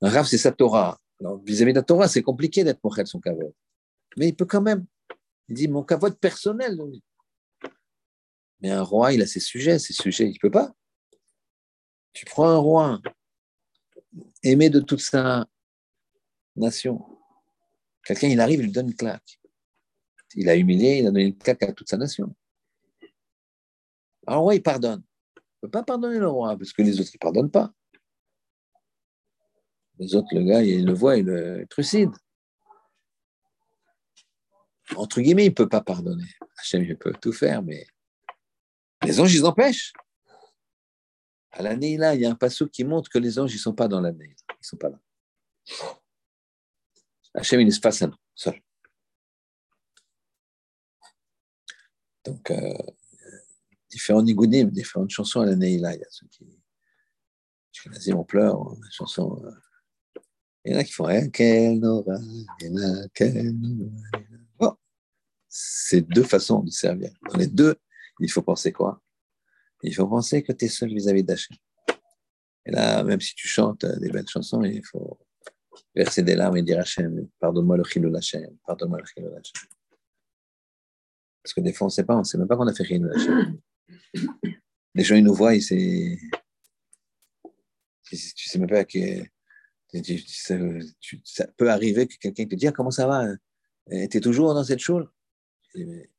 [0.00, 1.00] Un rave, c'est sa Torah.
[1.44, 3.52] vis-à-vis de la Torah, c'est compliqué d'être mochel son kavod
[4.18, 4.84] mais il peut quand même.
[5.48, 6.78] Il dit mon cavote personnel.
[8.60, 10.74] Mais un roi, il a ses sujets, ses sujets, il ne peut pas.
[12.18, 13.00] Tu prends un roi
[14.42, 15.46] aimé de toute sa
[16.56, 17.00] nation.
[18.04, 19.38] Quelqu'un, il arrive, il lui donne une claque.
[20.34, 22.34] Il a humilié, il a donné une claque à toute sa nation.
[24.26, 25.04] Un roi, il pardonne.
[25.36, 27.72] Il ne peut pas pardonner le roi, parce que les autres, ils ne pardonnent pas.
[30.00, 32.10] Les autres, le gars, il le voit, il le trucide
[34.96, 36.26] entre guillemets, il ne peut pas pardonner.
[36.56, 37.86] Hachem, il peut tout faire, mais
[39.04, 39.92] les anges, ils empêchent.
[41.58, 43.60] À la Neila, il y a un passage qui montre que les anges, ils ne
[43.60, 44.32] sont pas dans la Neila.
[44.32, 45.00] Ils ne sont pas là.
[47.34, 48.62] Hachem, il est face à nous, seul.
[52.24, 52.72] Donc, euh,
[53.90, 55.96] différents nigoudim, différentes chansons à la Neila.
[55.96, 56.46] Il y a ceux qui.
[57.72, 59.42] Je on pleure, hein, la chanson.
[59.44, 59.50] Euh,
[60.64, 61.08] il y en a qui font
[64.60, 64.78] oh,
[65.48, 67.10] C'est deux façons de servir.
[67.28, 67.74] Dans les deux,
[68.20, 69.02] il faut penser quoi?
[69.82, 71.56] Il faut penser que tu es seul vis-à-vis d'Hachem.
[72.66, 75.18] Et là, même si tu chantes des belles chansons, il faut
[75.94, 79.68] verser des larmes et dire Hachem, pardonne-moi le chilou Hachem, pardonne-moi le chilou Hachem.
[81.42, 82.74] Parce que des fois, on ne sait pas, on ne sait même pas qu'on a
[82.74, 83.58] fait chilou Hachem.
[84.94, 86.18] Les gens, ils nous voient, et c'est.
[88.04, 88.98] Tu ne sais même pas que
[91.24, 93.26] ça, peut arriver que quelqu'un te dise Comment ça va
[93.88, 94.80] Tu es toujours dans cette
[95.74, 96.10] mais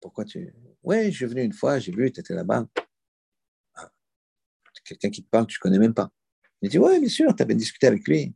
[0.00, 0.52] Pourquoi tu.
[0.82, 2.66] Ouais, je suis venu une fois, j'ai vu, tu étais là-bas.
[4.92, 6.10] Quelqu'un qui te parle, tu ne connais même pas.
[6.60, 8.34] Il dit Ouais, bien sûr, tu avais discuté avec lui.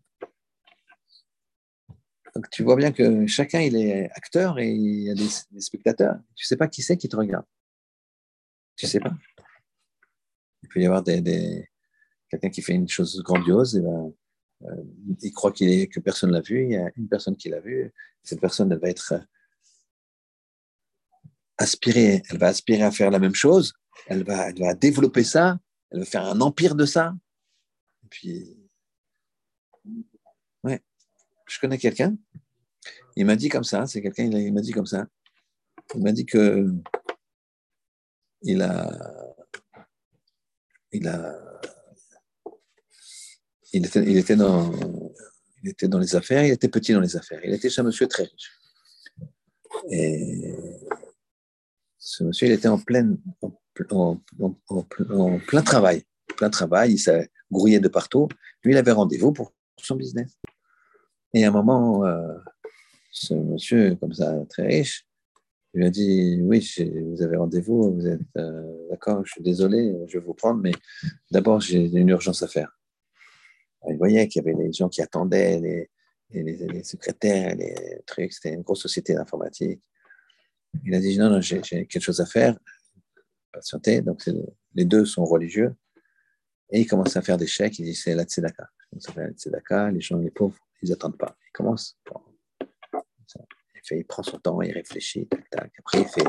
[2.34, 6.16] Donc tu vois bien que chacun il est acteur et il y a des, spectateurs.
[6.34, 7.46] Tu ne sais pas qui c'est qui te regarde.
[8.76, 9.14] Tu ne sais pas.
[10.62, 11.68] Il peut y avoir des,
[12.28, 14.12] quelqu'un qui fait une chose grandiose, et ben,
[14.64, 14.84] euh,
[15.22, 17.60] il croit qu'il que personne ne l'a vu, il y a une personne qui l'a
[17.60, 17.92] vu,
[18.22, 19.20] cette personne elle va être euh,
[21.58, 23.72] aspirée, elle va aspirer à faire la même chose,
[24.08, 25.58] elle va, elle va développer ça,
[25.90, 27.14] elle va faire un empire de ça.
[28.04, 28.56] Et puis,
[30.64, 30.82] ouais,
[31.46, 32.16] je connais quelqu'un,
[33.16, 35.06] il m'a dit comme ça, c'est quelqu'un, il m'a dit comme ça,
[35.94, 36.72] il m'a dit que
[38.42, 39.34] il a,
[40.92, 41.46] il a
[43.72, 44.72] il était, il était, dans,
[45.62, 47.40] il était dans les affaires, il était petit dans les affaires.
[47.44, 48.58] Il était chez un monsieur très riche.
[49.90, 50.54] Et
[51.98, 53.18] ce monsieur, il était en, pleine,
[53.90, 54.20] en,
[55.46, 56.02] plein travail.
[56.36, 58.28] Plein travail, il s'est grouillé de partout.
[58.62, 60.38] Lui, il avait rendez-vous pour son business.
[61.34, 62.34] Et à un moment, euh,
[63.10, 65.06] ce monsieur, comme ça, très riche,
[65.74, 66.66] il lui a dit Oui,
[67.06, 70.72] vous avez rendez-vous, vous êtes euh, d'accord, je suis désolé, je vais vous prendre, mais
[71.30, 72.76] d'abord, j'ai une urgence à faire.
[73.88, 77.74] Il voyait qu'il y avait des gens qui attendaient, les, les, secrétaires, les
[78.06, 78.32] trucs.
[78.32, 79.80] C'était une grosse société d'informatique.
[80.84, 82.58] Il a dit non, non, j'ai quelque chose à faire.
[84.02, 84.28] Donc
[84.74, 85.74] les deux sont religieux.
[86.70, 87.78] Et il commence à faire des chèques.
[87.78, 88.68] Il dit c'est la tzedaka.
[89.16, 89.90] la tzedaka.
[89.90, 91.36] Les gens, les pauvres, ils n'attendent pas.
[91.48, 91.96] Il commence.
[92.60, 95.28] Il, fait, il prend son temps, il réfléchit.
[95.78, 96.24] Après, il fait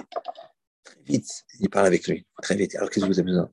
[0.83, 1.45] très vite.
[1.59, 2.75] Il parle avec lui très vite.
[2.75, 3.51] Alors qu'est-ce que vous avez besoin?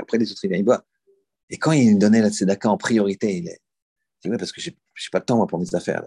[0.00, 0.84] Après, les autres, il vient, il boit.
[1.48, 3.60] Et quand il donnait la tzedaka en priorité, il est,
[4.22, 4.76] dit, oui, parce que je n'ai
[5.12, 6.04] pas le temps moi, pour mes affaires.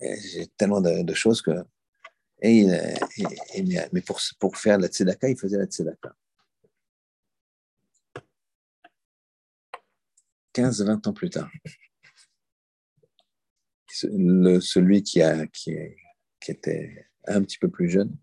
[0.00, 1.50] J'ai tellement de, choses que.
[2.44, 2.66] Et,
[3.54, 6.14] il, mais pour, pour faire la tzedaka, il faisait la tzedaka.
[10.54, 11.50] 15-20 ans plus tard,
[13.88, 15.70] celui qui, a, qui
[16.48, 18.14] était un petit peu plus jeune,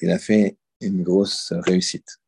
[0.00, 2.18] il a fait une grosse réussite.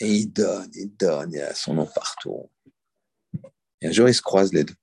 [0.00, 2.50] Et il donne, il donne, il a son nom partout.
[3.80, 4.74] Et un jour, ils se croisent les deux.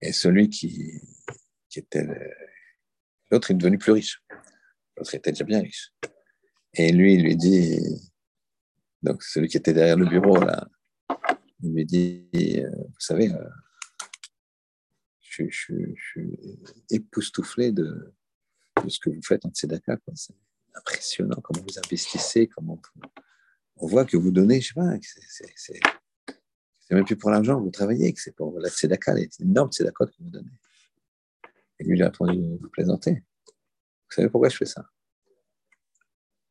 [0.00, 1.00] Et celui qui,
[3.30, 4.22] l'autre est devenu plus riche.
[4.96, 5.92] L'autre était déjà bien riche.
[6.74, 7.78] Et lui, il lui dit,
[9.02, 10.68] donc celui qui était derrière le bureau, là,
[11.62, 13.48] il lui dit, euh, vous savez, euh,
[15.20, 16.38] je, suis
[16.90, 18.14] époustouflé de,
[18.88, 19.96] ce que vous faites en Tzedaka.
[19.98, 20.14] Quoi
[20.78, 22.80] impressionnant comment vous investissez, comment
[23.76, 24.96] on voit que vous donnez, je sais pas,
[25.56, 29.70] c'est même plus pour l'argent, vous travaillez, que c'est pour la tzedaka, c'est une énorme
[29.70, 30.50] tzedaka que vous donnez.
[31.78, 33.12] Et lui, il a répondu, vous plaisantez.
[33.14, 34.88] Vous savez pourquoi je fais ça?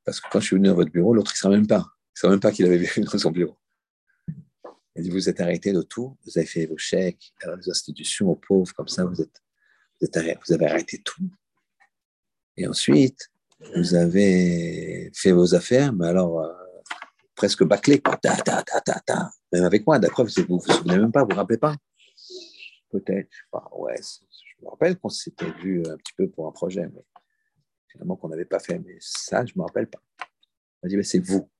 [0.05, 1.85] Parce que quand je suis venu dans votre bureau, l'autre, il ne savait même pas.
[1.85, 3.57] Il ne savait même pas qu'il avait vécu dans son bureau.
[4.95, 8.29] Il dit, vous êtes arrêté de tout, vous avez fait vos chèques à les institutions,
[8.31, 9.43] aux pauvres, comme ça, vous, êtes,
[10.01, 11.29] vous, êtes vous avez arrêté tout.
[12.55, 13.29] Et ensuite,
[13.75, 16.53] vous avez fait vos affaires, mais alors euh,
[17.35, 18.17] presque bâclé, quoi.
[18.17, 19.29] Ta, ta, ta, ta, ta.
[19.51, 21.75] Même avec moi, d'accord, vous ne vous, souvenez même pas, vous ne vous rappelez pas
[22.99, 26.88] Peut-être, je ouais, je me rappelle qu'on s'était vu un petit peu pour un projet,
[26.88, 27.06] mais
[27.88, 30.02] finalement qu'on n'avait pas fait, mais ça, je ne me rappelle pas.
[30.19, 30.26] Il
[30.84, 31.52] m'a dit, mais c'est vous.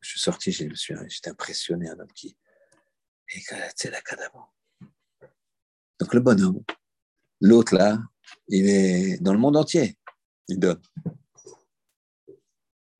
[0.00, 2.36] Je suis sorti, j'étais impressionné, un homme qui.
[3.34, 3.40] Et
[3.76, 4.54] c'est la cadavre.
[5.98, 6.62] Donc le bonhomme,
[7.40, 7.98] l'autre là,
[8.48, 9.96] il est dans le monde entier
[10.48, 10.80] il donne.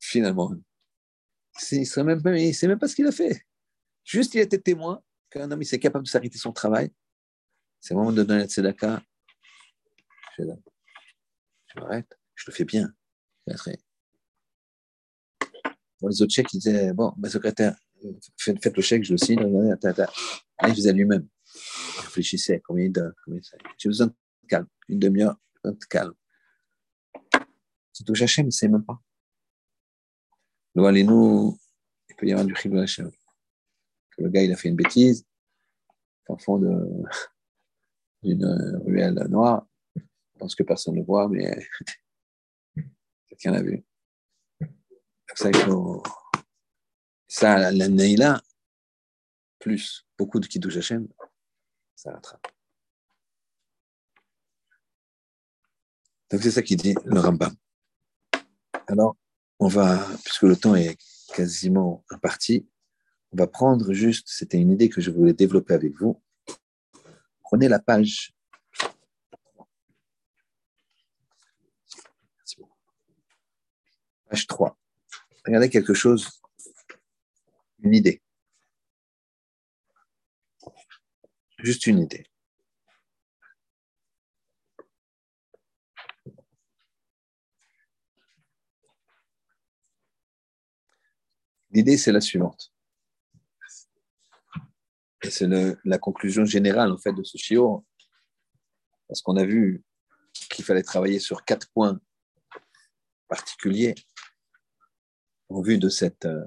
[0.00, 0.52] Finalement,
[1.70, 1.84] il ne
[2.52, 3.46] sait même pas ce qu'il a fait.
[4.04, 6.90] Juste, il était témoin qu'un homme, il est capable de s'arrêter son travail.
[7.82, 9.02] C'est le moment de donner la tzedaka.
[10.38, 12.88] Je, je m'arrête, je le fais bien.
[16.00, 17.76] Les autres chèques, il disait Bon, ma secrétaire,
[18.38, 19.40] faites, le chèque, je le signe.
[19.40, 21.26] Il faisait lui-même.
[21.54, 23.12] Il réfléchissait combien il donne.
[23.76, 24.14] J'ai besoin de
[24.48, 24.68] calme.
[24.88, 26.14] Une demi-heure, de calme.
[27.92, 29.02] C'est tout Hachem, il ne sait même pas.
[30.76, 31.58] nous,
[32.08, 33.10] il peut y avoir du chilou Hachem.
[34.18, 35.26] Le gars, il a fait une bêtise,
[36.28, 36.60] au fond
[38.22, 39.66] d'une ruelle noire.
[39.96, 41.56] Je pense que personne ne voit, mais
[43.28, 43.84] quelqu'un l'a vu.
[45.34, 46.02] Ça, il faut...
[47.26, 48.42] ça là
[49.58, 51.08] plus beaucoup de Kiddush Hashem,
[51.94, 52.46] ça rattrape.
[56.30, 57.54] Donc c'est ça qui dit le Rambam.
[58.88, 59.16] Alors,
[59.58, 60.96] on va, puisque le temps est
[61.34, 62.66] quasiment imparti,
[63.32, 66.21] on va prendre juste, c'était une idée que je voulais développer avec vous.
[67.52, 68.32] Prenez la page.
[74.30, 74.78] Page 3.
[75.44, 76.40] Regardez quelque chose,
[77.80, 78.22] une idée.
[81.58, 82.24] Juste une idée.
[91.70, 92.72] L'idée, c'est la suivante.
[95.30, 95.48] C'est
[95.84, 97.86] la conclusion générale, en fait, de ce chiot.
[99.08, 99.84] Parce qu'on a vu
[100.50, 102.00] qu'il fallait travailler sur quatre points
[103.28, 103.94] particuliers
[105.48, 106.46] en vue de cette, euh,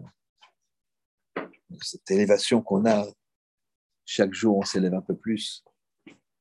[1.81, 3.05] cette élévation qu'on a.
[4.05, 5.63] Chaque jour, on s'élève un peu plus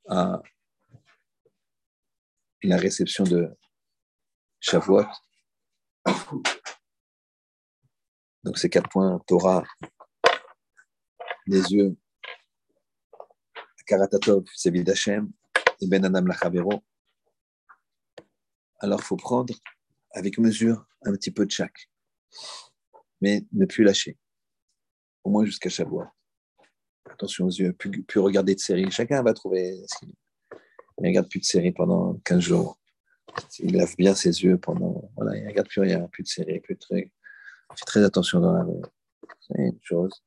[0.09, 0.43] à
[2.63, 3.57] la réception de
[4.61, 5.07] Shavuot.
[8.45, 9.65] Donc ces quatre points, Torah,
[11.47, 11.97] les yeux,
[13.87, 15.31] Karatatov, c'est Vidachem,
[15.81, 16.83] et Ben Adam Lachavero.
[18.81, 19.55] Alors il faut prendre
[20.13, 21.89] avec mesure un petit peu de chaque,
[23.21, 24.19] mais ne plus lâcher,
[25.25, 26.05] au moins jusqu'à Shavuot.
[27.11, 28.91] Attention aux yeux, plus, plus, regarder de séries.
[28.91, 30.09] Chacun va trouver qu'il
[30.99, 32.79] ne regarde plus de séries pendant 15 jours.
[33.59, 35.11] Il lave bien ses yeux pendant.
[35.17, 37.11] Voilà, il ne regarde plus rien, plus de séries, plus de
[37.87, 38.83] très attention dans la rue.
[39.41, 40.23] C'est une chose.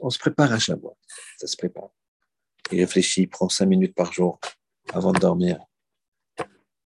[0.00, 0.96] On, se prépare à Shabbat.
[1.38, 1.90] Ça se prépare.
[2.70, 4.38] Il réfléchit, il prend cinq minutes par jour
[4.92, 5.58] avant de dormir.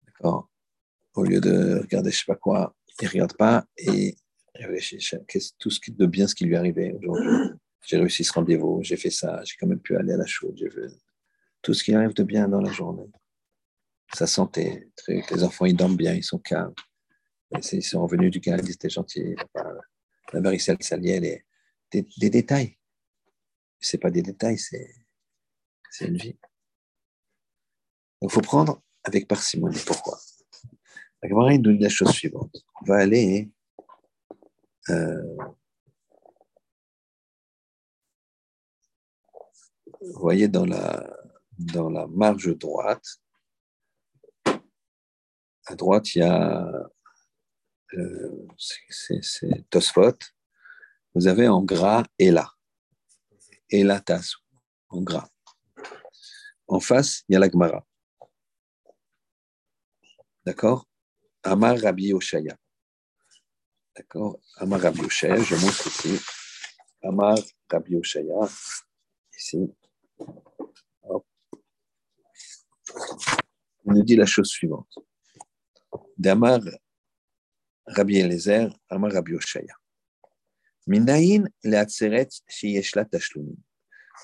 [0.06, 0.50] D'accord
[1.16, 4.16] Au lieu de regarder je sais pas quoi, il ne regarde pas et
[4.60, 5.18] il réfléchit.
[5.60, 7.52] Tout ce qui, de bien ce qui lui est arrivé aujourd'hui.
[7.86, 10.60] J'ai réussi ce rendez-vous, j'ai fait ça, j'ai quand même pu aller à la chaude.
[11.62, 13.10] Tout ce qui arrive de bien dans la journée.
[14.14, 16.74] Sa santé, les enfants, ils dorment bien, ils sont calmes.
[17.72, 19.36] Ils sont revenus du Canada, ils étaient gentils.
[20.34, 21.20] La varicelle et
[21.92, 22.77] des, des détails.
[23.80, 24.94] Ce n'est pas des détails, c'est
[26.02, 26.38] une vie.
[28.22, 29.82] Donc, il faut prendre avec parcimonie.
[29.86, 30.20] Pourquoi?
[31.22, 32.56] La Gemara nous dit la chose suivante.
[32.82, 33.52] On va aller.
[34.90, 35.38] Euh,
[40.02, 41.18] vous voyez dans la,
[41.58, 43.06] dans la marge droite,
[45.66, 46.90] à droite, il y a
[47.94, 50.18] euh, c'est Tosfot,
[51.14, 52.04] vous avez en gras
[53.70, 53.82] Ela.
[53.82, 54.36] Ela tas
[54.90, 55.30] en gras.
[56.68, 57.86] En face, il y a la Gemara.
[60.46, 60.86] D'accord?
[61.44, 62.58] Amar Rabbi Oshaya.
[63.96, 64.40] D'accord?
[64.58, 66.20] Amar Rabbi Oshaya, je montre ici.
[67.04, 67.38] Amar
[67.70, 68.48] Rabbi Oshaya.
[69.38, 69.74] Ici.
[73.86, 74.94] Il nous dit la chose suivante.
[76.18, 76.60] D'Amar
[77.86, 79.76] Rabbi Eliezer, Amar Rabbi Oshaya.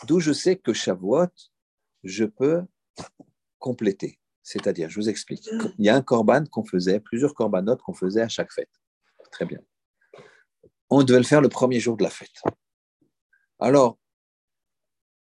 [0.07, 1.27] D'où je sais que Shavuot,
[2.03, 2.63] je peux
[3.59, 4.19] compléter.
[4.41, 5.47] C'est-à-dire, je vous explique.
[5.77, 8.71] Il y a un korban qu'on faisait, plusieurs corbanotes qu'on faisait à chaque fête.
[9.31, 9.59] Très bien.
[10.89, 12.41] On devait le faire le premier jour de la fête.
[13.59, 13.97] Alors,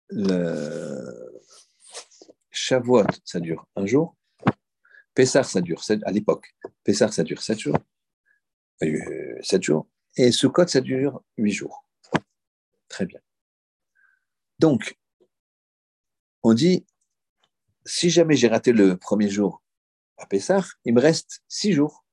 [0.09, 1.41] le
[2.51, 4.15] Shavuot, ça dure un jour.
[5.13, 7.77] Pessar, ça dure, à l'époque, Pessar, ça dure sept jours.
[8.79, 9.87] 7 jours.
[10.17, 11.87] Et ce code, ça dure 8 jours.
[12.89, 13.19] Très bien.
[14.57, 14.97] Donc,
[16.41, 16.85] on dit,
[17.85, 19.63] si jamais j'ai raté le premier jour
[20.17, 22.03] à Pessah, il me reste 6 jours.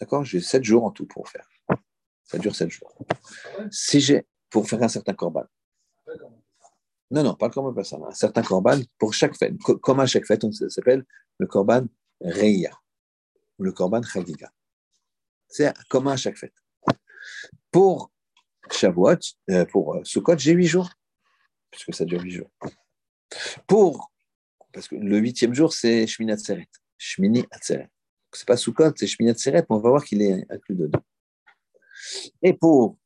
[0.00, 0.24] D'accord?
[0.24, 1.46] J'ai 7 jours en tout pour faire.
[2.24, 2.96] Ça dure 7 jours.
[3.70, 5.44] Si j'ai, pour faire un certain corban.
[7.10, 9.54] Non, non, pas le corban Pessah, un certain corban pour chaque fête.
[9.58, 11.04] Comme à chaque fête, ça s'appelle
[11.36, 11.86] le corban
[12.22, 12.70] Reya
[13.58, 14.50] ou le corban Chagiga.
[15.46, 16.61] C'est commun à chaque fête.
[17.70, 18.10] Pour
[18.70, 19.18] Shavuot,
[19.50, 20.90] euh, pour euh, Sukkot, j'ai huit jours,
[21.70, 22.50] puisque ça dure huit jours.
[23.66, 24.12] Pour,
[24.72, 26.68] parce que le huitième jour, c'est Shmini Atzeret.
[26.98, 27.90] Shmini Atzeret.
[28.32, 31.02] C'est pas Sukkot, c'est Shmini Atzeret, mais on va voir qu'il est inclus dedans.
[32.42, 32.98] Et pour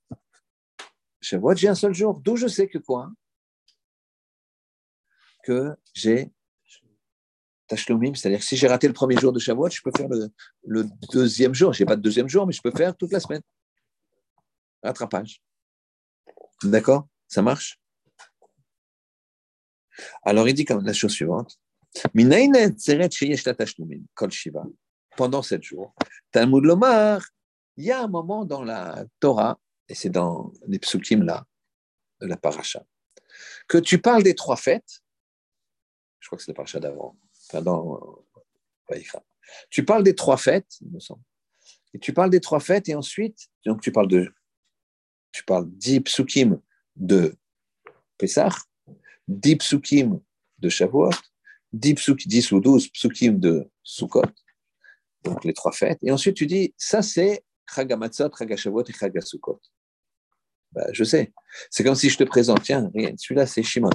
[1.21, 2.21] Shavuot, j'ai un seul jour.
[2.21, 3.11] D'où je sais que quoi?
[5.43, 6.31] Que j'ai
[7.67, 10.85] Tashlomim, c'est-à-dire que si j'ai raté le premier jour de Shavuot, je peux faire le,
[11.13, 11.73] deuxième jour.
[11.73, 13.43] Je n'ai pas de deuxième jour, mais je peux faire toute la semaine.
[14.87, 15.43] Rattrapage.
[16.63, 17.09] D'accord?
[17.29, 17.81] Ça marche?
[20.23, 21.59] Alors il dit comme la chose suivante.
[25.17, 25.95] Pendant sept jours,
[26.31, 27.23] Talmud Lomar,
[27.77, 29.59] il y a un moment dans la Torah,
[29.89, 31.47] et c'est dans les psukim là,
[32.21, 32.85] de la paracha,
[33.67, 35.01] que tu parles des trois fêtes.
[36.21, 37.17] Je crois que c'est la paracha d'avant
[39.71, 41.23] tu parles des trois fêtes, il me semble.
[41.95, 44.33] Et tu parles des trois fêtes et ensuite, donc tu parles de,
[45.37, 46.59] tu parles dix psukim
[46.97, 47.37] de
[48.17, 48.49] Pessah,
[49.29, 50.19] dix psukim
[50.59, 51.11] de Shavuot,
[51.73, 54.23] dix, ou douze psukim de Sukkot,
[55.25, 55.99] donc les trois fêtes.
[56.03, 59.61] Et ensuite tu dis, ça c'est Chagamatzot, Chagashavuot et Chagasukot.
[60.73, 61.35] Bah, je sais.
[61.71, 63.91] C'est comme si je te présente, tiens, celui-là c'est Shimon.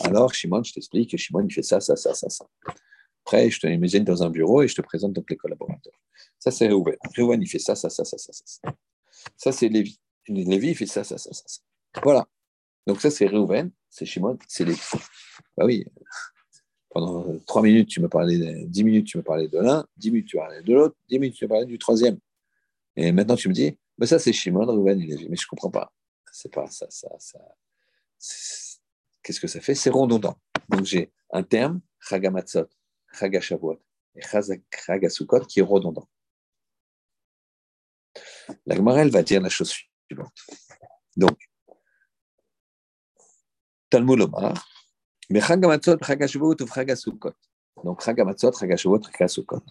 [0.00, 2.46] Alors, Shimon, je t'explique que Shimon, il fait ça, ça, ça, ça, ça.
[3.24, 5.98] Après, je te imagine dans un bureau et je te présente donc les collaborateurs.
[6.38, 6.96] Ça, c'est Réouven.
[7.14, 8.74] Réouven, il fait ça, ça, ça, ça, ça, ça.
[9.36, 9.98] Ça, c'est Lévi.
[10.28, 11.60] Lévi, il fait ça, ça, ça, ça.
[12.02, 12.26] Voilà.
[12.86, 14.80] Donc, ça, c'est Réouven, c'est Shimon, c'est Lévi.
[15.56, 15.84] Bah oui.
[16.90, 20.10] Pendant trois minutes, tu me parlais, de, dix minutes, tu me parlais de l'un, dix
[20.10, 22.18] minutes, tu parlais de l'autre, dix minutes, tu me parlais du troisième.
[22.96, 25.28] Et maintenant, tu me dis, bah, ça, c'est Shimon, Réouven et Lévi.
[25.28, 25.92] Mais je ne comprends pas.
[26.32, 27.38] C'est pas ça, ça, ça.
[29.22, 29.74] Qu'est-ce que ça fait?
[29.74, 30.36] C'est redondant.
[30.68, 32.68] Donc, j'ai un terme, Chagamatzot,
[33.12, 33.80] Chagashavuot
[34.16, 36.08] et Chagasukot qui est redondant.
[38.66, 39.91] La Gemara, va dire la chose suivante.
[41.16, 41.38] Donc,
[43.90, 44.66] Talmud Omar,
[45.30, 47.32] mais Chagamatzot, Chagashavuot ou Chagasukot.
[47.84, 49.62] Donc, Chagamatzot, Chagashavuot, Chagasukot.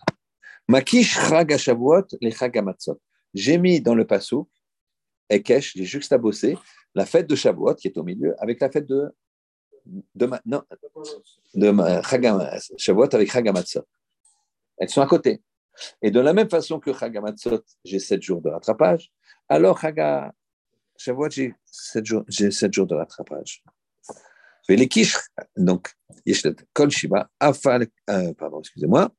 [0.68, 3.00] Makish Chagashavuot, les Chagamatzot.
[3.34, 4.50] J'ai mis dans le passou,
[5.30, 6.58] Ekesh, j'ai juxtabossé
[6.94, 9.14] la fête de Shavuot qui est au milieu avec la fête de
[9.86, 10.62] de, non,
[11.56, 11.72] de
[12.78, 13.86] Shavuot avec Chagamatzot.
[14.78, 15.42] Elles sont à côté.
[16.02, 19.12] Et de la même façon que Chagamatzot, j'ai sept jours de rattrapage,
[19.52, 20.34] alors Chaga,
[20.98, 23.64] Shavuot, j'ai sept jours, jours de rattrapage.
[24.90, 25.18] Quiches,
[25.58, 25.92] donc,
[26.74, 29.12] Kol Shiba, Afal, euh, pardon, excusez-moi,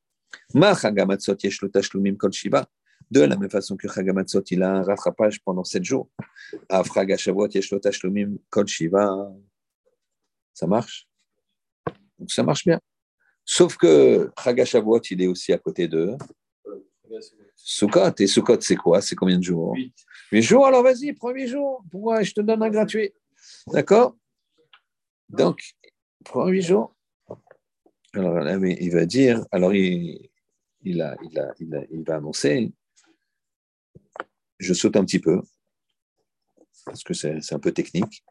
[0.55, 2.65] Ma Chagamatzot, Yeshlo Tashlumim Kol Shiba,
[3.11, 6.09] de la même façon que Chagamatzot, il a un rattrapage pendant sept jours.
[6.71, 9.31] Afraga Shavuot, Yeshlo Tashlumim Kol Shiva,
[10.55, 11.07] ça marche?
[12.19, 12.81] Donc ça marche bien.
[13.45, 16.17] Sauf que Chagashavuot, il est aussi à côté de
[17.55, 18.15] Sukkot.
[18.19, 19.03] Et Sukkot, c'est quoi?
[19.03, 19.75] C'est combien de jours?
[19.75, 19.95] 8
[20.41, 21.85] jours, alors vas-y, prends 8 jours.
[21.91, 23.13] Pourquoi Je te donne un gratuit.
[23.67, 24.17] D'accord?
[25.29, 25.75] Donc,
[26.25, 26.97] prends 8 jours.
[28.15, 30.31] Alors là, il va dire, alors il,
[30.83, 32.73] il, a, il, a, il, a, il va annoncer,
[34.59, 35.41] je saute un petit peu,
[36.85, 38.25] parce que c'est un peu technique,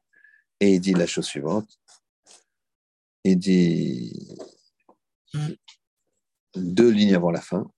[0.60, 1.80] et il dit la chose suivante,
[3.24, 4.38] il dit
[6.56, 7.70] deux lignes avant la fin,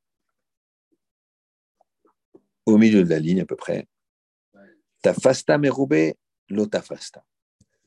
[2.65, 3.87] au milieu de la ligne à peu près,
[5.03, 6.15] Tafasta merube
[6.47, 7.25] lo tafasta.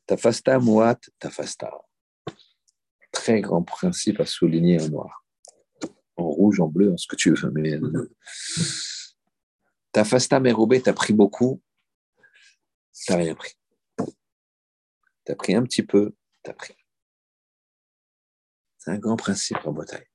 [0.05, 1.70] Tafasta muat tafasta.
[3.10, 5.24] Très grand principe à souligner en noir.
[6.16, 7.51] En rouge, en bleu, en ce que tu veux.
[7.52, 7.80] Mais...
[9.93, 11.62] Tafasta merube, t'as pris beaucoup,
[13.06, 13.55] t'as rien pris.
[15.24, 16.76] T'as pris un petit peu, t'as pris.
[18.76, 20.06] C'est un grand principe en bataille.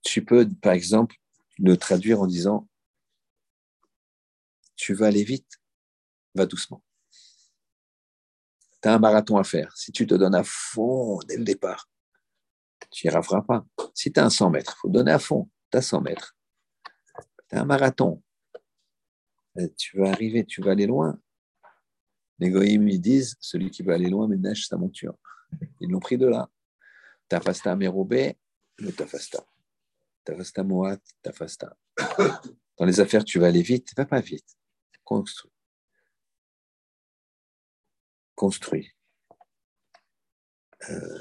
[0.00, 1.16] Tu peux, par exemple,
[1.58, 2.66] le traduire en disant
[4.76, 5.61] Tu veux aller vite,
[6.34, 6.82] va doucement.
[8.82, 9.76] Tu as un marathon à faire.
[9.76, 11.88] Si tu te donnes à fond dès le départ,
[12.90, 13.64] tu n'y arriveras pas.
[13.94, 15.48] Si tu as un 100 mètres, il faut donner à fond.
[15.70, 16.36] Tu as 100 mètres.
[17.48, 18.22] Tu as un marathon.
[19.76, 21.18] Tu vas arriver, tu vas aller loin.
[22.38, 25.14] Les goïms, disent celui qui veut aller loin, mais neige sa monture.
[25.80, 26.50] Ils l'ont pris de là.
[27.28, 28.36] Tafasta Merobé,
[28.78, 29.44] le Tafasta.
[30.24, 31.76] Tafasta Moat, Tafasta.
[32.78, 34.56] Dans les affaires, tu vas aller vite, va pas vite.
[35.04, 35.51] Construis.
[38.42, 38.90] Construis.
[40.90, 41.20] Euh,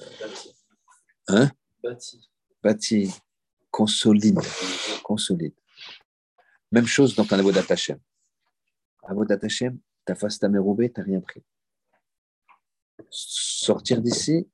[1.27, 1.51] hein?
[1.83, 2.31] Bâti.
[2.63, 3.13] Bâti.
[3.69, 4.39] Consolide.
[5.03, 5.53] Consolide.
[6.71, 7.99] Même chose dans ton Avodat Hashem.
[9.03, 11.43] Avodat Hashem, Tafasta Merobé, tu n'as rien pris.
[13.11, 14.49] Sortir d'ici,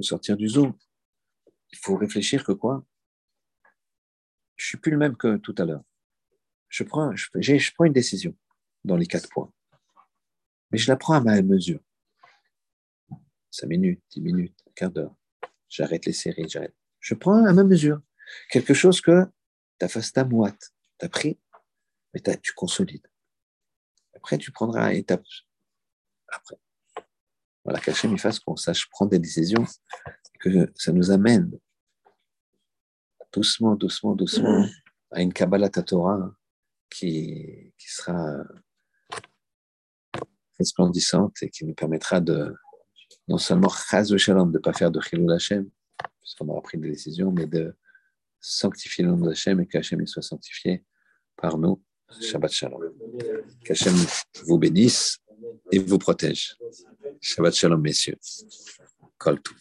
[0.00, 0.72] sortir du zoom.
[1.72, 2.86] Il faut réfléchir que quoi?
[4.56, 5.84] Je suis plus le même que tout à l'heure.
[6.70, 8.34] Je prends, je, je prends une décision
[8.82, 9.52] dans les quatre points,
[10.70, 11.80] mais je la prends à ma mesure.
[13.50, 15.14] Cinq minutes, dix minutes, un quart d'heure.
[15.68, 16.74] J'arrête les séries, j'arrête.
[17.00, 18.00] Je prends à ma mesure.
[18.50, 19.24] Quelque chose que
[19.78, 21.38] tu as fait ta moite, tu as pris,
[22.12, 23.06] mais tu consolides.
[24.16, 25.24] après, tu prendras étape
[26.28, 26.56] après.
[27.64, 29.64] Voilà, qu'Hachem il fasse qu'on sache prendre des décisions,
[30.40, 31.58] que ça nous amène
[33.32, 34.66] doucement, doucement, doucement
[35.10, 36.34] à une Kabbalah Torah
[36.90, 38.44] qui, qui sera
[40.58, 42.54] resplendissante et qui nous permettra de
[43.28, 45.68] non seulement Shalom, de ne pas faire de Chilul Hashem,
[46.20, 47.74] puisqu'on aura pris des décisions, mais de
[48.40, 50.84] sanctifier le nom d'Hachem et qu'Hachem soit sanctifié
[51.36, 51.82] par nous.
[52.20, 52.80] Shabbat Shalom.
[53.64, 53.94] Qu'Hachem
[54.46, 55.18] vous bénisse
[55.72, 56.56] et vous protège.
[57.20, 58.18] Shabbat Shalom, messieurs.
[59.18, 59.56] Kol tout.